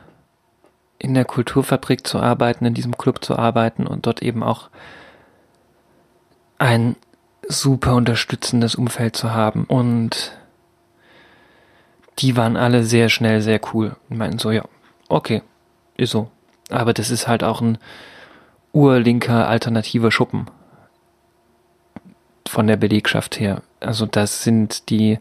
in 0.98 1.14
der 1.14 1.24
Kulturfabrik 1.24 2.06
zu 2.06 2.18
arbeiten, 2.18 2.64
in 2.64 2.74
diesem 2.74 2.96
Club 2.96 3.24
zu 3.24 3.36
arbeiten 3.36 3.86
und 3.86 4.06
dort 4.06 4.22
eben 4.22 4.42
auch 4.42 4.70
ein 6.58 6.96
super 7.46 7.94
unterstützendes 7.94 8.74
Umfeld 8.74 9.16
zu 9.16 9.32
haben. 9.32 9.64
Und 9.64 10.32
die 12.18 12.36
waren 12.36 12.56
alle 12.56 12.84
sehr 12.84 13.08
schnell 13.08 13.40
sehr 13.40 13.60
cool 13.72 13.96
und 14.08 14.18
meinten 14.18 14.38
so, 14.38 14.50
ja, 14.50 14.64
okay, 15.08 15.42
ist 15.96 16.10
so. 16.10 16.30
Aber 16.70 16.92
das 16.92 17.10
ist 17.10 17.28
halt 17.28 17.44
auch 17.44 17.60
ein 17.60 17.78
urlinker 18.72 19.48
alternativer 19.48 20.10
Schuppen 20.10 20.46
von 22.48 22.66
der 22.66 22.76
Belegschaft 22.76 23.38
her. 23.38 23.62
Also 23.80 24.06
das 24.06 24.42
sind 24.42 24.90
die, 24.90 25.18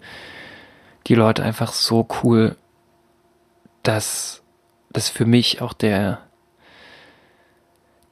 die 1.08 1.16
Leute 1.16 1.44
einfach 1.44 1.74
so 1.74 2.08
cool, 2.24 2.56
dass 3.84 4.41
das 4.91 5.10
für 5.10 5.26
mich 5.26 5.62
auch 5.62 5.74
der, 5.74 6.20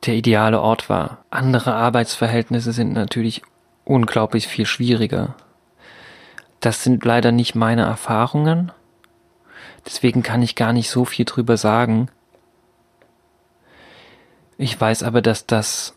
der 0.06 0.16
ideale 0.16 0.60
Ort 0.60 0.90
war. 0.90 1.24
Andere 1.30 1.74
Arbeitsverhältnisse 1.74 2.74
sind 2.74 2.94
natürlich 2.94 3.44
unglaublich 3.86 4.48
viel 4.48 4.66
schwieriger. 4.66 5.36
Das 6.62 6.84
sind 6.84 7.04
leider 7.04 7.32
nicht 7.32 7.56
meine 7.56 7.82
Erfahrungen. 7.82 8.72
Deswegen 9.86 10.24
kann 10.24 10.44
ich 10.44 10.56
gar 10.56 10.74
nicht 10.74 10.90
so 10.90 11.06
viel 11.06 11.26
drüber 11.26 11.58
sagen. 11.58 12.10
Ich 14.58 14.80
weiß 14.80 15.02
aber, 15.02 15.24
dass 15.24 15.48
das 15.48 15.96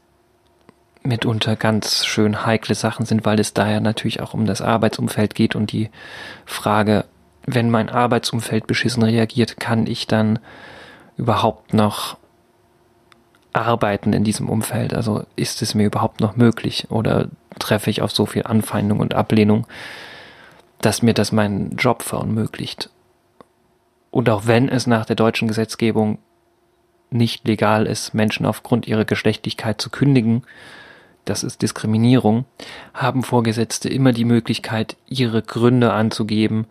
mitunter 1.02 1.54
ganz 1.54 2.06
schön 2.06 2.46
heikle 2.46 2.74
Sachen 2.74 3.04
sind, 3.04 3.26
weil 3.26 3.38
es 3.38 3.52
daher 3.52 3.80
natürlich 3.80 4.20
auch 4.20 4.32
um 4.32 4.46
das 4.46 4.62
Arbeitsumfeld 4.62 5.34
geht 5.34 5.54
und 5.54 5.70
die 5.70 5.90
Frage, 6.46 7.04
wenn 7.44 7.70
mein 7.70 7.90
Arbeitsumfeld 7.90 8.66
beschissen 8.66 9.02
reagiert, 9.02 9.60
kann 9.60 9.86
ich 9.86 10.06
dann 10.06 10.38
überhaupt 11.18 11.74
noch 11.74 12.16
arbeiten 13.52 14.14
in 14.14 14.24
diesem 14.24 14.48
Umfeld? 14.48 14.94
Also 14.94 15.26
ist 15.36 15.60
es 15.60 15.74
mir 15.74 15.84
überhaupt 15.84 16.22
noch 16.22 16.36
möglich 16.36 16.90
oder 16.90 17.28
treffe 17.58 17.90
ich 17.90 18.00
auf 18.00 18.12
so 18.12 18.24
viel 18.24 18.44
Anfeindung 18.44 19.00
und 19.00 19.12
Ablehnung, 19.12 19.66
dass 20.85 21.03
mir 21.03 21.14
das 21.14 21.32
meinen 21.32 21.76
Job 21.76 22.03
verunmöglicht? 22.03 22.91
Und 24.11 24.28
auch 24.28 24.47
wenn 24.47 24.68
es 24.68 24.87
nach 24.87 25.07
der 25.07 25.16
deutschen 25.16 25.49
Gesetzgebung 25.49 26.18
nicht 27.11 27.47
legal 27.47 27.87
ist, 27.87 28.14
Menschen 28.14 28.47
aufgrund 28.47 28.87
ihrer 28.87 29.05
Geschlechtlichkeit 29.05 29.80
zu 29.80 29.91
kündigen, 29.91 30.43
das 31.24 31.43
ist 31.43 31.62
Diskriminierung, 31.62 32.45
haben 32.93 33.22
Vorgesetzte 33.22 33.89
immer 33.89 34.12
die 34.12 34.24
Möglichkeit, 34.24 34.97
ihre 35.09 35.43
Gründe 35.43 35.93
anzugeben, 35.93 36.66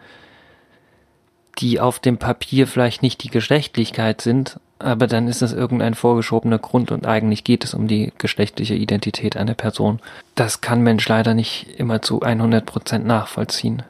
die 1.59 1.79
auf 1.79 1.99
dem 1.99 2.17
Papier 2.17 2.67
vielleicht 2.67 3.01
nicht 3.01 3.23
die 3.23 3.29
Geschlechtlichkeit 3.29 4.21
sind, 4.21 4.59
aber 4.79 5.07
dann 5.07 5.27
ist 5.27 5.41
es 5.41 5.53
irgendein 5.53 5.95
vorgeschobener 5.95 6.59
Grund 6.59 6.91
und 6.91 7.05
eigentlich 7.05 7.43
geht 7.43 7.63
es 7.63 7.73
um 7.73 7.87
die 7.87 8.11
geschlechtliche 8.17 8.75
Identität 8.75 9.37
einer 9.37 9.53
Person. 9.53 9.99
Das 10.35 10.61
kann 10.61 10.81
Mensch 10.81 11.07
leider 11.07 11.33
nicht 11.33 11.67
immer 11.77 12.01
zu 12.01 12.21
100 12.21 12.65
Prozent 12.65 13.05
nachvollziehen. 13.05 13.83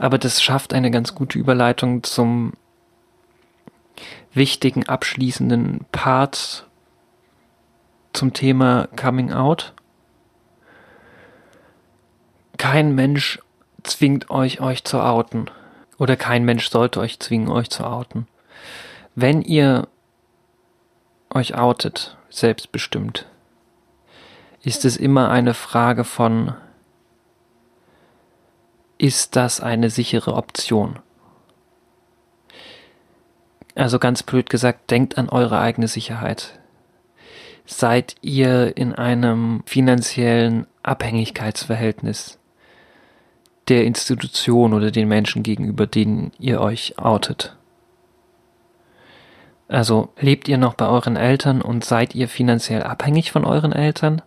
Aber 0.00 0.16
das 0.16 0.42
schafft 0.42 0.72
eine 0.72 0.90
ganz 0.90 1.14
gute 1.14 1.38
Überleitung 1.38 2.02
zum 2.02 2.54
wichtigen 4.32 4.88
abschließenden 4.88 5.84
Part 5.92 6.66
zum 8.14 8.32
Thema 8.32 8.88
Coming 8.96 9.30
Out. 9.30 9.74
Kein 12.56 12.94
Mensch 12.94 13.40
zwingt 13.82 14.30
euch, 14.30 14.62
euch 14.62 14.84
zu 14.84 15.02
outen. 15.02 15.50
Oder 15.98 16.16
kein 16.16 16.46
Mensch 16.46 16.70
sollte 16.70 16.98
euch 16.98 17.20
zwingen, 17.20 17.50
euch 17.50 17.68
zu 17.68 17.84
outen. 17.84 18.26
Wenn 19.14 19.42
ihr 19.42 19.86
euch 21.28 21.58
outet, 21.58 22.16
selbstbestimmt, 22.30 23.26
ist 24.62 24.86
es 24.86 24.96
immer 24.96 25.28
eine 25.28 25.52
Frage 25.52 26.04
von, 26.04 26.54
ist 29.00 29.34
das 29.34 29.60
eine 29.60 29.88
sichere 29.88 30.34
Option? 30.34 30.98
Also 33.74 33.98
ganz 33.98 34.22
blöd 34.22 34.50
gesagt, 34.50 34.90
denkt 34.90 35.16
an 35.16 35.30
eure 35.30 35.58
eigene 35.58 35.88
Sicherheit 35.88 36.58
seid 37.64 38.16
ihr 38.20 38.76
in 38.76 38.94
einem 38.94 39.62
finanziellen 39.64 40.66
Abhängigkeitsverhältnis 40.82 42.38
der 43.68 43.84
Institution 43.84 44.74
oder 44.74 44.90
den 44.90 45.08
Menschen 45.08 45.44
gegenüber, 45.44 45.86
denen 45.86 46.32
ihr 46.38 46.60
euch 46.60 46.98
outet. 46.98 47.56
Also 49.68 50.08
lebt 50.18 50.48
ihr 50.48 50.58
noch 50.58 50.74
bei 50.74 50.88
euren 50.88 51.16
Eltern 51.16 51.62
und 51.62 51.84
seid 51.84 52.14
ihr 52.14 52.28
finanziell 52.28 52.82
abhängig 52.82 53.30
von 53.30 53.44
euren 53.44 53.72
Eltern? 53.72 54.20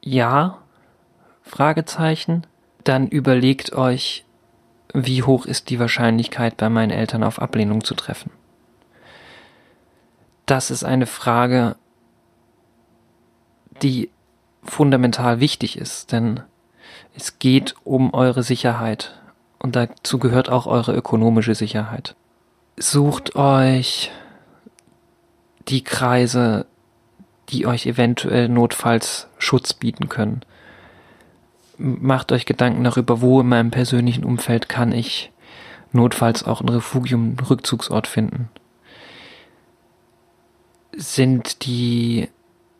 Ja? 0.00 0.62
Fragezeichen. 1.46 2.46
Dann 2.84 3.08
überlegt 3.08 3.72
euch, 3.72 4.24
wie 4.92 5.22
hoch 5.22 5.46
ist 5.46 5.70
die 5.70 5.80
Wahrscheinlichkeit, 5.80 6.56
bei 6.56 6.68
meinen 6.68 6.90
Eltern 6.90 7.24
auf 7.24 7.40
Ablehnung 7.40 7.82
zu 7.82 7.94
treffen 7.94 8.30
das 10.46 10.70
ist 10.70 10.84
eine 10.84 11.06
Frage, 11.06 11.76
die 13.82 14.10
fundamental 14.62 15.40
wichtig 15.40 15.76
ist, 15.76 16.12
denn 16.12 16.40
es 17.14 17.38
geht 17.38 17.74
um 17.84 18.14
eure 18.14 18.42
Sicherheit 18.42 19.20
und 19.58 19.76
dazu 19.76 20.18
gehört 20.18 20.48
auch 20.48 20.66
eure 20.66 20.94
ökonomische 20.94 21.54
Sicherheit. 21.54 22.14
sucht 22.78 23.36
euch 23.36 24.12
die 25.68 25.82
Kreise, 25.82 26.66
die 27.48 27.66
euch 27.66 27.86
eventuell 27.86 28.48
notfalls 28.48 29.28
Schutz 29.38 29.74
bieten 29.74 30.08
können. 30.08 30.42
Macht 31.78 32.32
euch 32.32 32.46
Gedanken 32.46 32.84
darüber, 32.84 33.20
wo 33.20 33.40
in 33.40 33.48
meinem 33.48 33.70
persönlichen 33.70 34.24
Umfeld 34.24 34.68
kann 34.68 34.92
ich 34.92 35.30
notfalls 35.92 36.44
auch 36.44 36.60
ein 36.60 36.68
Refugium, 36.68 37.36
einen 37.38 37.40
Rückzugsort 37.40 38.06
finden. 38.06 38.48
Sind 40.92 41.66
die, 41.66 42.28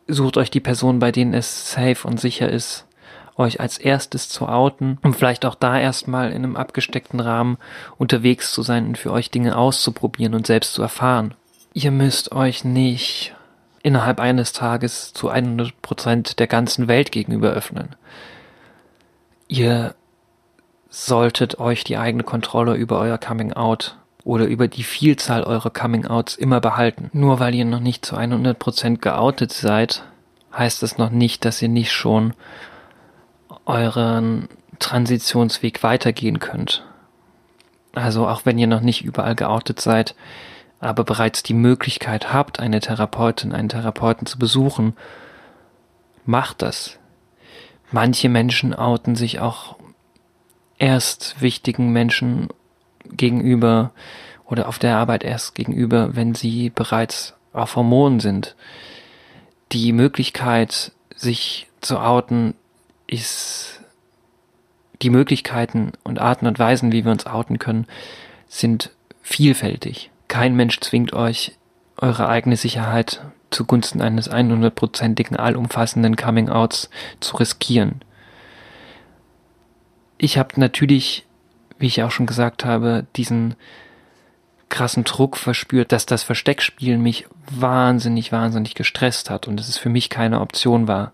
sucht 0.07 0.37
euch 0.37 0.49
die 0.49 0.59
Personen, 0.59 0.99
bei 0.99 1.11
denen 1.11 1.33
es 1.33 1.71
safe 1.71 2.07
und 2.07 2.19
sicher 2.19 2.49
ist, 2.49 2.87
euch 3.35 3.59
als 3.59 3.77
erstes 3.77 4.29
zu 4.29 4.47
outen, 4.47 4.97
um 5.03 5.13
vielleicht 5.13 5.45
auch 5.45 5.55
da 5.55 5.79
erstmal 5.79 6.29
in 6.29 6.43
einem 6.43 6.55
abgesteckten 6.55 7.19
Rahmen 7.19 7.57
unterwegs 7.97 8.51
zu 8.51 8.63
sein 8.63 8.87
und 8.87 8.97
für 8.97 9.11
euch 9.11 9.29
Dinge 9.29 9.57
auszuprobieren 9.57 10.33
und 10.33 10.47
selbst 10.47 10.73
zu 10.73 10.81
erfahren. 10.81 11.33
Ihr 11.73 11.91
müsst 11.91 12.31
euch 12.31 12.63
nicht 12.63 13.35
innerhalb 13.83 14.19
eines 14.19 14.53
Tages 14.53 15.13
zu 15.13 15.29
100 15.29 15.81
Prozent 15.81 16.39
der 16.39 16.47
ganzen 16.47 16.87
Welt 16.87 17.11
gegenüber 17.11 17.51
öffnen. 17.51 17.95
Ihr 19.47 19.95
solltet 20.89 21.59
euch 21.59 21.83
die 21.83 21.97
eigene 21.97 22.23
Kontrolle 22.23 22.75
über 22.75 22.99
euer 22.99 23.17
Coming 23.17 23.53
Out 23.53 23.97
oder 24.23 24.45
über 24.45 24.67
die 24.67 24.83
Vielzahl 24.83 25.43
eurer 25.43 25.69
Coming 25.69 26.05
Outs 26.05 26.35
immer 26.35 26.59
behalten. 26.59 27.09
Nur 27.13 27.39
weil 27.39 27.55
ihr 27.55 27.65
noch 27.65 27.79
nicht 27.79 28.05
zu 28.05 28.15
100 28.17 28.59
Prozent 28.59 29.01
geoutet 29.01 29.53
seid, 29.53 30.03
heißt 30.53 30.83
es 30.83 30.97
noch 30.97 31.09
nicht, 31.09 31.45
dass 31.45 31.61
ihr 31.61 31.69
nicht 31.69 31.91
schon 31.91 32.33
euren 33.65 34.49
Transitionsweg 34.79 35.83
weitergehen 35.83 36.39
könnt. 36.39 36.85
Also 37.93 38.27
auch 38.27 38.45
wenn 38.45 38.57
ihr 38.57 38.67
noch 38.67 38.81
nicht 38.81 39.03
überall 39.03 39.35
geoutet 39.35 39.79
seid, 39.79 40.15
aber 40.79 41.03
bereits 41.03 41.41
die 41.41 41.53
Möglichkeit 41.53 42.33
habt, 42.33 42.59
eine 42.59 42.79
Therapeutin, 42.79 43.53
einen 43.53 43.69
Therapeuten 43.69 44.27
zu 44.27 44.37
besuchen, 44.37 44.95
macht 46.25 46.61
das. 46.61 46.99
Manche 47.91 48.29
Menschen 48.29 48.73
outen 48.73 49.15
sich 49.15 49.39
auch 49.39 49.77
erst 50.77 51.41
wichtigen 51.41 51.91
Menschen 51.91 52.49
gegenüber 53.05 53.91
oder 54.45 54.67
auf 54.67 54.79
der 54.79 54.97
Arbeit 54.97 55.23
erst 55.23 55.55
gegenüber, 55.55 56.15
wenn 56.15 56.35
sie 56.35 56.69
bereits 56.69 57.35
auf 57.53 57.75
Hormonen 57.75 58.19
sind. 58.19 58.55
Die 59.71 59.91
Möglichkeit, 59.91 60.91
sich 61.15 61.67
zu 61.81 61.99
outen, 61.99 62.53
ist 63.07 63.81
die 65.01 65.09
Möglichkeiten 65.09 65.93
und 66.03 66.19
Arten 66.19 66.47
und 66.47 66.59
Weisen, 66.59 66.91
wie 66.91 67.05
wir 67.05 67.11
uns 67.11 67.25
outen 67.25 67.59
können, 67.59 67.87
sind 68.47 68.91
vielfältig. 69.21 70.11
Kein 70.27 70.55
Mensch 70.55 70.79
zwingt 70.79 71.13
euch, 71.13 71.53
eure 71.97 72.27
eigene 72.27 72.57
Sicherheit 72.57 73.21
zugunsten 73.49 74.01
eines 74.01 74.29
100%igen 74.31 75.37
allumfassenden 75.37 76.15
Coming-Outs 76.15 76.89
zu 77.19 77.37
riskieren. 77.37 78.01
Ich 80.17 80.37
habe 80.37 80.59
natürlich, 80.59 81.25
wie 81.77 81.87
ich 81.87 82.03
auch 82.03 82.11
schon 82.11 82.25
gesagt 82.25 82.65
habe, 82.65 83.05
diesen 83.15 83.55
krassen 84.69 85.03
Druck 85.03 85.37
verspürt, 85.37 85.91
dass 85.91 86.05
das 86.05 86.23
Versteckspielen 86.23 87.01
mich 87.01 87.27
wahnsinnig, 87.49 88.31
wahnsinnig 88.31 88.75
gestresst 88.75 89.29
hat 89.29 89.47
und 89.47 89.57
dass 89.57 89.69
es 89.69 89.77
für 89.77 89.89
mich 89.89 90.09
keine 90.09 90.41
Option 90.41 90.87
war. 90.87 91.13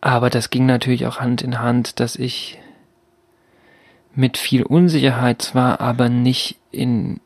Aber 0.00 0.30
das 0.30 0.50
ging 0.50 0.66
natürlich 0.66 1.06
auch 1.06 1.20
Hand 1.20 1.42
in 1.42 1.60
Hand, 1.60 2.00
dass 2.00 2.16
ich 2.16 2.58
mit 4.14 4.36
viel 4.36 4.62
Unsicherheit 4.62 5.42
zwar, 5.42 5.80
aber 5.80 6.08
nicht 6.08 6.58
in 6.70 7.20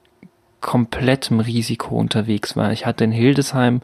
komplettem 0.60 1.40
Risiko 1.40 1.96
unterwegs 1.96 2.56
war. 2.56 2.72
Ich 2.72 2.86
hatte 2.86 3.04
in 3.04 3.12
Hildesheim 3.12 3.82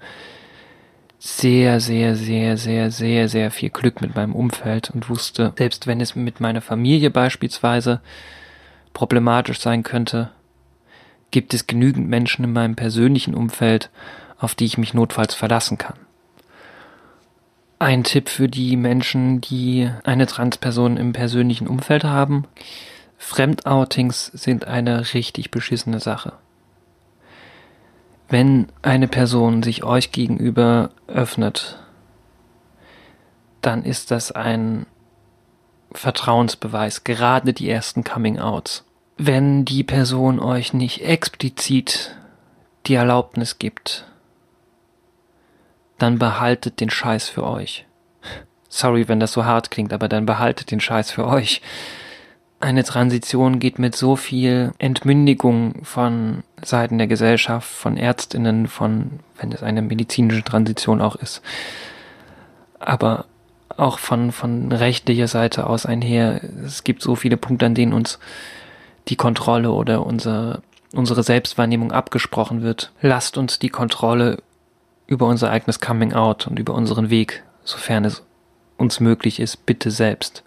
sehr, 1.19 1.79
sehr, 1.79 2.17
sehr, 2.17 2.57
sehr, 2.57 2.91
sehr, 2.91 3.29
sehr 3.29 3.51
viel 3.53 3.71
Glück 3.71 4.01
mit 4.01 4.17
meinem 4.17 4.35
Umfeld 4.35 4.91
und 4.91 5.09
wusste, 5.09 5.53
selbst 5.57 5.87
wenn 5.87 6.01
es 6.01 6.17
mit 6.17 6.41
meiner 6.41 6.61
Familie 6.61 7.11
beispielsweise 7.11 8.01
problematisch 8.93 9.61
sein 9.61 9.85
könnte, 9.85 10.31
gibt 11.31 11.55
es 11.55 11.69
genügend 11.69 12.09
Menschen 12.09 12.45
in 12.45 12.53
meinem 12.53 12.75
persönlichen 12.75 13.35
Umfeld, 13.35 13.91
auf 14.39 14.57
die 14.57 14.65
ich 14.65 14.79
mich 14.79 14.95
notfalls 14.95 15.35
verlassen 15.35 15.79
kann. 15.79 15.97
Ein 17.79 18.05
Tipp 18.05 18.29
für 18.29 18.49
die 18.49 18.77
Menschen, 18.77 19.41
die 19.41 19.91
eine 20.05 20.27
Transperson 20.27 20.97
im 20.97 21.13
persönlichen 21.13 21.69
Umfeld 21.69 22.05
haben. 22.05 22.47
Fremdoutings 23.17 24.27
sind 24.27 24.67
eine 24.67 25.15
richtig 25.15 25.53
beschissene 25.53 26.01
Sache. 26.01 26.33
Wenn 28.33 28.69
eine 28.81 29.09
Person 29.09 29.63
sich 29.63 29.85
euch 29.85 30.11
gegenüber 30.11 30.89
öffnet, 31.07 31.79
dann 33.61 33.85
ist 33.85 34.11
das 34.11 34.33
ein 34.33 34.87
Vertrauensbeweis, 35.93 37.05
gerade 37.05 37.53
die 37.53 37.69
ersten 37.69 38.05
Coming-outs. 38.05 38.87
Wenn 39.19 39.67
die 39.67 39.85
Person 39.85 40.41
euch 40.41 40.73
nicht 40.73 41.03
explizit 41.03 42.17
die 42.87 42.95
Erlaubnis 42.95 43.59
gibt, 43.59 44.07
dann 45.99 46.19
behaltet 46.19 46.81
den 46.81 46.89
Scheiß 46.89 47.29
für 47.29 47.47
euch. 47.47 47.85
Sorry, 48.71 49.09
wenn 49.09 49.21
das 49.21 49.33
so 49.33 49.45
hart 49.45 49.71
klingt, 49.71 49.93
aber 49.93 50.09
dann 50.09 50.25
behaltet 50.25 50.71
den 50.71 50.81
Scheiß 50.81 51.11
für 51.11 51.27
euch. 51.27 51.61
Eine 52.61 52.85
Transition 52.85 53.59
geht 53.59 53.79
mit 53.79 53.95
so 53.95 54.17
viel 54.17 54.73
Entmündigung 54.79 55.85
von 55.85 56.45
Seiten 56.65 56.99
der 56.99 57.07
Gesellschaft, 57.07 57.69
von 57.69 57.97
Ärztinnen, 57.97 58.69
von, 58.69 59.21
wenn 59.39 59.53
es 59.53 59.63
eine 59.63 59.83
medizinische 59.83 60.45
Transition 60.45 61.01
auch 61.01 61.17
ist, 61.17 61.43
aber 62.79 63.27
auch 63.77 63.99
von, 63.99 64.33
von 64.33 64.71
rechtlicher 64.71 65.29
Seite 65.29 65.67
aus 65.67 65.87
einher. 65.87 66.41
Es 66.65 66.85
gibt 66.85 67.03
so 67.03 67.15
viele 67.15 67.37
Punkte, 67.37 67.67
an 67.67 67.75
denen 67.75 67.93
uns 67.93 68.19
die 69.09 69.17
Kontrolle 69.17 69.73
oder 69.73 70.07
unser, 70.07 70.63
unsere 70.93 71.23
Selbstwahrnehmung 71.23 71.93
abgesprochen 71.93 72.63
wird. 72.63 72.93
Lasst 73.01 73.37
uns 73.39 73.59
die 73.59 73.71
Kontrolle 73.71 74.43
über 75.07 75.27
unser 75.27 75.51
eigenes 75.51 75.81
Coming 75.81 76.13
Out 76.13 76.47
und 76.47 76.59
über 76.59 76.75
unseren 76.75 77.11
Weg, 77.11 77.43
sofern 77.65 78.05
es 78.05 78.23
uns 78.77 79.01
möglich 79.01 79.41
ist, 79.41 79.67
bitte 79.67 79.91
selbst. 79.91 80.43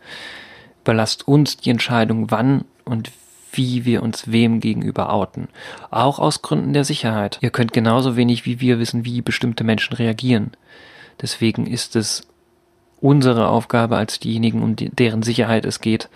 Überlasst 0.83 1.27
uns 1.27 1.57
die 1.57 1.71
Entscheidung, 1.71 2.31
wann 2.31 2.65
und 2.83 3.11
wie 3.57 3.85
wir 3.85 4.03
uns 4.03 4.31
wem 4.31 4.59
gegenüber 4.59 5.11
outen. 5.11 5.47
Auch 5.91 6.19
aus 6.19 6.41
Gründen 6.41 6.73
der 6.73 6.83
Sicherheit. 6.83 7.37
Ihr 7.41 7.49
könnt 7.49 7.73
genauso 7.73 8.15
wenig 8.15 8.45
wie 8.45 8.59
wir 8.59 8.79
wissen, 8.79 9.05
wie 9.05 9.21
bestimmte 9.21 9.63
Menschen 9.63 9.95
reagieren. 9.95 10.51
Deswegen 11.21 11.65
ist 11.67 11.95
es 11.95 12.27
unsere 13.01 13.49
Aufgabe 13.49 13.97
als 13.97 14.19
diejenigen, 14.19 14.61
um 14.61 14.75
deren 14.75 15.23
Sicherheit 15.23 15.65
es 15.65 15.81
geht, 15.81 16.09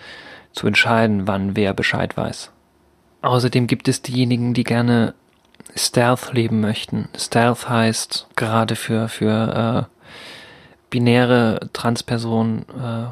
zu 0.53 0.67
entscheiden, 0.67 1.27
wann 1.27 1.55
wer 1.55 1.73
Bescheid 1.73 2.17
weiß. 2.17 2.51
Außerdem 3.21 3.67
gibt 3.67 3.87
es 3.87 4.01
diejenigen, 4.01 4.53
die 4.53 4.63
gerne 4.63 5.13
Stealth 5.75 6.33
leben 6.33 6.61
möchten. 6.61 7.09
Stealth 7.15 7.69
heißt 7.69 8.27
gerade 8.35 8.75
für, 8.75 9.07
für 9.07 9.87
äh, 9.87 9.95
binäre 10.89 11.69
Transpersonen, 11.73 12.65
äh, 12.69 13.07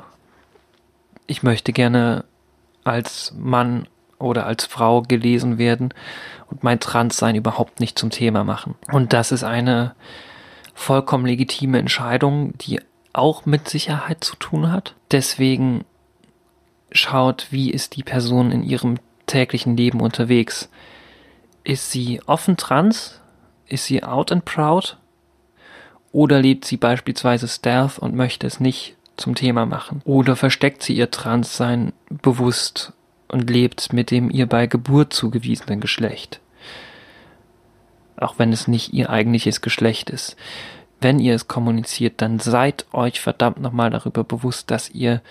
ich 1.27 1.43
möchte 1.43 1.73
gerne 1.73 2.23
als 2.83 3.33
Mann 3.37 3.87
oder 4.19 4.45
als 4.45 4.65
Frau 4.65 5.01
gelesen 5.01 5.57
werden 5.57 5.93
und 6.49 6.63
mein 6.63 6.79
Transsein 6.79 7.35
überhaupt 7.35 7.79
nicht 7.79 7.99
zum 7.99 8.09
Thema 8.09 8.43
machen. 8.43 8.75
Und 8.91 9.13
das 9.13 9.31
ist 9.31 9.43
eine 9.43 9.95
vollkommen 10.73 11.25
legitime 11.25 11.79
Entscheidung, 11.79 12.57
die 12.57 12.79
auch 13.13 13.45
mit 13.45 13.67
Sicherheit 13.67 14.23
zu 14.23 14.35
tun 14.35 14.71
hat. 14.71 14.95
Deswegen 15.11 15.85
schaut, 16.91 17.47
wie 17.51 17.71
ist 17.71 17.95
die 17.95 18.03
Person 18.03 18.51
in 18.51 18.63
ihrem 18.63 18.97
täglichen 19.27 19.77
Leben 19.77 20.01
unterwegs. 20.01 20.69
Ist 21.63 21.91
sie 21.91 22.21
offen 22.25 22.57
trans? 22.57 23.19
Ist 23.67 23.85
sie 23.85 24.03
out 24.03 24.31
and 24.31 24.45
proud? 24.45 24.97
Oder 26.11 26.39
lebt 26.39 26.65
sie 26.65 26.77
beispielsweise 26.77 27.47
Stealth 27.47 27.99
und 27.99 28.15
möchte 28.15 28.47
es 28.47 28.59
nicht 28.59 28.95
zum 29.17 29.35
Thema 29.35 29.65
machen? 29.65 30.01
Oder 30.05 30.35
versteckt 30.35 30.81
sie 30.81 30.95
ihr 30.95 31.11
Transsein 31.11 31.93
bewusst 32.09 32.93
und 33.27 33.49
lebt 33.49 33.93
mit 33.93 34.11
dem 34.11 34.29
ihr 34.29 34.47
bei 34.47 34.67
Geburt 34.67 35.13
zugewiesenen 35.13 35.79
Geschlecht? 35.79 36.39
Auch 38.17 38.39
wenn 38.39 38.51
es 38.51 38.67
nicht 38.67 38.93
ihr 38.93 39.09
eigentliches 39.09 39.61
Geschlecht 39.61 40.09
ist. 40.09 40.35
Wenn 40.99 41.19
ihr 41.19 41.35
es 41.35 41.47
kommuniziert, 41.47 42.21
dann 42.21 42.39
seid 42.39 42.85
euch 42.91 43.21
verdammt 43.21 43.59
nochmal 43.59 43.91
darüber 43.91 44.23
bewusst, 44.23 44.71
dass 44.71 44.89
ihr 44.89 45.21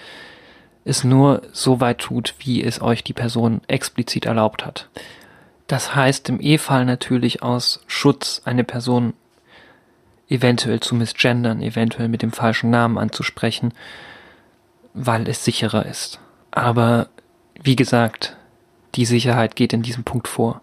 es 0.84 1.02
nur 1.02 1.42
so 1.52 1.80
weit 1.80 1.98
tut, 1.98 2.34
wie 2.38 2.62
es 2.62 2.80
euch 2.80 3.02
die 3.02 3.12
Person 3.12 3.60
explizit 3.66 4.24
erlaubt 4.26 4.64
hat. 4.64 4.88
Das 5.66 5.96
heißt 5.96 6.28
im 6.28 6.40
E-Fall 6.40 6.84
natürlich 6.84 7.42
aus 7.42 7.82
Schutz 7.88 8.42
eine 8.44 8.62
Person 8.62 9.14
eventuell 10.28 10.80
zu 10.80 10.94
misgendern, 10.94 11.60
eventuell 11.60 12.08
mit 12.08 12.22
dem 12.22 12.32
falschen 12.32 12.70
Namen 12.70 12.98
anzusprechen, 12.98 13.72
weil 14.94 15.28
es 15.28 15.44
sicherer 15.44 15.86
ist. 15.86 16.20
Aber 16.52 17.08
wie 17.66 17.74
gesagt, 17.74 18.36
die 18.94 19.04
Sicherheit 19.04 19.56
geht 19.56 19.72
in 19.72 19.82
diesem 19.82 20.04
Punkt 20.04 20.28
vor. 20.28 20.60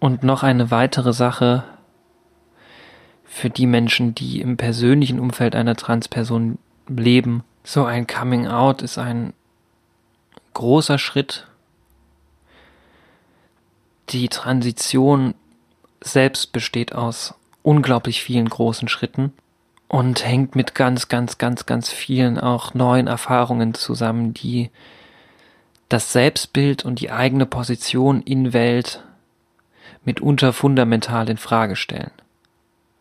Und 0.00 0.22
noch 0.22 0.42
eine 0.42 0.70
weitere 0.70 1.12
Sache 1.12 1.64
für 3.26 3.50
die 3.50 3.66
Menschen, 3.66 4.14
die 4.14 4.40
im 4.40 4.56
persönlichen 4.56 5.20
Umfeld 5.20 5.54
einer 5.54 5.76
Transperson 5.76 6.58
leben. 6.88 7.44
So 7.62 7.84
ein 7.84 8.06
Coming 8.06 8.46
Out 8.46 8.80
ist 8.80 8.96
ein 8.96 9.34
großer 10.54 10.96
Schritt. 10.96 11.46
Die 14.08 14.30
Transition 14.30 15.34
selbst 16.00 16.52
besteht 16.52 16.94
aus 16.94 17.34
unglaublich 17.62 18.22
vielen 18.22 18.48
großen 18.48 18.88
Schritten 18.88 19.34
und 19.94 20.26
hängt 20.26 20.56
mit 20.56 20.74
ganz, 20.74 21.06
ganz, 21.06 21.38
ganz, 21.38 21.66
ganz 21.66 21.88
vielen 21.88 22.36
auch 22.36 22.74
neuen 22.74 23.06
Erfahrungen 23.06 23.74
zusammen, 23.74 24.34
die 24.34 24.72
das 25.88 26.12
Selbstbild 26.12 26.84
und 26.84 26.98
die 26.98 27.12
eigene 27.12 27.46
Position 27.46 28.20
in 28.20 28.52
Welt 28.52 29.04
mitunter 30.04 30.52
fundamental 30.52 31.30
in 31.30 31.36
Frage 31.36 31.76
stellen. 31.76 32.10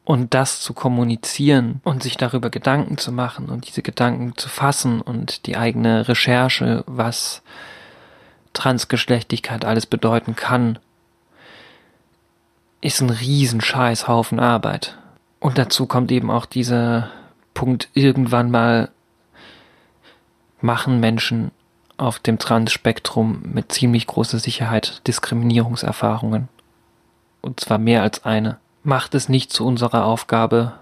Und 0.05 0.35
das 0.35 0.61
zu 0.61 0.75
kommunizieren 0.75 1.81
und 1.83 2.03
sich 2.03 2.15
darüber 2.15 2.51
Gedanken 2.51 2.99
zu 2.99 3.11
machen 3.11 3.49
und 3.49 3.67
diese 3.67 3.81
Gedanken 3.81 4.37
zu 4.37 4.47
fassen 4.47 5.01
und 5.01 5.47
die 5.47 5.57
eigene 5.57 6.07
Recherche, 6.07 6.83
was 6.85 7.41
Transgeschlechtlichkeit 8.53 9.65
alles 9.65 9.87
bedeuten 9.87 10.35
kann, 10.35 10.77
ist 12.81 13.01
ein 13.01 13.09
Riesenscheißhaufen 13.09 14.39
Arbeit. 14.39 14.95
Und 15.43 15.57
dazu 15.57 15.87
kommt 15.87 16.09
eben 16.13 16.31
auch 16.31 16.45
dieser 16.45 17.09
Punkt, 17.53 17.89
irgendwann 17.93 18.49
mal 18.49 18.89
machen 20.61 21.01
Menschen 21.01 21.51
auf 21.97 22.17
dem 22.17 22.39
Trans-Spektrum 22.39 23.41
mit 23.43 23.69
ziemlich 23.69 24.07
großer 24.07 24.39
Sicherheit 24.39 25.05
Diskriminierungserfahrungen. 25.05 26.47
Und 27.41 27.59
zwar 27.59 27.77
mehr 27.77 28.03
als 28.03 28.23
eine. 28.23 28.57
Macht 28.83 29.15
es 29.15 29.27
nicht 29.27 29.51
zu 29.51 29.65
unserer 29.65 30.05
Aufgabe, 30.05 30.75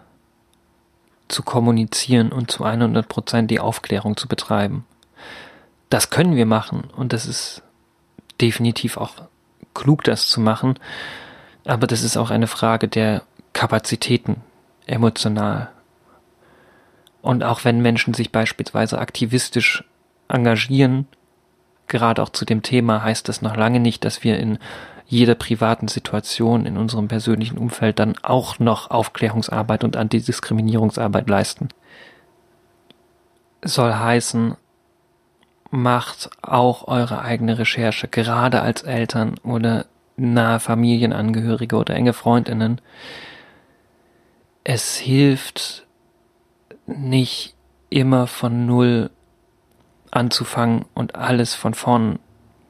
zu 1.28 1.42
kommunizieren 1.42 2.32
und 2.32 2.52
zu 2.52 2.64
100 2.64 3.08
Prozent 3.08 3.50
die 3.50 3.60
Aufklärung 3.60 4.16
zu 4.16 4.28
betreiben. 4.28 4.86
Das 5.90 6.12
können 6.12 6.36
wir 6.36 6.46
machen 6.46 6.84
und 6.96 7.14
das 7.14 7.26
ist 7.26 7.64
definitiv 8.40 8.98
auch 8.98 9.14
klug, 9.74 10.04
das 10.04 10.28
zu 10.28 10.40
machen. 10.40 10.78
Aber 11.66 11.88
das 11.88 12.04
ist 12.04 12.16
auch 12.16 12.30
eine 12.30 12.48
Frage 12.48 12.88
der 12.88 13.24
Kapazitäten, 13.54 14.44
emotional. 14.88 15.70
Und 17.22 17.44
auch 17.44 17.64
wenn 17.66 17.82
Menschen 17.82 18.14
sich 18.14 18.32
beispielsweise 18.32 18.98
aktivistisch 19.00 19.84
engagieren, 20.28 21.08
gerade 21.88 22.22
auch 22.24 22.30
zu 22.30 22.46
dem 22.46 22.64
Thema, 22.64 23.04
heißt 23.04 23.28
das 23.30 23.42
noch 23.42 23.56
lange 23.56 23.80
nicht, 23.80 24.06
dass 24.06 24.24
wir 24.24 24.40
in 24.40 24.58
jeder 25.06 25.36
privaten 25.36 25.90
Situation 25.90 26.66
in 26.66 26.78
unserem 26.78 27.10
persönlichen 27.10 27.58
Umfeld 27.58 28.00
dann 28.00 28.16
auch 28.24 28.60
noch 28.60 28.90
Aufklärungsarbeit 28.90 29.84
und 29.84 29.98
Antidiskriminierungsarbeit 29.98 31.30
leisten. 31.30 31.68
Soll 33.62 33.94
heißen, 33.94 34.56
macht 35.70 36.30
auch 36.42 36.88
eure 36.88 37.22
eigene 37.22 37.60
Recherche, 37.60 38.08
gerade 38.08 38.62
als 38.62 38.84
Eltern 38.84 39.36
oder 39.44 39.86
nahe 40.16 40.60
Familienangehörige 40.60 41.76
oder 41.76 41.94
enge 41.94 42.14
Freundinnen, 42.14 42.80
es 44.64 44.98
hilft 44.98 45.88
nicht 46.86 47.56
immer 47.90 48.28
von 48.28 48.66
Null 48.66 49.10
anzufangen 50.12 50.86
und 50.94 51.16
alles 51.16 51.56
von 51.56 51.74
vorn 51.74 52.20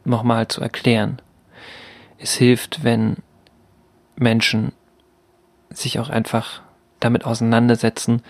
nochmal 0.03 0.47
zu 0.47 0.61
erklären. 0.61 1.21
Es 2.17 2.35
hilft, 2.35 2.83
wenn 2.83 3.17
Menschen 4.15 4.73
sich 5.69 5.99
auch 5.99 6.09
einfach 6.09 6.61
damit 6.99 7.25
auseinandersetzen 7.25 8.21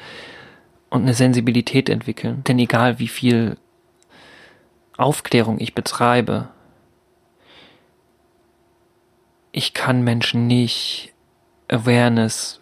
und 0.90 1.02
eine 1.02 1.14
Sensibilität 1.14 1.90
entwickeln. 1.90 2.44
Denn 2.46 2.60
egal 2.60 3.00
wie 3.00 3.08
viel 3.08 3.58
Aufklärung 4.98 5.60
ich 5.60 5.76
betreibe, 5.76 6.50
ich 9.52 9.74
kann 9.74 10.04
Menschen 10.04 10.48
nicht 10.48 11.14
Awareness 11.68 12.61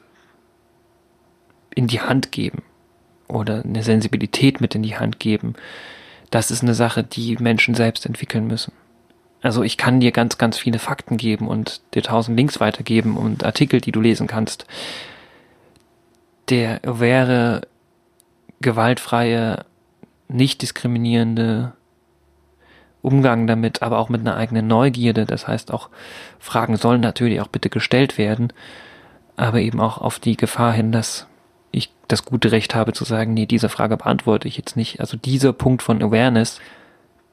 in 1.80 1.88
die 1.88 2.02
Hand 2.02 2.34
geben 2.34 2.62
oder 3.30 3.64
eine 3.64 3.84
Sensibilität 3.84 4.60
mit 4.60 4.76
in 4.76 4.84
die 4.84 4.98
Hand 4.98 5.18
geben, 5.18 5.54
das 6.30 6.52
ist 6.52 6.62
eine 6.62 6.74
Sache, 6.74 7.06
die 7.06 7.38
Menschen 7.38 7.74
selbst 7.74 8.06
entwickeln 8.06 8.48
müssen. 8.48 8.74
Also 9.42 9.64
ich 9.64 9.78
kann 9.78 10.02
dir 10.02 10.12
ganz, 10.12 10.38
ganz 10.38 10.58
viele 10.58 10.78
Fakten 10.78 11.16
geben 11.16 11.48
und 11.48 11.82
dir 11.94 12.04
tausend 12.04 12.38
Links 12.38 12.60
weitergeben 12.60 13.16
und 13.16 13.46
Artikel, 13.46 13.80
die 13.80 13.94
du 13.94 14.02
lesen 14.02 14.28
kannst. 14.28 14.68
Der 16.50 16.82
wäre 16.84 17.62
gewaltfreie, 18.60 19.64
nicht 20.28 20.62
diskriminierende 20.62 21.72
Umgang 23.02 23.48
damit, 23.48 23.82
aber 23.82 24.00
auch 24.00 24.10
mit 24.10 24.20
einer 24.20 24.36
eigenen 24.36 24.68
Neugierde. 24.68 25.26
Das 25.26 25.48
heißt, 25.48 25.72
auch 25.72 25.89
Fragen 26.39 26.76
sollen 26.76 27.00
natürlich 27.00 27.39
auch 27.39 27.47
bitte 27.47 27.70
gestellt 27.70 28.18
werden, 28.18 28.51
aber 29.38 29.62
eben 29.62 29.80
auch 29.80 30.00
auf 30.00 30.20
die 30.20 30.36
Gefahr 30.36 30.74
hin, 30.74 30.92
dass 30.92 31.26
das 32.10 32.26
gute 32.26 32.52
Recht 32.52 32.76
habe 32.76 32.92
zu 32.92 33.06
sagen, 33.06 33.34
nee, 33.34 33.46
diese 33.46 33.70
Frage 33.70 33.96
beantworte 33.96 34.48
ich 34.48 34.58
jetzt 34.58 34.76
nicht. 34.76 35.00
Also 35.00 35.16
dieser 35.16 35.54
Punkt 35.54 35.82
von 35.82 36.02
Awareness, 36.02 36.60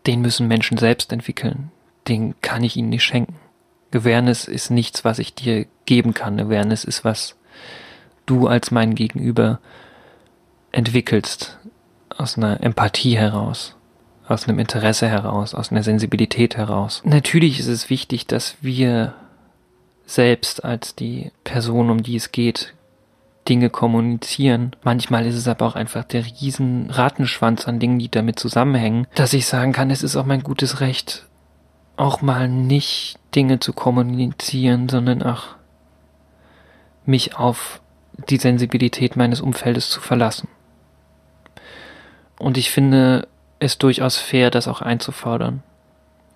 den 0.06 0.20
müssen 0.20 0.46
Menschen 0.46 0.78
selbst 0.78 1.12
entwickeln. 1.12 1.72
Den 2.06 2.40
kann 2.42 2.62
ich 2.62 2.76
ihnen 2.76 2.90
nicht 2.90 3.02
schenken. 3.02 3.36
Awareness 3.92 4.44
ist 4.44 4.70
nichts, 4.70 5.04
was 5.04 5.18
ich 5.18 5.34
dir 5.34 5.66
geben 5.86 6.14
kann. 6.14 6.38
Awareness 6.38 6.84
ist 6.84 7.04
was 7.04 7.36
du 8.26 8.46
als 8.46 8.70
mein 8.70 8.94
Gegenüber 8.94 9.60
entwickelst. 10.72 11.58
Aus 12.14 12.36
einer 12.36 12.62
Empathie 12.62 13.16
heraus. 13.16 13.76
Aus 14.28 14.46
einem 14.46 14.58
Interesse 14.58 15.08
heraus. 15.08 15.54
Aus 15.54 15.72
einer 15.72 15.82
Sensibilität 15.82 16.56
heraus. 16.56 17.00
Natürlich 17.04 17.60
ist 17.60 17.68
es 17.68 17.88
wichtig, 17.88 18.26
dass 18.26 18.56
wir 18.60 19.14
selbst 20.04 20.64
als 20.64 20.94
die 20.94 21.32
Person, 21.44 21.90
um 21.90 22.02
die 22.02 22.16
es 22.16 22.30
geht, 22.30 22.74
Dinge 23.48 23.70
kommunizieren. 23.70 24.74
Manchmal 24.82 25.26
ist 25.26 25.36
es 25.36 25.48
aber 25.48 25.66
auch 25.66 25.76
einfach 25.76 26.04
der 26.04 26.24
riesen 26.24 26.90
Ratenschwanz 26.90 27.66
an 27.66 27.78
Dingen, 27.78 27.98
die 27.98 28.10
damit 28.10 28.38
zusammenhängen, 28.38 29.06
dass 29.14 29.32
ich 29.32 29.46
sagen 29.46 29.72
kann, 29.72 29.90
es 29.90 30.02
ist 30.02 30.16
auch 30.16 30.26
mein 30.26 30.42
gutes 30.42 30.80
Recht, 30.80 31.26
auch 31.96 32.22
mal 32.22 32.48
nicht 32.48 33.18
Dinge 33.34 33.60
zu 33.60 33.72
kommunizieren, 33.72 34.88
sondern 34.88 35.22
auch 35.22 35.56
mich 37.04 37.36
auf 37.36 37.80
die 38.28 38.38
Sensibilität 38.38 39.16
meines 39.16 39.40
Umfeldes 39.40 39.90
zu 39.90 40.00
verlassen. 40.00 40.48
Und 42.38 42.58
ich 42.58 42.70
finde 42.70 43.28
es 43.58 43.78
durchaus 43.78 44.18
fair, 44.18 44.50
das 44.50 44.68
auch 44.68 44.82
einzufordern. 44.82 45.62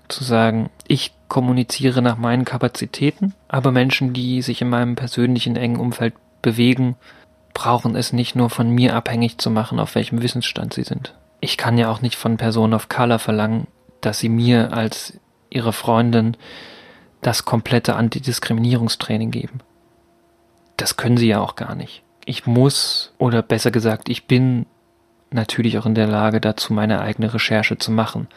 Zu 0.09 0.24
sagen, 0.24 0.70
ich 0.89 1.12
kommuniziere 1.28 2.03
nach 2.03 2.16
meinen 2.16 2.45
Kapazitäten, 2.45 3.35
aber 3.49 3.70
Menschen, 3.70 4.12
die 4.12 4.43
sich 4.43 4.62
in 4.62 4.69
meinem 4.69 4.97
persönlichen 4.97 5.57
engen 5.57 5.78
Umfeld 5.78 6.15
bewegen, 6.43 6.97
brauchen 7.55 7.97
es 7.97 8.12
nicht 8.12 8.37
nur 8.37 8.51
von 8.51 8.71
mir 8.71 8.95
abhängig 8.95 9.39
zu 9.39 9.51
machen, 9.51 9.81
auf 9.81 9.95
welchem 9.95 10.23
Wissensstand 10.23 10.75
sie 10.75 10.85
sind. 10.85 11.15
Ich 11.41 11.57
kann 11.57 11.79
ja 11.79 11.91
auch 11.91 12.01
nicht 12.01 12.17
von 12.17 12.37
Personen 12.37 12.75
of 12.75 12.89
Color 12.89 13.19
verlangen, 13.19 13.67
dass 14.01 14.19
sie 14.19 14.29
mir 14.29 14.73
als 14.73 15.19
ihre 15.51 15.73
Freundin 15.73 16.37
das 17.23 17.45
komplette 17.45 17.97
Antidiskriminierungstraining 17.97 19.31
geben. 19.31 19.61
Das 20.77 20.97
können 20.97 21.17
sie 21.17 21.29
ja 21.29 21.41
auch 21.41 21.57
gar 21.57 21.75
nicht. 21.75 22.03
Ich 22.25 22.47
muss, 22.47 23.12
oder 23.19 23.43
besser 23.43 23.71
gesagt, 23.71 24.09
ich 24.09 24.27
bin 24.27 24.67
natürlich 25.31 25.79
auch 25.79 25.87
in 25.87 25.95
der 25.95 26.07
Lage 26.07 26.41
dazu, 26.41 26.73
meine 26.73 27.01
eigene 27.01 27.33
Recherche 27.33 27.79
zu 27.79 27.91
machen. 27.91 28.29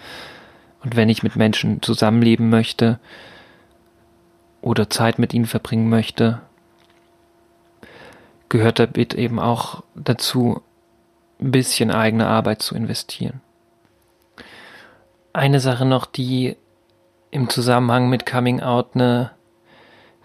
Und 0.84 0.96
wenn 0.96 1.10
ich 1.10 1.24
mit 1.24 1.36
Menschen 1.36 1.82
zusammenleben 1.82 2.50
möchte 2.50 3.00
oder 4.62 4.90
Zeit 4.90 5.20
mit 5.20 5.34
ihnen 5.34 5.46
verbringen 5.46 5.90
möchte, 5.90 6.42
gehört 8.54 8.78
damit 8.78 9.16
eben 9.16 9.40
auch 9.40 9.82
dazu, 9.96 10.62
ein 11.42 11.50
bisschen 11.50 11.90
eigene 11.90 12.28
Arbeit 12.28 12.62
zu 12.62 12.76
investieren. 12.76 13.42
Eine 15.34 15.60
Sache 15.60 15.86
noch, 15.86 16.06
die 16.06 16.56
im 17.32 17.50
Zusammenhang 17.50 18.10
mit 18.10 18.28
Coming 18.28 18.62
Out 18.62 18.92
eine 18.94 19.32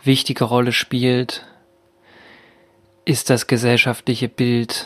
wichtige 0.04 0.44
Rolle 0.44 0.72
spielt, 0.72 1.46
ist 3.06 3.30
das 3.30 3.46
gesellschaftliche 3.46 4.28
Bild 4.28 4.84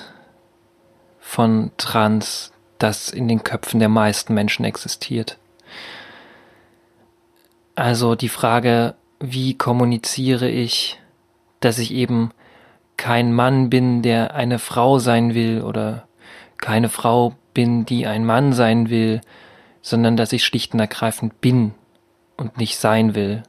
von 1.19 1.73
Trans, 1.79 2.53
das 2.79 3.09
in 3.09 3.27
den 3.27 3.43
Köpfen 3.43 3.81
der 3.81 3.89
meisten 3.89 4.35
Menschen 4.35 4.65
existiert. 4.65 5.37
Also 7.75 8.15
die 8.15 8.29
Frage, 8.29 8.95
wie 9.19 9.59
kommuniziere 9.59 10.49
ich, 10.49 11.01
dass 11.59 11.79
ich 11.79 11.91
eben 11.93 12.31
kein 12.97 13.33
Mann 13.33 13.71
bin, 13.71 14.03
der 14.03 14.35
eine 14.35 14.59
Frau 14.59 14.99
sein 14.99 15.35
will 15.35 15.63
oder 15.63 16.07
keine 16.59 16.89
Frau 16.89 17.35
bin, 17.55 17.85
die 17.85 18.07
ein 18.07 18.25
Mann 18.25 18.53
sein 18.53 18.91
will, 18.91 19.21
sondern 19.81 20.17
dass 20.17 20.33
ich 20.33 20.45
schlicht 20.45 20.75
und 20.75 20.81
ergreifend 20.81 21.41
bin 21.41 21.75
und 22.37 22.57
nicht 22.57 22.77
sein 22.77 23.15
will. 23.15 23.43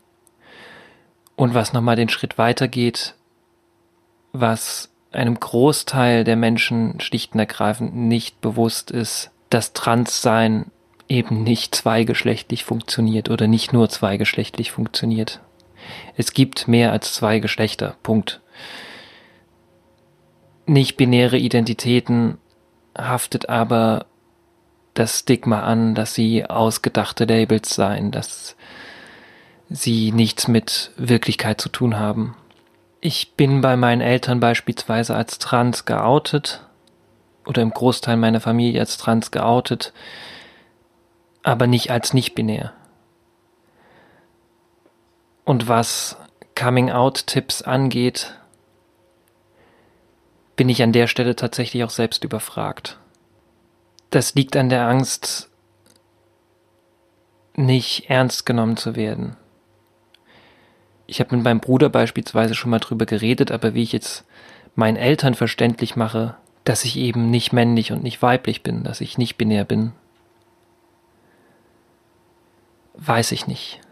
Und 1.36 1.54
was 1.54 1.74
nochmal 1.74 1.96
den 1.96 2.10
Schritt 2.10 2.38
weitergeht, 2.38 3.16
was 4.32 4.90
einem 5.12 5.40
Großteil 5.40 6.24
der 6.24 6.36
Menschen 6.36 7.00
schlicht 7.00 7.34
und 7.34 7.40
ergreifend 7.40 7.96
nicht 7.96 8.42
bewusst 8.42 8.92
ist, 8.92 9.32
dass 9.50 9.74
Transsein 9.74 10.72
eben 11.08 11.44
nicht 11.44 11.76
zweigeschlechtlich 11.76 12.64
funktioniert 12.64 13.30
oder 13.30 13.48
nicht 13.48 13.74
nur 13.74 13.90
zweigeschlechtlich 13.90 14.72
funktioniert. 14.72 15.42
Es 16.16 16.34
gibt 16.34 16.68
mehr 16.68 16.92
als 16.92 17.14
zwei 17.14 17.40
Geschlechter. 17.40 17.96
Punkt. 18.04 18.42
Nicht-binäre 20.66 21.38
Identitäten 21.38 22.38
haftet 22.98 23.50
aber 23.50 24.06
das 24.94 25.20
Stigma 25.20 25.62
an, 25.62 25.96
dass 25.96 26.14
sie 26.14 26.46
ausgedachte 26.46 27.26
Labels 27.26 27.74
seien, 27.74 28.12
dass 28.12 28.56
sie 29.70 30.12
nichts 30.12 30.48
mit 30.48 30.92
Wirklichkeit 30.98 31.60
zu 31.60 31.70
tun 31.70 32.00
haben. 32.00 32.36
Ich 33.02 33.34
bin 33.34 33.62
bei 33.62 33.76
meinen 33.76 34.02
Eltern 34.02 34.40
beispielsweise 34.40 35.16
als 35.16 35.40
trans 35.40 35.86
geoutet 35.86 36.66
oder 37.46 37.62
im 37.62 37.72
Großteil 37.72 38.16
meiner 38.16 38.40
Familie 38.40 38.80
als 38.80 38.98
trans 38.98 39.32
geoutet, 39.32 39.92
aber 41.42 41.68
nicht 41.68 41.92
als 41.92 42.14
nicht 42.14 42.36
binär. 42.36 42.72
Und 45.44 45.68
was 45.68 46.16
Coming-out-Tipps 46.56 47.64
angeht, 47.64 48.36
bin 50.56 50.70
ich 50.70 50.84
an 50.84 50.92
der 50.92 51.08
Stelle 51.08 51.36
tatsächlich 51.36 51.84
auch 51.84 51.90
selbst 51.90 52.24
überfragt. 52.24 53.00
Das 54.10 54.36
liegt 54.36 54.56
an 54.56 54.70
der 54.70 54.88
Angst, 54.88 55.50
nicht 57.56 58.10
ernst 58.10 58.46
genommen 58.46 58.78
zu 58.78 58.96
werden. 58.96 59.36
Ich 61.06 61.20
habe 61.20 61.36
mit 61.36 61.44
meinem 61.44 61.60
Bruder 61.60 61.90
beispielsweise 61.90 62.56
schon 62.56 62.72
mal 62.72 62.80
drüber 62.80 63.06
geredet, 63.06 63.52
aber 63.52 63.74
wie 63.74 63.84
ich 63.84 63.92
jetzt 63.92 64.26
meinen 64.76 64.98
Eltern 64.98 65.34
verständlich 65.34 65.96
mache, 65.96 66.36
dass 66.64 66.86
ich 66.86 66.98
eben 66.98 67.30
nicht 67.30 67.54
männlich 67.54 67.92
und 67.92 68.04
nicht 68.04 68.22
weiblich 68.22 68.64
bin, 68.64 68.84
dass 68.84 69.02
ich 69.02 69.18
nicht 69.18 69.38
binär 69.38 69.66
bin, 69.66 69.92
weiß 72.96 73.32
ich 73.32 73.48
nicht. 73.48 73.83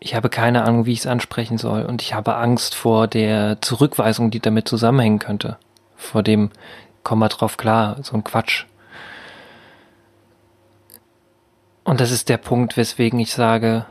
Ich 0.00 0.14
habe 0.14 0.28
keine 0.28 0.64
Ahnung, 0.64 0.86
wie 0.86 0.92
ich 0.92 1.00
es 1.00 1.06
ansprechen 1.06 1.58
soll 1.58 1.82
und 1.82 2.02
ich 2.02 2.14
habe 2.14 2.36
Angst 2.36 2.74
vor 2.74 3.08
der 3.08 3.60
Zurückweisung, 3.60 4.30
die 4.30 4.40
damit 4.40 4.68
zusammenhängen 4.68 5.18
könnte. 5.18 5.58
Vor 5.96 6.22
dem, 6.22 6.50
komm 7.02 7.18
mal 7.18 7.28
drauf 7.28 7.56
klar, 7.56 7.96
so 8.02 8.16
ein 8.16 8.24
Quatsch. 8.24 8.66
Und 11.82 12.00
das 12.00 12.10
ist 12.12 12.28
der 12.28 12.36
Punkt, 12.36 12.76
weswegen 12.76 13.18
ich 13.18 13.32
sage, 13.32 13.86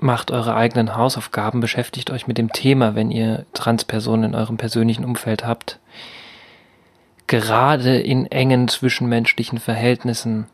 macht 0.00 0.30
eure 0.30 0.54
eigenen 0.54 0.96
Hausaufgaben, 0.96 1.60
beschäftigt 1.60 2.10
euch 2.10 2.26
mit 2.26 2.38
dem 2.38 2.52
Thema, 2.52 2.94
wenn 2.94 3.10
ihr 3.10 3.46
Transpersonen 3.52 4.30
in 4.30 4.34
eurem 4.34 4.56
persönlichen 4.56 5.04
Umfeld 5.04 5.44
habt. 5.44 5.78
Gerade 7.26 7.98
in 7.98 8.26
engen 8.26 8.68
zwischenmenschlichen 8.68 9.58
Verhältnissen, 9.58 10.46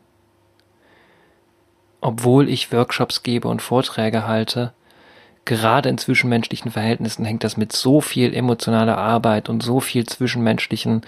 obwohl 2.01 2.49
ich 2.49 2.71
Workshops 2.71 3.23
gebe 3.23 3.47
und 3.47 3.61
Vorträge 3.61 4.27
halte, 4.27 4.73
gerade 5.45 5.89
in 5.89 5.97
zwischenmenschlichen 5.97 6.71
Verhältnissen 6.71 7.25
hängt 7.25 7.43
das 7.43 7.57
mit 7.57 7.71
so 7.71 8.01
viel 8.01 8.33
emotionaler 8.33 8.97
Arbeit 8.97 9.49
und 9.49 9.63
so 9.63 9.79
viel 9.79 10.05
zwischenmenschlichen 10.05 11.01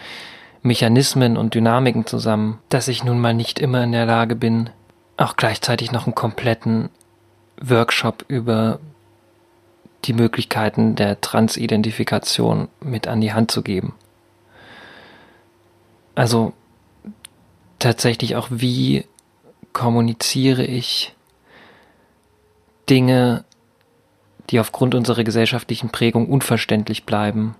Mechanismen 0.62 1.38
und 1.38 1.54
Dynamiken 1.54 2.06
zusammen, 2.06 2.60
dass 2.70 2.88
ich 2.88 3.04
nun 3.04 3.20
mal 3.20 3.34
nicht 3.34 3.60
immer 3.60 3.84
in 3.84 3.92
der 3.92 4.06
Lage 4.06 4.36
bin, 4.36 4.70
auch 5.18 5.36
gleichzeitig 5.36 5.92
noch 5.92 6.06
einen 6.06 6.16
kompletten 6.16 6.90
Workshop 7.60 8.26
über 8.28 8.80
die 10.06 10.14
Möglichkeiten 10.14 10.96
der 10.96 11.20
Transidentifikation 11.22 12.68
mit 12.80 13.08
an 13.08 13.22
die 13.22 13.34
Hand 13.34 13.52
zu 13.52 13.64
geben. 13.64 13.96
Also 16.16 16.54
tatsächlich 17.80 18.36
auch, 18.36 18.48
wie 18.52 19.06
kommuniziere 19.78 20.64
ich 20.66 21.14
Dinge, 22.90 23.46
die 24.50 24.60
aufgrund 24.60 24.96
unserer 24.96 25.24
gesellschaftlichen 25.24 25.90
Prägung 25.90 26.28
unverständlich 26.28 27.06
bleiben, 27.06 27.54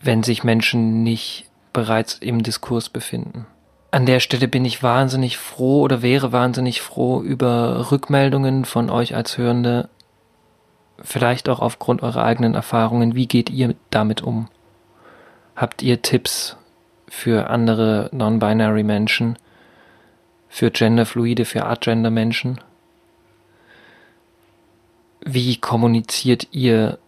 wenn 0.00 0.22
sich 0.22 0.42
Menschen 0.42 1.02
nicht 1.02 1.50
bereits 1.74 2.14
im 2.14 2.42
Diskurs 2.42 2.88
befinden. 2.88 3.46
An 3.90 4.06
der 4.06 4.20
Stelle 4.20 4.48
bin 4.48 4.64
ich 4.64 4.82
wahnsinnig 4.82 5.36
froh 5.36 5.82
oder 5.82 6.00
wäre 6.00 6.32
wahnsinnig 6.32 6.80
froh 6.80 7.20
über 7.20 7.90
Rückmeldungen 7.92 8.64
von 8.64 8.88
euch 8.88 9.14
als 9.14 9.36
Hörende, 9.36 9.90
vielleicht 10.98 11.46
auch 11.50 11.60
aufgrund 11.60 12.02
eurer 12.02 12.24
eigenen 12.24 12.54
Erfahrungen. 12.54 13.14
Wie 13.14 13.26
geht 13.26 13.50
ihr 13.50 13.74
damit 13.90 14.22
um? 14.22 14.48
Habt 15.54 15.82
ihr 15.82 16.00
Tipps 16.00 16.56
für 17.06 17.50
andere 17.50 18.08
non-binary 18.12 18.82
Menschen, 18.82 19.36
für 20.48 20.70
genderfluide, 20.70 21.44
für 21.44 21.64
artgender 21.64 22.10
Menschen? 22.10 22.60
Wie 25.24 25.56
kommuniziert 25.56 26.48
ihr 26.52 26.98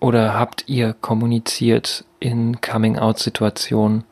oder 0.00 0.34
habt 0.34 0.64
ihr 0.68 0.92
kommuniziert 0.92 2.04
in 2.20 2.60
Coming-out-Situationen? 2.60 4.04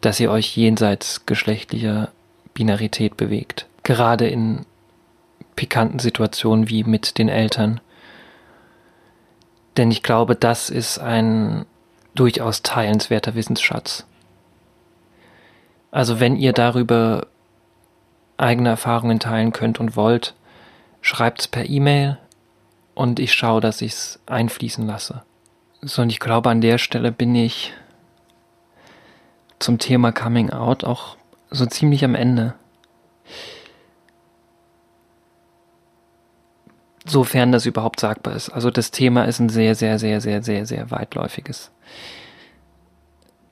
dass 0.00 0.20
ihr 0.20 0.30
euch 0.30 0.56
jenseits 0.56 1.26
geschlechtlicher 1.26 2.10
Binarität 2.54 3.16
bewegt. 3.16 3.66
Gerade 3.82 4.28
in 4.28 4.64
pikanten 5.56 5.98
Situationen 5.98 6.68
wie 6.68 6.84
mit 6.84 7.18
den 7.18 7.28
Eltern. 7.28 7.80
Denn 9.76 9.90
ich 9.90 10.02
glaube, 10.02 10.36
das 10.36 10.70
ist 10.70 10.98
ein 10.98 11.64
durchaus 12.14 12.62
teilenswerter 12.62 13.34
Wissensschatz. 13.34 14.06
Also 15.90 16.20
wenn 16.20 16.36
ihr 16.36 16.52
darüber 16.52 17.26
eigene 18.38 18.70
Erfahrungen 18.70 19.20
teilen 19.20 19.52
könnt 19.52 19.80
und 19.80 19.96
wollt, 19.96 20.34
schreibt's 21.00 21.48
per 21.48 21.68
E-Mail 21.68 22.18
und 22.94 23.20
ich 23.20 23.32
schaue, 23.32 23.60
dass 23.60 23.82
ich's 23.82 24.20
einfließen 24.26 24.86
lasse. 24.86 25.22
So, 25.82 26.02
und 26.02 26.10
ich 26.10 26.20
glaube, 26.20 26.50
an 26.50 26.60
der 26.60 26.78
Stelle 26.78 27.12
bin 27.12 27.34
ich 27.34 27.72
zum 29.58 29.78
Thema 29.78 30.12
Coming 30.12 30.50
Out 30.50 30.84
auch 30.84 31.16
so 31.50 31.66
ziemlich 31.66 32.04
am 32.04 32.14
Ende. 32.14 32.54
Sofern 37.04 37.52
das 37.52 37.66
überhaupt 37.66 38.00
sagbar 38.00 38.34
ist. 38.34 38.50
Also 38.50 38.70
das 38.70 38.90
Thema 38.90 39.24
ist 39.24 39.38
ein 39.38 39.48
sehr, 39.48 39.74
sehr, 39.74 39.98
sehr, 39.98 40.20
sehr, 40.20 40.42
sehr, 40.42 40.66
sehr 40.66 40.90
weitläufiges. 40.90 41.70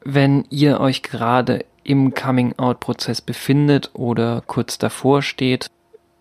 Wenn 0.05 0.45
ihr 0.51 0.79
euch 0.81 1.03
gerade 1.03 1.65
im 1.87 2.15
Coming-out-Prozess 2.15 3.21
befindet 3.21 3.91
oder 3.95 4.43
kurz 4.47 4.77
davor 4.77 5.23
steht, 5.23 5.71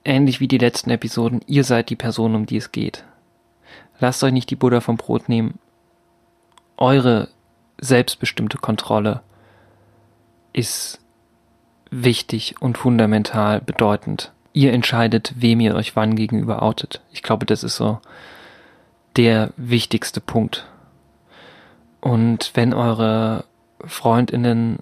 ähnlich 0.03 0.39
wie 0.39 0.47
die 0.47 0.59
letzten 0.59 0.91
Episoden, 0.91 1.41
ihr 1.47 1.63
seid 1.63 1.89
die 1.89 1.95
Person, 1.95 2.35
um 2.35 2.45
die 2.45 2.57
es 2.57 2.71
geht. 2.71 3.03
Lasst 3.99 4.23
euch 4.23 4.31
nicht 4.31 4.51
die 4.51 4.55
Buddha 4.55 4.79
vom 4.79 4.97
Brot 4.97 5.27
nehmen. 5.27 5.57
Eure 6.77 7.29
selbstbestimmte 7.79 8.59
Kontrolle 8.59 9.23
ist 10.53 10.99
wichtig 11.89 12.55
und 12.59 12.77
fundamental 12.77 13.59
bedeutend. 13.59 14.33
Ihr 14.53 14.71
entscheidet, 14.71 15.33
wem 15.35 15.59
ihr 15.61 15.73
euch 15.73 15.95
wann 15.95 16.15
gegenüber 16.15 16.61
outet. 16.61 17.01
Ich 17.11 17.23
glaube, 17.23 17.47
das 17.47 17.63
ist 17.63 17.75
so 17.75 17.99
der 19.15 19.51
wichtigste 19.57 20.21
Punkt. 20.21 20.67
Und 22.01 22.51
wenn 22.53 22.73
eure 22.73 23.45
Freundinnen 23.83 24.79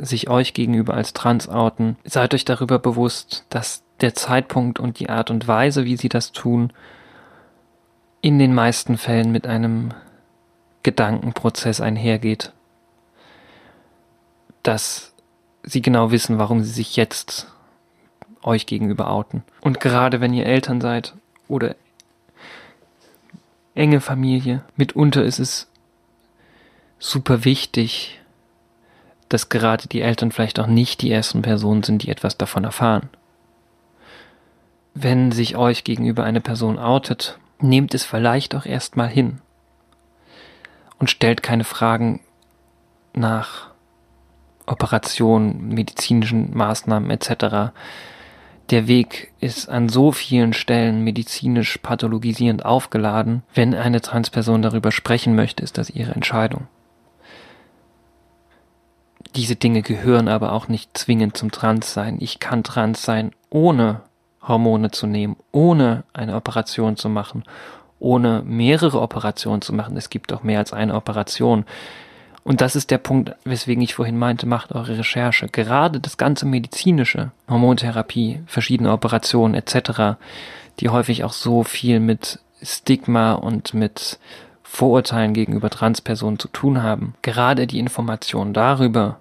sich 0.00 0.28
euch 0.28 0.54
gegenüber 0.54 0.94
als 0.94 1.12
trans 1.12 1.48
outen, 1.48 1.96
seid 2.04 2.34
euch 2.34 2.44
darüber 2.44 2.78
bewusst, 2.78 3.44
dass 3.50 3.82
der 4.00 4.14
Zeitpunkt 4.14 4.80
und 4.80 4.98
die 4.98 5.10
Art 5.10 5.30
und 5.30 5.46
Weise, 5.46 5.84
wie 5.84 5.96
sie 5.96 6.08
das 6.08 6.32
tun, 6.32 6.72
in 8.22 8.38
den 8.38 8.54
meisten 8.54 8.98
Fällen 8.98 9.30
mit 9.32 9.46
einem 9.46 9.92
Gedankenprozess 10.82 11.80
einhergeht 11.80 12.52
dass 14.62 15.12
sie 15.62 15.82
genau 15.82 16.10
wissen, 16.10 16.38
warum 16.38 16.62
sie 16.62 16.70
sich 16.70 16.96
jetzt 16.96 17.48
euch 18.42 18.66
gegenüber 18.66 19.10
outen. 19.10 19.42
Und 19.60 19.80
gerade 19.80 20.20
wenn 20.20 20.32
ihr 20.32 20.46
Eltern 20.46 20.80
seid 20.80 21.14
oder 21.48 21.76
enge 23.74 24.00
Familie, 24.00 24.62
mitunter 24.76 25.22
ist 25.22 25.38
es 25.38 25.68
super 26.98 27.44
wichtig, 27.44 28.19
dass 29.30 29.48
gerade 29.48 29.88
die 29.88 30.02
Eltern 30.02 30.32
vielleicht 30.32 30.60
auch 30.60 30.66
nicht 30.66 31.00
die 31.00 31.10
ersten 31.10 31.40
Personen 31.40 31.82
sind, 31.82 32.02
die 32.02 32.10
etwas 32.10 32.36
davon 32.36 32.64
erfahren. 32.64 33.08
Wenn 34.92 35.32
sich 35.32 35.56
euch 35.56 35.84
gegenüber 35.84 36.24
eine 36.24 36.40
Person 36.40 36.78
outet, 36.78 37.38
nehmt 37.60 37.94
es 37.94 38.04
vielleicht 38.04 38.54
auch 38.54 38.66
erstmal 38.66 39.08
hin 39.08 39.40
und 40.98 41.10
stellt 41.10 41.42
keine 41.42 41.64
Fragen 41.64 42.20
nach 43.14 43.70
Operationen, 44.66 45.68
medizinischen 45.68 46.56
Maßnahmen 46.56 47.10
etc. 47.10 47.72
Der 48.70 48.88
Weg 48.88 49.32
ist 49.40 49.68
an 49.68 49.88
so 49.88 50.12
vielen 50.12 50.52
Stellen 50.52 51.02
medizinisch 51.02 51.78
pathologisierend 51.78 52.64
aufgeladen. 52.64 53.42
Wenn 53.54 53.74
eine 53.74 54.00
Transperson 54.00 54.62
darüber 54.62 54.92
sprechen 54.92 55.34
möchte, 55.34 55.62
ist 55.62 55.78
das 55.78 55.90
ihre 55.90 56.12
Entscheidung. 56.12 56.66
Diese 59.36 59.56
Dinge 59.56 59.82
gehören 59.82 60.28
aber 60.28 60.52
auch 60.52 60.68
nicht 60.68 60.96
zwingend 60.96 61.36
zum 61.36 61.50
Transsein. 61.50 62.18
Ich 62.20 62.40
kann 62.40 62.64
trans 62.64 63.02
sein, 63.02 63.32
ohne 63.48 64.00
Hormone 64.42 64.90
zu 64.90 65.06
nehmen, 65.06 65.36
ohne 65.52 66.04
eine 66.12 66.34
Operation 66.34 66.96
zu 66.96 67.08
machen, 67.08 67.44
ohne 67.98 68.42
mehrere 68.44 69.00
Operationen 69.00 69.62
zu 69.62 69.72
machen. 69.72 69.96
Es 69.96 70.10
gibt 70.10 70.32
auch 70.32 70.42
mehr 70.42 70.58
als 70.58 70.72
eine 70.72 70.94
Operation. 70.94 71.64
Und 72.42 72.60
das 72.60 72.74
ist 72.74 72.90
der 72.90 72.98
Punkt, 72.98 73.32
weswegen 73.44 73.82
ich 73.82 73.94
vorhin 73.94 74.18
meinte, 74.18 74.46
macht 74.46 74.72
eure 74.72 74.98
Recherche. 74.98 75.46
Gerade 75.48 76.00
das 76.00 76.16
ganze 76.16 76.46
medizinische, 76.46 77.32
Hormontherapie, 77.48 78.40
verschiedene 78.46 78.92
Operationen 78.92 79.54
etc., 79.54 80.18
die 80.80 80.88
häufig 80.88 81.22
auch 81.24 81.32
so 81.32 81.62
viel 81.62 82.00
mit 82.00 82.40
Stigma 82.62 83.34
und 83.34 83.74
mit 83.74 84.18
Vorurteilen 84.72 85.34
gegenüber 85.34 85.68
Transpersonen 85.68 86.38
zu 86.38 86.46
tun 86.46 86.80
haben. 86.80 87.14
Gerade 87.22 87.66
die 87.66 87.80
Informationen 87.80 88.54
darüber 88.54 89.18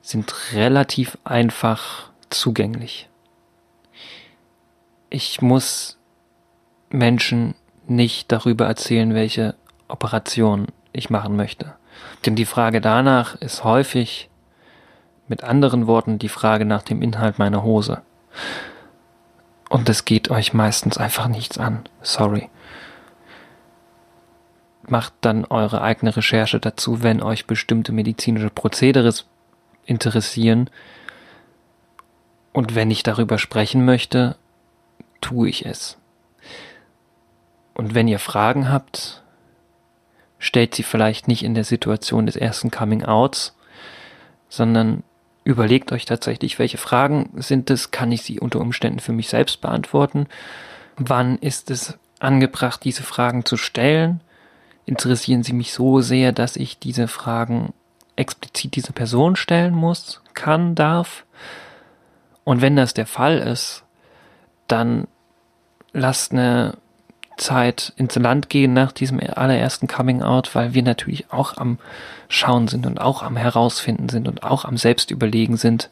sind 0.00 0.34
relativ 0.54 1.18
einfach 1.22 2.08
zugänglich. 2.30 3.10
Ich 5.10 5.42
muss 5.42 5.98
Menschen 6.88 7.54
nicht 7.86 8.32
darüber 8.32 8.66
erzählen, 8.66 9.12
welche 9.14 9.54
Operation 9.86 10.68
ich 10.94 11.10
machen 11.10 11.36
möchte. 11.36 11.74
Denn 12.24 12.34
die 12.34 12.46
Frage 12.46 12.80
danach 12.80 13.34
ist 13.36 13.64
häufig, 13.64 14.30
mit 15.28 15.44
anderen 15.44 15.86
Worten, 15.86 16.18
die 16.18 16.30
Frage 16.30 16.64
nach 16.64 16.82
dem 16.82 17.02
Inhalt 17.02 17.38
meiner 17.38 17.62
Hose. 17.62 18.00
Und 19.68 19.90
es 19.90 20.06
geht 20.06 20.30
euch 20.30 20.54
meistens 20.54 20.96
einfach 20.96 21.28
nichts 21.28 21.58
an. 21.58 21.84
Sorry. 22.00 22.48
Macht 24.88 25.14
dann 25.20 25.44
eure 25.44 25.82
eigene 25.82 26.16
Recherche 26.16 26.58
dazu, 26.58 27.02
wenn 27.02 27.22
euch 27.22 27.46
bestimmte 27.46 27.92
medizinische 27.92 28.50
Prozedere 28.50 29.12
interessieren. 29.86 30.70
Und 32.52 32.74
wenn 32.74 32.90
ich 32.90 33.02
darüber 33.02 33.38
sprechen 33.38 33.84
möchte, 33.84 34.36
tue 35.20 35.48
ich 35.48 35.64
es. 35.64 35.98
Und 37.74 37.94
wenn 37.94 38.08
ihr 38.08 38.18
Fragen 38.18 38.70
habt, 38.70 39.22
stellt 40.38 40.74
sie 40.74 40.82
vielleicht 40.82 41.28
nicht 41.28 41.44
in 41.44 41.54
der 41.54 41.64
Situation 41.64 42.26
des 42.26 42.36
ersten 42.36 42.70
Coming-outs, 42.70 43.56
sondern 44.48 45.02
überlegt 45.44 45.92
euch 45.92 46.04
tatsächlich, 46.04 46.58
welche 46.58 46.78
Fragen 46.78 47.30
sind 47.36 47.70
es, 47.70 47.90
kann 47.90 48.12
ich 48.12 48.22
sie 48.22 48.40
unter 48.40 48.60
Umständen 48.60 49.00
für 49.00 49.12
mich 49.12 49.28
selbst 49.28 49.60
beantworten, 49.60 50.26
wann 50.96 51.38
ist 51.38 51.70
es 51.70 51.98
angebracht, 52.18 52.84
diese 52.84 53.02
Fragen 53.02 53.44
zu 53.44 53.56
stellen, 53.56 54.20
interessieren 54.86 55.42
sie 55.42 55.52
mich 55.52 55.72
so 55.72 56.00
sehr, 56.00 56.32
dass 56.32 56.56
ich 56.56 56.78
diese 56.78 57.08
Fragen 57.08 57.72
explizit 58.16 58.76
dieser 58.76 58.92
Person 58.92 59.36
stellen 59.36 59.74
muss, 59.74 60.20
kann, 60.34 60.74
darf. 60.74 61.24
Und 62.44 62.60
wenn 62.60 62.76
das 62.76 62.94
der 62.94 63.06
Fall 63.06 63.38
ist, 63.38 63.84
dann 64.68 65.06
lasst 65.92 66.32
eine 66.32 66.76
Zeit 67.36 67.92
ins 67.96 68.14
Land 68.16 68.48
gehen 68.48 68.72
nach 68.72 68.92
diesem 68.92 69.20
allerersten 69.20 69.88
Coming 69.88 70.22
Out, 70.22 70.54
weil 70.54 70.74
wir 70.74 70.82
natürlich 70.82 71.32
auch 71.32 71.56
am 71.56 71.78
Schauen 72.28 72.68
sind 72.68 72.86
und 72.86 73.00
auch 73.00 73.22
am 73.22 73.36
Herausfinden 73.36 74.08
sind 74.08 74.28
und 74.28 74.42
auch 74.42 74.64
am 74.64 74.76
Selbstüberlegen 74.76 75.56
sind. 75.56 75.90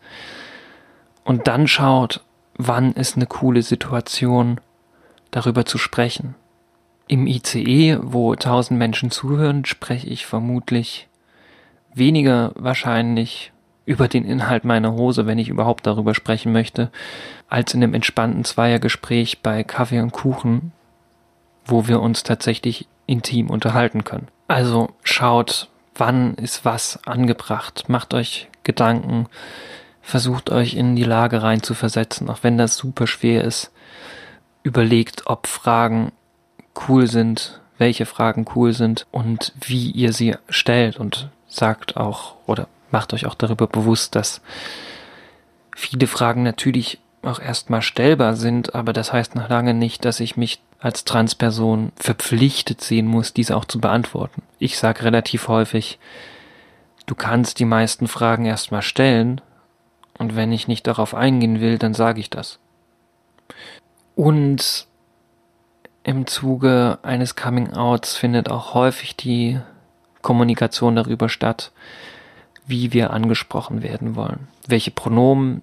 Und 1.25 1.49
dann 1.49 1.67
schaut, 1.67 2.23
wann 2.55 2.93
ist 2.93 3.17
eine 3.17 3.27
coole 3.27 3.63
Situation, 3.63 4.61
darüber 5.31 5.65
zu 5.65 5.79
sprechen. 5.79 6.35
Im 7.11 7.27
ICE, 7.27 7.99
wo 8.03 8.37
tausend 8.37 8.79
Menschen 8.79 9.11
zuhören, 9.11 9.65
spreche 9.65 10.07
ich 10.07 10.27
vermutlich 10.27 11.09
weniger 11.93 12.53
wahrscheinlich 12.55 13.51
über 13.85 14.07
den 14.07 14.25
Inhalt 14.25 14.65
meiner 14.65 14.93
Hose, 14.93 15.27
wenn 15.27 15.41
ich 15.41 15.49
überhaupt 15.49 15.89
darüber 15.89 16.15
sprechen 16.15 16.53
möchte, 16.53 16.93
als 17.49 17.75
in 17.75 17.83
einem 17.83 17.95
entspannten 17.95 18.45
Zweiergespräch 18.45 19.41
bei 19.43 19.65
Kaffee 19.65 19.99
und 19.99 20.13
Kuchen, 20.13 20.71
wo 21.65 21.89
wir 21.89 22.01
uns 22.01 22.23
tatsächlich 22.23 22.87
intim 23.07 23.51
unterhalten 23.51 24.05
können. 24.05 24.29
Also 24.47 24.91
schaut, 25.03 25.69
wann 25.97 26.35
ist 26.35 26.65
was 26.65 27.05
angebracht, 27.07 27.89
macht 27.89 28.15
euch 28.15 28.49
Gedanken, 28.63 29.27
versucht 30.01 30.49
euch 30.51 30.75
in 30.75 30.95
die 30.95 31.03
Lage 31.03 31.43
rein 31.43 31.65
zu 31.65 31.75
versetzen, 31.75 32.31
auch 32.31 32.45
wenn 32.45 32.57
das 32.57 32.77
super 32.77 33.09
schwer 33.09 33.43
ist. 33.43 33.73
Überlegt, 34.63 35.27
ob 35.27 35.49
Fragen 35.49 36.13
cool 36.89 37.07
sind, 37.07 37.61
welche 37.79 38.07
Fragen 38.07 38.45
cool 38.55 38.73
sind 38.73 39.07
und 39.11 39.53
wie 39.61 39.91
ihr 39.91 40.13
sie 40.13 40.37
stellt 40.49 40.99
und 40.99 41.31
sagt 41.49 41.97
auch 41.97 42.37
oder 42.47 42.69
macht 42.91 43.15
euch 43.15 43.27
auch 43.27 43.35
darüber 43.35 43.67
bewusst, 43.67 44.15
dass 44.15 44.41
viele 45.75 46.07
Fragen 46.07 46.43
natürlich 46.43 46.99
auch 47.23 47.41
erstmal 47.41 47.83
stellbar 47.83 48.35
sind, 48.35 48.75
aber 48.75 48.93
das 48.93 49.13
heißt 49.13 49.35
noch 49.35 49.49
lange 49.49 49.75
nicht, 49.75 50.05
dass 50.05 50.21
ich 50.21 50.37
mich 50.37 50.61
als 50.79 51.05
Transperson 51.05 51.93
verpflichtet 51.97 52.81
sehen 52.81 53.07
muss, 53.07 53.35
diese 53.35 53.57
auch 53.57 53.67
zu 53.67 53.81
beantworten. 53.81 54.43
Ich 54.59 54.79
sage 54.79 55.05
relativ 55.05 55.49
häufig, 55.49 55.99
du 57.07 57.15
kannst 57.15 57.59
die 57.59 57.67
meisten 57.67 58.09
Fragen 58.09 58.47
erstmal 58.47 58.83
stellen 58.83 59.41
und 60.19 60.37
wenn 60.37 60.53
ich 60.53 60.69
nicht 60.69 60.87
darauf 60.87 61.15
eingehen 61.15 61.61
will, 61.61 61.79
dann 61.79 61.95
sage 61.95 62.21
ich 62.21 62.31
das. 62.31 62.59
Und 64.15 64.87
im 66.03 66.27
Zuge 66.27 66.99
eines 67.03 67.37
Coming-outs 67.37 68.17
findet 68.17 68.51
auch 68.51 68.75
häufig 68.75 69.17
die 69.17 69.61
Kommunikation 70.23 70.97
darüber 70.97 71.29
statt, 71.29 71.73
wie 72.67 72.93
wir 72.93 73.11
angesprochen 73.13 73.83
werden 73.83 74.15
wollen, 74.15 74.49
welche 74.67 74.91
Pronomen, 74.91 75.63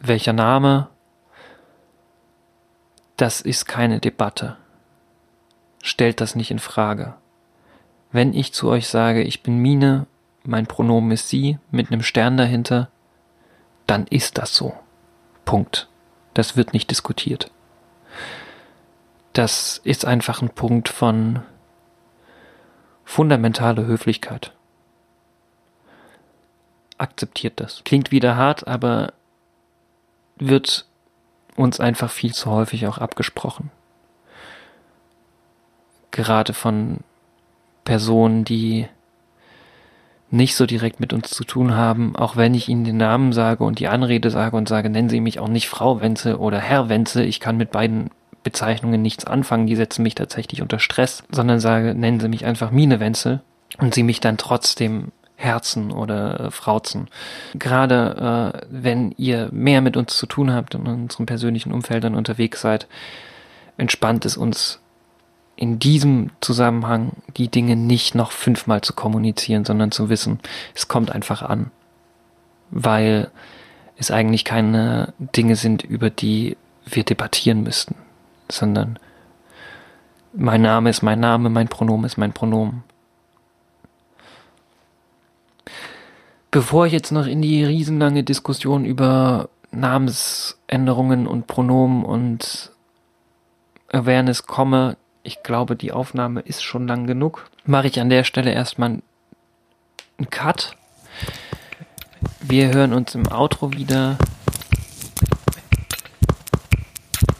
welcher 0.00 0.32
Name, 0.32 0.88
das 3.16 3.40
ist 3.40 3.66
keine 3.66 4.00
Debatte. 4.00 4.56
Stellt 5.82 6.20
das 6.20 6.34
nicht 6.34 6.50
in 6.50 6.58
Frage. 6.58 7.14
Wenn 8.10 8.32
ich 8.32 8.52
zu 8.52 8.68
euch 8.68 8.88
sage, 8.88 9.22
ich 9.22 9.42
bin 9.42 9.58
Mine, 9.58 10.06
mein 10.44 10.66
Pronomen 10.66 11.10
ist 11.10 11.28
sie, 11.28 11.58
mit 11.70 11.90
einem 11.90 12.02
Stern 12.02 12.36
dahinter, 12.36 12.88
dann 13.86 14.06
ist 14.06 14.38
das 14.38 14.54
so. 14.54 14.74
Punkt. 15.44 15.88
Das 16.32 16.56
wird 16.56 16.72
nicht 16.72 16.90
diskutiert. 16.90 17.50
Das 19.34 19.80
ist 19.82 20.04
einfach 20.04 20.42
ein 20.42 20.50
Punkt 20.50 20.88
von 20.88 21.42
fundamentaler 23.04 23.84
Höflichkeit. 23.84 24.52
Akzeptiert 26.98 27.58
das. 27.58 27.82
Klingt 27.84 28.12
wieder 28.12 28.36
hart, 28.36 28.68
aber 28.68 29.12
wird 30.36 30.86
uns 31.56 31.80
einfach 31.80 32.10
viel 32.10 32.32
zu 32.32 32.48
häufig 32.52 32.86
auch 32.86 32.98
abgesprochen. 32.98 33.72
Gerade 36.12 36.52
von 36.52 36.98
Personen, 37.82 38.44
die 38.44 38.86
nicht 40.30 40.54
so 40.54 40.64
direkt 40.64 41.00
mit 41.00 41.12
uns 41.12 41.30
zu 41.30 41.42
tun 41.42 41.74
haben, 41.74 42.14
auch 42.14 42.36
wenn 42.36 42.54
ich 42.54 42.68
ihnen 42.68 42.84
den 42.84 42.98
Namen 42.98 43.32
sage 43.32 43.64
und 43.64 43.80
die 43.80 43.88
Anrede 43.88 44.30
sage 44.30 44.56
und 44.56 44.68
sage, 44.68 44.90
nennen 44.90 45.08
Sie 45.08 45.20
mich 45.20 45.40
auch 45.40 45.48
nicht 45.48 45.68
Frau 45.68 46.00
Wenzel 46.00 46.36
oder 46.36 46.60
Herr 46.60 46.88
Wenzel, 46.88 47.24
ich 47.24 47.40
kann 47.40 47.56
mit 47.56 47.72
beiden 47.72 48.10
Bezeichnungen 48.44 49.02
nichts 49.02 49.24
anfangen, 49.24 49.66
die 49.66 49.74
setzen 49.74 50.02
mich 50.02 50.14
tatsächlich 50.14 50.62
unter 50.62 50.78
Stress, 50.78 51.24
sondern 51.30 51.58
sage, 51.58 51.94
nennen 51.94 52.20
Sie 52.20 52.28
mich 52.28 52.44
einfach 52.44 52.70
Mine 52.70 53.00
Wenzel 53.00 53.40
und 53.78 53.94
sie 53.94 54.04
mich 54.04 54.20
dann 54.20 54.36
trotzdem 54.36 55.10
Herzen 55.36 55.90
oder 55.90 56.40
äh, 56.40 56.50
Frauzen. 56.50 57.08
Gerade 57.54 58.52
äh, 58.54 58.66
wenn 58.70 59.12
ihr 59.16 59.48
mehr 59.50 59.80
mit 59.80 59.96
uns 59.96 60.16
zu 60.16 60.26
tun 60.26 60.52
habt 60.52 60.74
und 60.74 60.86
in 60.86 61.02
unseren 61.04 61.26
persönlichen 61.26 61.72
Umfeldern 61.72 62.14
unterwegs 62.14 62.60
seid, 62.60 62.86
entspannt 63.76 64.24
es 64.24 64.36
uns 64.36 64.80
in 65.56 65.78
diesem 65.78 66.30
Zusammenhang 66.40 67.12
die 67.36 67.48
Dinge 67.48 67.76
nicht 67.76 68.14
noch 68.14 68.32
fünfmal 68.32 68.80
zu 68.82 68.92
kommunizieren, 68.92 69.64
sondern 69.64 69.92
zu 69.92 70.08
wissen, 70.08 70.40
es 70.74 70.88
kommt 70.88 71.12
einfach 71.12 71.42
an. 71.42 71.70
Weil 72.70 73.30
es 73.96 74.10
eigentlich 74.10 74.44
keine 74.44 75.14
Dinge 75.18 75.56
sind, 75.56 75.82
über 75.82 76.10
die 76.10 76.56
wir 76.84 77.04
debattieren 77.04 77.62
müssten, 77.62 77.94
sondern 78.50 78.98
mein 80.32 80.62
Name 80.62 80.90
ist 80.90 81.02
mein 81.02 81.20
Name, 81.20 81.48
mein 81.48 81.68
Pronomen 81.68 82.04
ist 82.04 82.16
mein 82.16 82.32
Pronomen. 82.32 82.82
Bevor 86.50 86.86
ich 86.86 86.92
jetzt 86.92 87.10
noch 87.10 87.26
in 87.26 87.42
die 87.42 87.64
riesenlange 87.64 88.22
Diskussion 88.22 88.84
über 88.84 89.48
Namensänderungen 89.70 91.26
und 91.26 91.46
Pronomen 91.46 92.04
und 92.04 92.70
Awareness 93.92 94.46
komme, 94.46 94.96
Ich 95.26 95.42
glaube, 95.42 95.74
die 95.74 95.90
Aufnahme 95.90 96.40
ist 96.40 96.62
schon 96.62 96.86
lang 96.86 97.06
genug. 97.06 97.48
Mache 97.64 97.86
ich 97.86 97.98
an 97.98 98.10
der 98.10 98.24
Stelle 98.24 98.52
erstmal 98.52 98.90
einen 98.90 100.30
Cut. 100.30 100.76
Wir 102.42 102.74
hören 102.74 102.92
uns 102.92 103.14
im 103.14 103.26
Outro 103.32 103.72
wieder. 103.72 104.18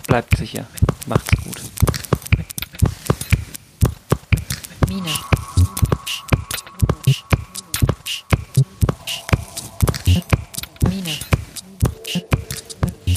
Bleibt 0.07 0.35
sicher. 0.39 0.67
Macht's 1.07 1.31
gut. 1.45 1.61
Mine. 4.89 5.11
Mine. 10.89 11.11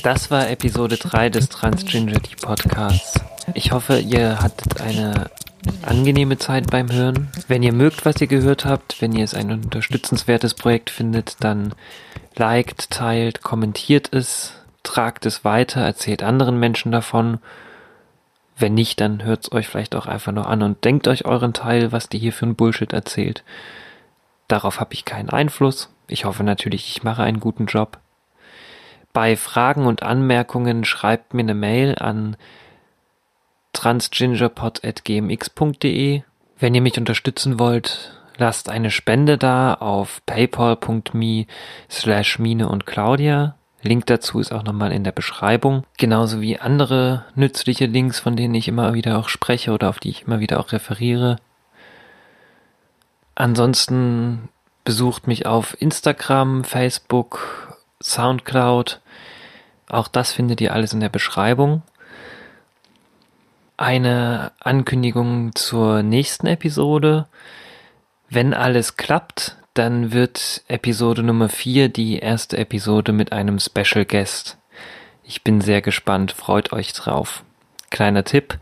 Das 0.03 0.29
war 0.31 0.49
Episode 0.49 0.97
3 0.97 1.29
des 1.29 1.47
Transgingerity 1.49 2.35
Podcasts. 2.35 3.21
Ich 3.53 3.71
hoffe, 3.71 3.99
ihr 3.99 4.41
hattet 4.41 4.81
eine 4.81 5.31
angenehme 5.81 6.37
Zeit 6.37 6.69
beim 6.69 6.91
Hören. 6.91 7.29
Wenn 7.47 7.63
ihr 7.63 7.73
mögt, 7.73 8.05
was 8.05 8.19
ihr 8.19 8.27
gehört 8.27 8.65
habt, 8.65 9.01
wenn 9.01 9.13
ihr 9.13 9.23
es 9.23 9.33
ein 9.33 9.51
unterstützenswertes 9.51 10.53
Projekt 10.55 10.89
findet, 10.89 11.37
dann 11.39 11.73
liked, 12.35 12.89
teilt, 12.89 13.43
kommentiert 13.43 14.13
es, 14.13 14.51
tragt 14.83 15.25
es 15.25 15.45
weiter, 15.45 15.81
erzählt 15.81 16.21
anderen 16.21 16.59
Menschen 16.59 16.91
davon. 16.91 17.39
Wenn 18.57 18.73
nicht, 18.73 18.99
dann 18.99 19.23
hört 19.23 19.43
es 19.43 19.51
euch 19.51 19.67
vielleicht 19.67 19.93
auch 19.95 20.07
einfach 20.07 20.31
nur 20.31 20.47
an 20.47 20.63
und 20.63 20.83
denkt 20.83 21.07
euch 21.07 21.25
euren 21.25 21.53
Teil, 21.53 21.91
was 21.91 22.09
die 22.09 22.17
hier 22.17 22.33
für 22.33 22.47
ein 22.47 22.55
Bullshit 22.55 22.91
erzählt. 22.91 23.43
Darauf 24.47 24.79
habe 24.79 24.95
ich 24.95 25.05
keinen 25.05 25.29
Einfluss. 25.29 25.93
Ich 26.07 26.25
hoffe 26.25 26.43
natürlich, 26.43 26.89
ich 26.89 27.03
mache 27.03 27.21
einen 27.21 27.39
guten 27.39 27.67
Job. 27.67 27.99
Bei 29.13 29.35
Fragen 29.35 29.85
und 29.85 30.01
Anmerkungen 30.03 30.85
schreibt 30.85 31.35
mir 31.35 31.41
eine 31.41 31.53
Mail 31.53 31.95
an 31.99 32.35
transgingerpod.gmx.de. 33.73 36.23
Wenn 36.59 36.73
ihr 36.73 36.81
mich 36.81 36.97
unterstützen 36.97 37.59
wollt, 37.59 38.19
lasst 38.37 38.69
eine 38.69 38.89
Spende 38.89 39.37
da 39.37 39.75
auf 39.75 40.25
paypal.me 40.25 41.45
slash 41.89 42.39
Mine 42.39 42.69
und 42.69 42.87
Claudia. 42.87 43.55
Link 43.87 44.05
dazu 44.05 44.39
ist 44.39 44.51
auch 44.51 44.63
nochmal 44.63 44.91
in 44.91 45.03
der 45.03 45.11
Beschreibung. 45.11 45.83
Genauso 45.97 46.41
wie 46.41 46.59
andere 46.59 47.25
nützliche 47.35 47.85
Links, 47.85 48.19
von 48.19 48.35
denen 48.35 48.55
ich 48.55 48.67
immer 48.67 48.93
wieder 48.93 49.17
auch 49.17 49.29
spreche 49.29 49.71
oder 49.71 49.89
auf 49.89 49.99
die 49.99 50.09
ich 50.09 50.23
immer 50.23 50.39
wieder 50.39 50.59
auch 50.59 50.71
referiere. 50.71 51.37
Ansonsten 53.35 54.49
besucht 54.83 55.27
mich 55.27 55.45
auf 55.45 55.79
Instagram, 55.81 56.63
Facebook, 56.63 57.77
Soundcloud. 58.01 59.01
Auch 59.89 60.07
das 60.07 60.33
findet 60.33 60.61
ihr 60.61 60.73
alles 60.73 60.93
in 60.93 60.99
der 60.99 61.09
Beschreibung 61.09 61.83
eine 63.77 64.51
Ankündigung 64.59 65.55
zur 65.55 66.01
nächsten 66.01 66.47
Episode. 66.47 67.27
Wenn 68.29 68.53
alles 68.53 68.97
klappt, 68.97 69.56
dann 69.77 70.11
wird 70.11 70.63
Episode 70.67 71.21
Nummer 71.21 71.49
4 71.49 71.89
die 71.89 72.17
erste 72.17 72.57
Episode 72.57 73.11
mit 73.11 73.31
einem 73.31 73.59
Special 73.59 74.05
Guest. 74.05 74.57
Ich 75.23 75.43
bin 75.43 75.61
sehr 75.61 75.81
gespannt, 75.81 76.31
freut 76.31 76.73
euch 76.73 76.93
drauf. 76.93 77.43
Kleiner 77.91 78.23
Tipp, 78.23 78.57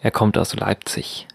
er 0.00 0.10
kommt 0.10 0.36
aus 0.36 0.54
Leipzig. 0.54 1.28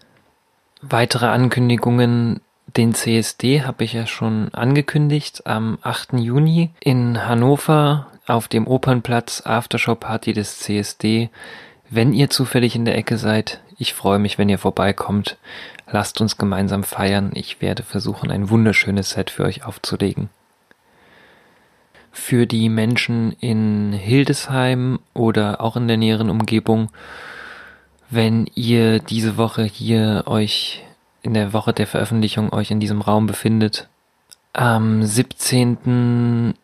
Weitere 0.82 1.26
Ankündigungen, 1.26 2.40
den 2.66 2.94
CSD 2.94 3.62
habe 3.62 3.84
ich 3.84 3.94
ja 3.94 4.06
schon 4.06 4.52
angekündigt 4.52 5.46
am 5.46 5.78
8. 5.82 6.14
Juni 6.14 6.70
in 6.80 7.26
Hannover 7.26 8.08
auf 8.26 8.48
dem 8.48 8.66
Opernplatz 8.66 9.42
Aftershow 9.46 9.94
Party 9.94 10.32
des 10.32 10.58
CSD 10.58 11.30
wenn 11.94 12.14
ihr 12.14 12.30
zufällig 12.30 12.74
in 12.74 12.86
der 12.86 12.96
Ecke 12.96 13.18
seid, 13.18 13.60
ich 13.76 13.92
freue 13.92 14.18
mich, 14.18 14.38
wenn 14.38 14.48
ihr 14.48 14.56
vorbeikommt. 14.56 15.36
Lasst 15.92 16.22
uns 16.22 16.38
gemeinsam 16.38 16.84
feiern. 16.84 17.32
Ich 17.34 17.60
werde 17.60 17.82
versuchen, 17.82 18.30
ein 18.30 18.48
wunderschönes 18.48 19.10
Set 19.10 19.30
für 19.30 19.44
euch 19.44 19.64
aufzulegen. 19.64 20.30
Für 22.10 22.46
die 22.46 22.70
Menschen 22.70 23.32
in 23.40 23.92
Hildesheim 23.92 25.00
oder 25.12 25.60
auch 25.60 25.76
in 25.76 25.88
der 25.88 25.98
näheren 25.98 26.30
Umgebung, 26.30 26.90
wenn 28.08 28.46
ihr 28.54 29.00
diese 29.00 29.36
Woche 29.36 29.64
hier 29.64 30.24
euch 30.26 30.82
in 31.20 31.34
der 31.34 31.52
Woche 31.52 31.74
der 31.74 31.86
Veröffentlichung 31.86 32.52
euch 32.52 32.70
in 32.70 32.80
diesem 32.80 33.02
Raum 33.02 33.26
befindet, 33.26 33.88
am 34.54 35.02
17. 35.02 36.54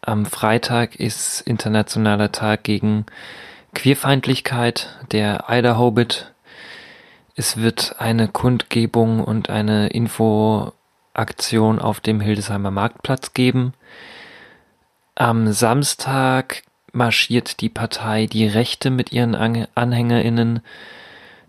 am 0.00 0.26
Freitag 0.26 0.96
ist 0.96 1.42
internationaler 1.42 2.32
Tag 2.32 2.64
gegen 2.64 3.04
Queerfeindlichkeit 3.74 4.98
der 5.12 5.44
Idaho-Bit. 5.48 6.32
Es 7.38 7.56
wird 7.56 7.94
eine 8.00 8.26
Kundgebung 8.26 9.22
und 9.22 9.48
eine 9.48 9.90
Infoaktion 9.90 11.78
auf 11.78 12.00
dem 12.00 12.20
Hildesheimer 12.20 12.72
Marktplatz 12.72 13.32
geben. 13.32 13.74
Am 15.14 15.52
Samstag 15.52 16.64
marschiert 16.90 17.60
die 17.60 17.68
Partei 17.68 18.26
Die 18.26 18.48
Rechte 18.48 18.90
mit 18.90 19.12
ihren 19.12 19.36
AnhängerInnen 19.36 20.62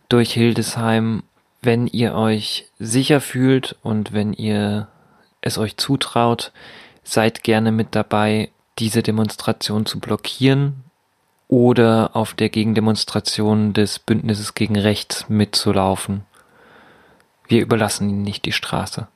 durch 0.10 0.32
Hildesheim. 0.32 1.24
Wenn 1.64 1.88
ihr 1.88 2.14
euch 2.14 2.68
sicher 2.78 3.20
fühlt 3.20 3.76
und 3.82 4.14
wenn 4.14 4.34
ihr 4.34 4.90
es 5.42 5.58
euch 5.58 5.76
zutraut, 5.78 6.52
seid 7.04 7.42
gerne 7.42 7.72
mit 7.72 7.96
dabei, 7.96 8.52
diese 8.78 9.02
Demonstration 9.02 9.88
zu 9.88 10.00
blockieren 10.00 10.84
oder 11.50 12.12
auf 12.14 12.36
der 12.36 12.48
Gegendemonstration 12.50 13.74
des 13.74 14.00
Bündnisses 14.00 14.54
gegen 14.54 14.78
Rechts 14.78 15.28
mitzulaufen. 15.28 16.24
Wir 17.48 17.62
überlassen 17.62 18.08
ihnen 18.08 18.22
nicht 18.22 18.46
die 18.46 18.52
Straße. 18.52 19.08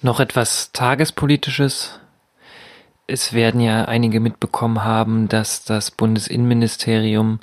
Noch 0.00 0.20
etwas 0.20 0.70
Tagespolitisches. 0.72 1.98
Es 3.08 3.32
werden 3.32 3.60
ja 3.60 3.86
einige 3.86 4.20
mitbekommen 4.20 4.84
haben, 4.84 5.28
dass 5.28 5.64
das 5.64 5.90
Bundesinnenministerium 5.90 7.40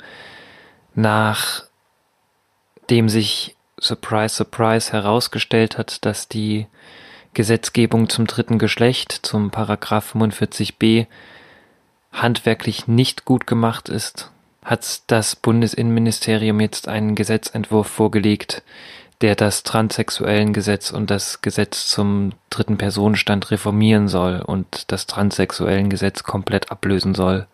nach 0.94 1.64
dem 2.88 3.10
sich 3.10 3.54
Surprise, 3.78 4.34
Surprise 4.34 4.92
herausgestellt 4.92 5.76
hat, 5.76 6.06
dass 6.06 6.28
die 6.28 6.66
Gesetzgebung 7.34 8.08
zum 8.08 8.26
dritten 8.26 8.58
Geschlecht, 8.58 9.12
zum 9.12 9.50
Paragraph 9.50 10.14
45b, 10.14 11.06
handwerklich 12.22 12.88
nicht 12.88 13.24
gut 13.24 13.46
gemacht 13.46 13.88
ist, 13.88 14.30
hat 14.64 15.02
das 15.06 15.36
Bundesinnenministerium 15.36 16.60
jetzt 16.60 16.88
einen 16.88 17.14
Gesetzentwurf 17.14 17.86
vorgelegt, 17.86 18.62
der 19.20 19.34
das 19.34 19.62
Transsexuellengesetz 19.62 20.90
und 20.90 21.10
das 21.10 21.40
Gesetz 21.40 21.88
zum 21.88 22.32
dritten 22.50 22.76
Personenstand 22.76 23.50
reformieren 23.50 24.08
soll 24.08 24.40
und 24.40 24.90
das 24.92 25.06
Transsexuellengesetz 25.06 26.22
komplett 26.22 26.70
ablösen 26.70 27.14
soll. 27.14 27.46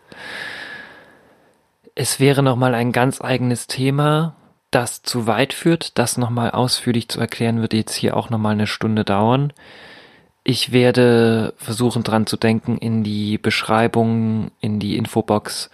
Es 1.95 2.19
wäre 2.19 2.43
nochmal 2.43 2.75
ein 2.75 2.91
ganz 2.93 3.21
eigenes 3.21 3.67
Thema, 3.67 4.35
das 4.71 5.03
zu 5.03 5.27
weit 5.27 5.53
führt. 5.53 5.99
Das 5.99 6.17
nochmal 6.17 6.51
ausführlich 6.51 7.09
zu 7.09 7.21
erklären, 7.21 7.61
wird 7.61 7.75
jetzt 7.75 7.95
hier 7.95 8.17
auch 8.17 8.31
nochmal 8.31 8.55
eine 8.55 8.67
Stunde 8.67 9.05
dauern. 9.05 9.53
Ich 10.45 10.73
werde 10.73 11.55
versuchen 11.57 12.03
dran 12.03 12.27
zu 12.27 12.37
denken, 12.37 12.77
in 12.79 13.05
die 13.05 13.39
Beschreibung, 13.39 14.51
in 14.61 14.81
die 14.81 14.97
Infobox 14.97 15.71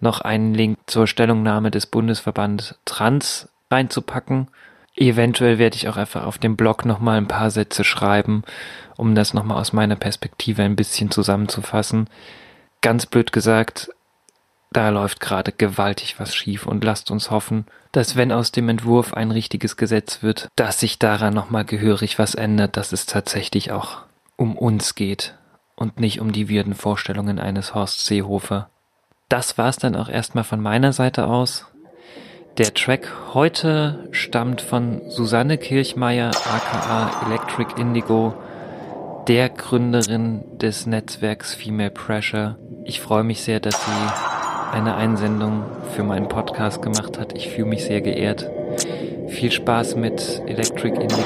noch 0.00 0.20
einen 0.20 0.52
Link 0.54 0.78
zur 0.86 1.06
Stellungnahme 1.06 1.70
des 1.70 1.86
Bundesverband 1.86 2.78
Trans 2.84 3.48
reinzupacken. 3.70 4.48
Eventuell 4.94 5.58
werde 5.58 5.76
ich 5.76 5.88
auch 5.88 5.96
einfach 5.96 6.26
auf 6.26 6.36
dem 6.36 6.56
Blog 6.56 6.84
nochmal 6.84 7.16
ein 7.16 7.28
paar 7.28 7.50
Sätze 7.50 7.84
schreiben, 7.84 8.42
um 8.96 9.14
das 9.14 9.32
nochmal 9.32 9.58
aus 9.58 9.72
meiner 9.72 9.96
Perspektive 9.96 10.62
ein 10.62 10.76
bisschen 10.76 11.10
zusammenzufassen. 11.10 12.10
Ganz 12.82 13.06
blöd 13.06 13.32
gesagt, 13.32 13.90
da 14.72 14.88
läuft 14.88 15.20
gerade 15.20 15.52
gewaltig 15.52 16.18
was 16.18 16.34
schief 16.34 16.66
und 16.66 16.84
lasst 16.84 17.10
uns 17.10 17.30
hoffen, 17.30 17.66
dass 17.92 18.16
wenn 18.16 18.32
aus 18.32 18.52
dem 18.52 18.68
Entwurf 18.68 19.14
ein 19.14 19.30
richtiges 19.30 19.76
Gesetz 19.76 20.22
wird, 20.22 20.48
dass 20.56 20.80
sich 20.80 20.98
daran 20.98 21.34
nochmal 21.34 21.64
gehörig 21.64 22.18
was 22.18 22.34
ändert, 22.34 22.76
dass 22.76 22.92
es 22.92 23.06
tatsächlich 23.06 23.70
auch 23.72 23.98
um 24.36 24.56
uns 24.56 24.94
geht 24.94 25.34
und 25.76 26.00
nicht 26.00 26.20
um 26.20 26.32
die 26.32 26.48
wirden 26.48 26.74
Vorstellungen 26.74 27.38
eines 27.38 27.74
Horst 27.74 28.06
Seehofer. 28.06 28.68
Das 29.28 29.56
war's 29.58 29.76
dann 29.76 29.96
auch 29.96 30.08
erstmal 30.08 30.44
von 30.44 30.60
meiner 30.60 30.92
Seite 30.92 31.26
aus. 31.26 31.66
Der 32.58 32.74
Track 32.74 33.10
heute 33.32 34.08
stammt 34.10 34.60
von 34.60 35.08
Susanne 35.08 35.56
Kirchmeier 35.56 36.30
aka 36.30 37.26
Electric 37.26 37.80
Indigo, 37.80 38.34
der 39.26 39.48
Gründerin 39.48 40.58
des 40.58 40.84
Netzwerks 40.84 41.54
Female 41.54 41.90
Pressure. 41.90 42.58
Ich 42.84 43.00
freue 43.00 43.24
mich 43.24 43.40
sehr, 43.42 43.60
dass 43.60 43.82
sie 43.86 44.41
eine 44.72 44.96
Einsendung 44.96 45.64
für 45.94 46.02
meinen 46.02 46.28
Podcast 46.28 46.80
gemacht 46.80 47.18
hat. 47.18 47.34
Ich 47.34 47.50
fühle 47.50 47.68
mich 47.68 47.84
sehr 47.84 48.00
geehrt. 48.00 48.50
Viel 49.28 49.52
Spaß 49.52 49.96
mit 49.96 50.42
Electric 50.46 50.94
Indigo 50.94 51.20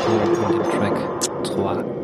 und 0.47 0.53
dem 0.53 0.79
Track 0.79 1.45
Trois. 1.45 1.96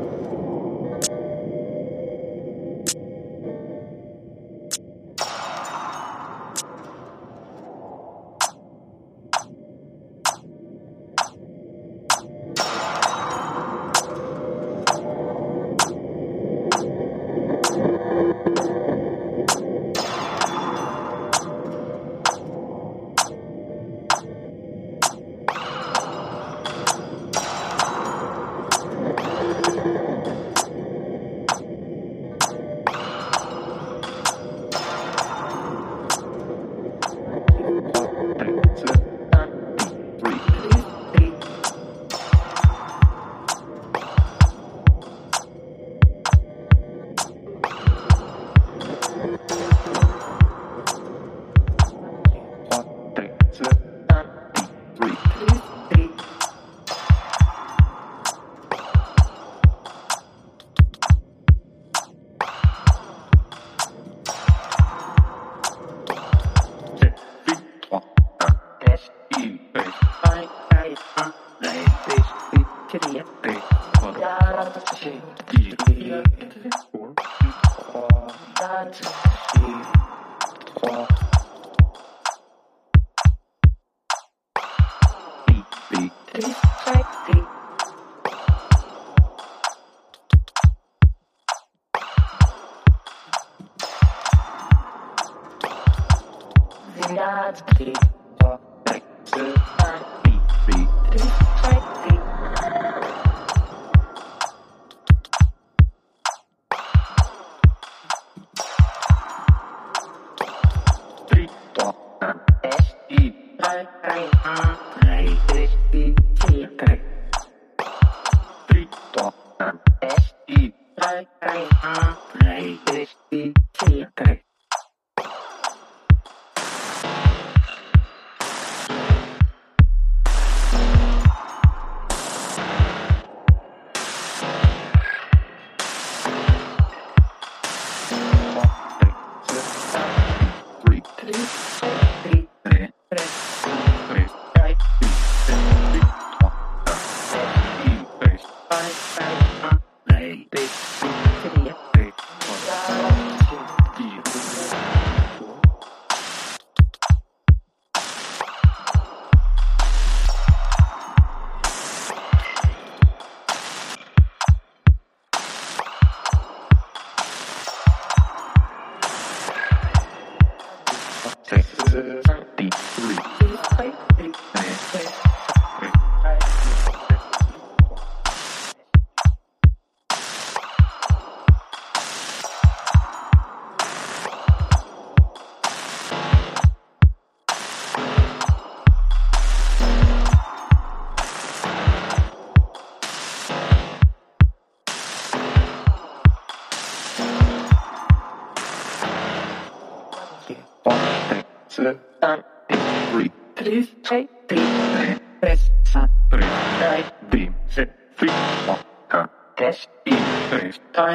Gracias. 97.84 98.21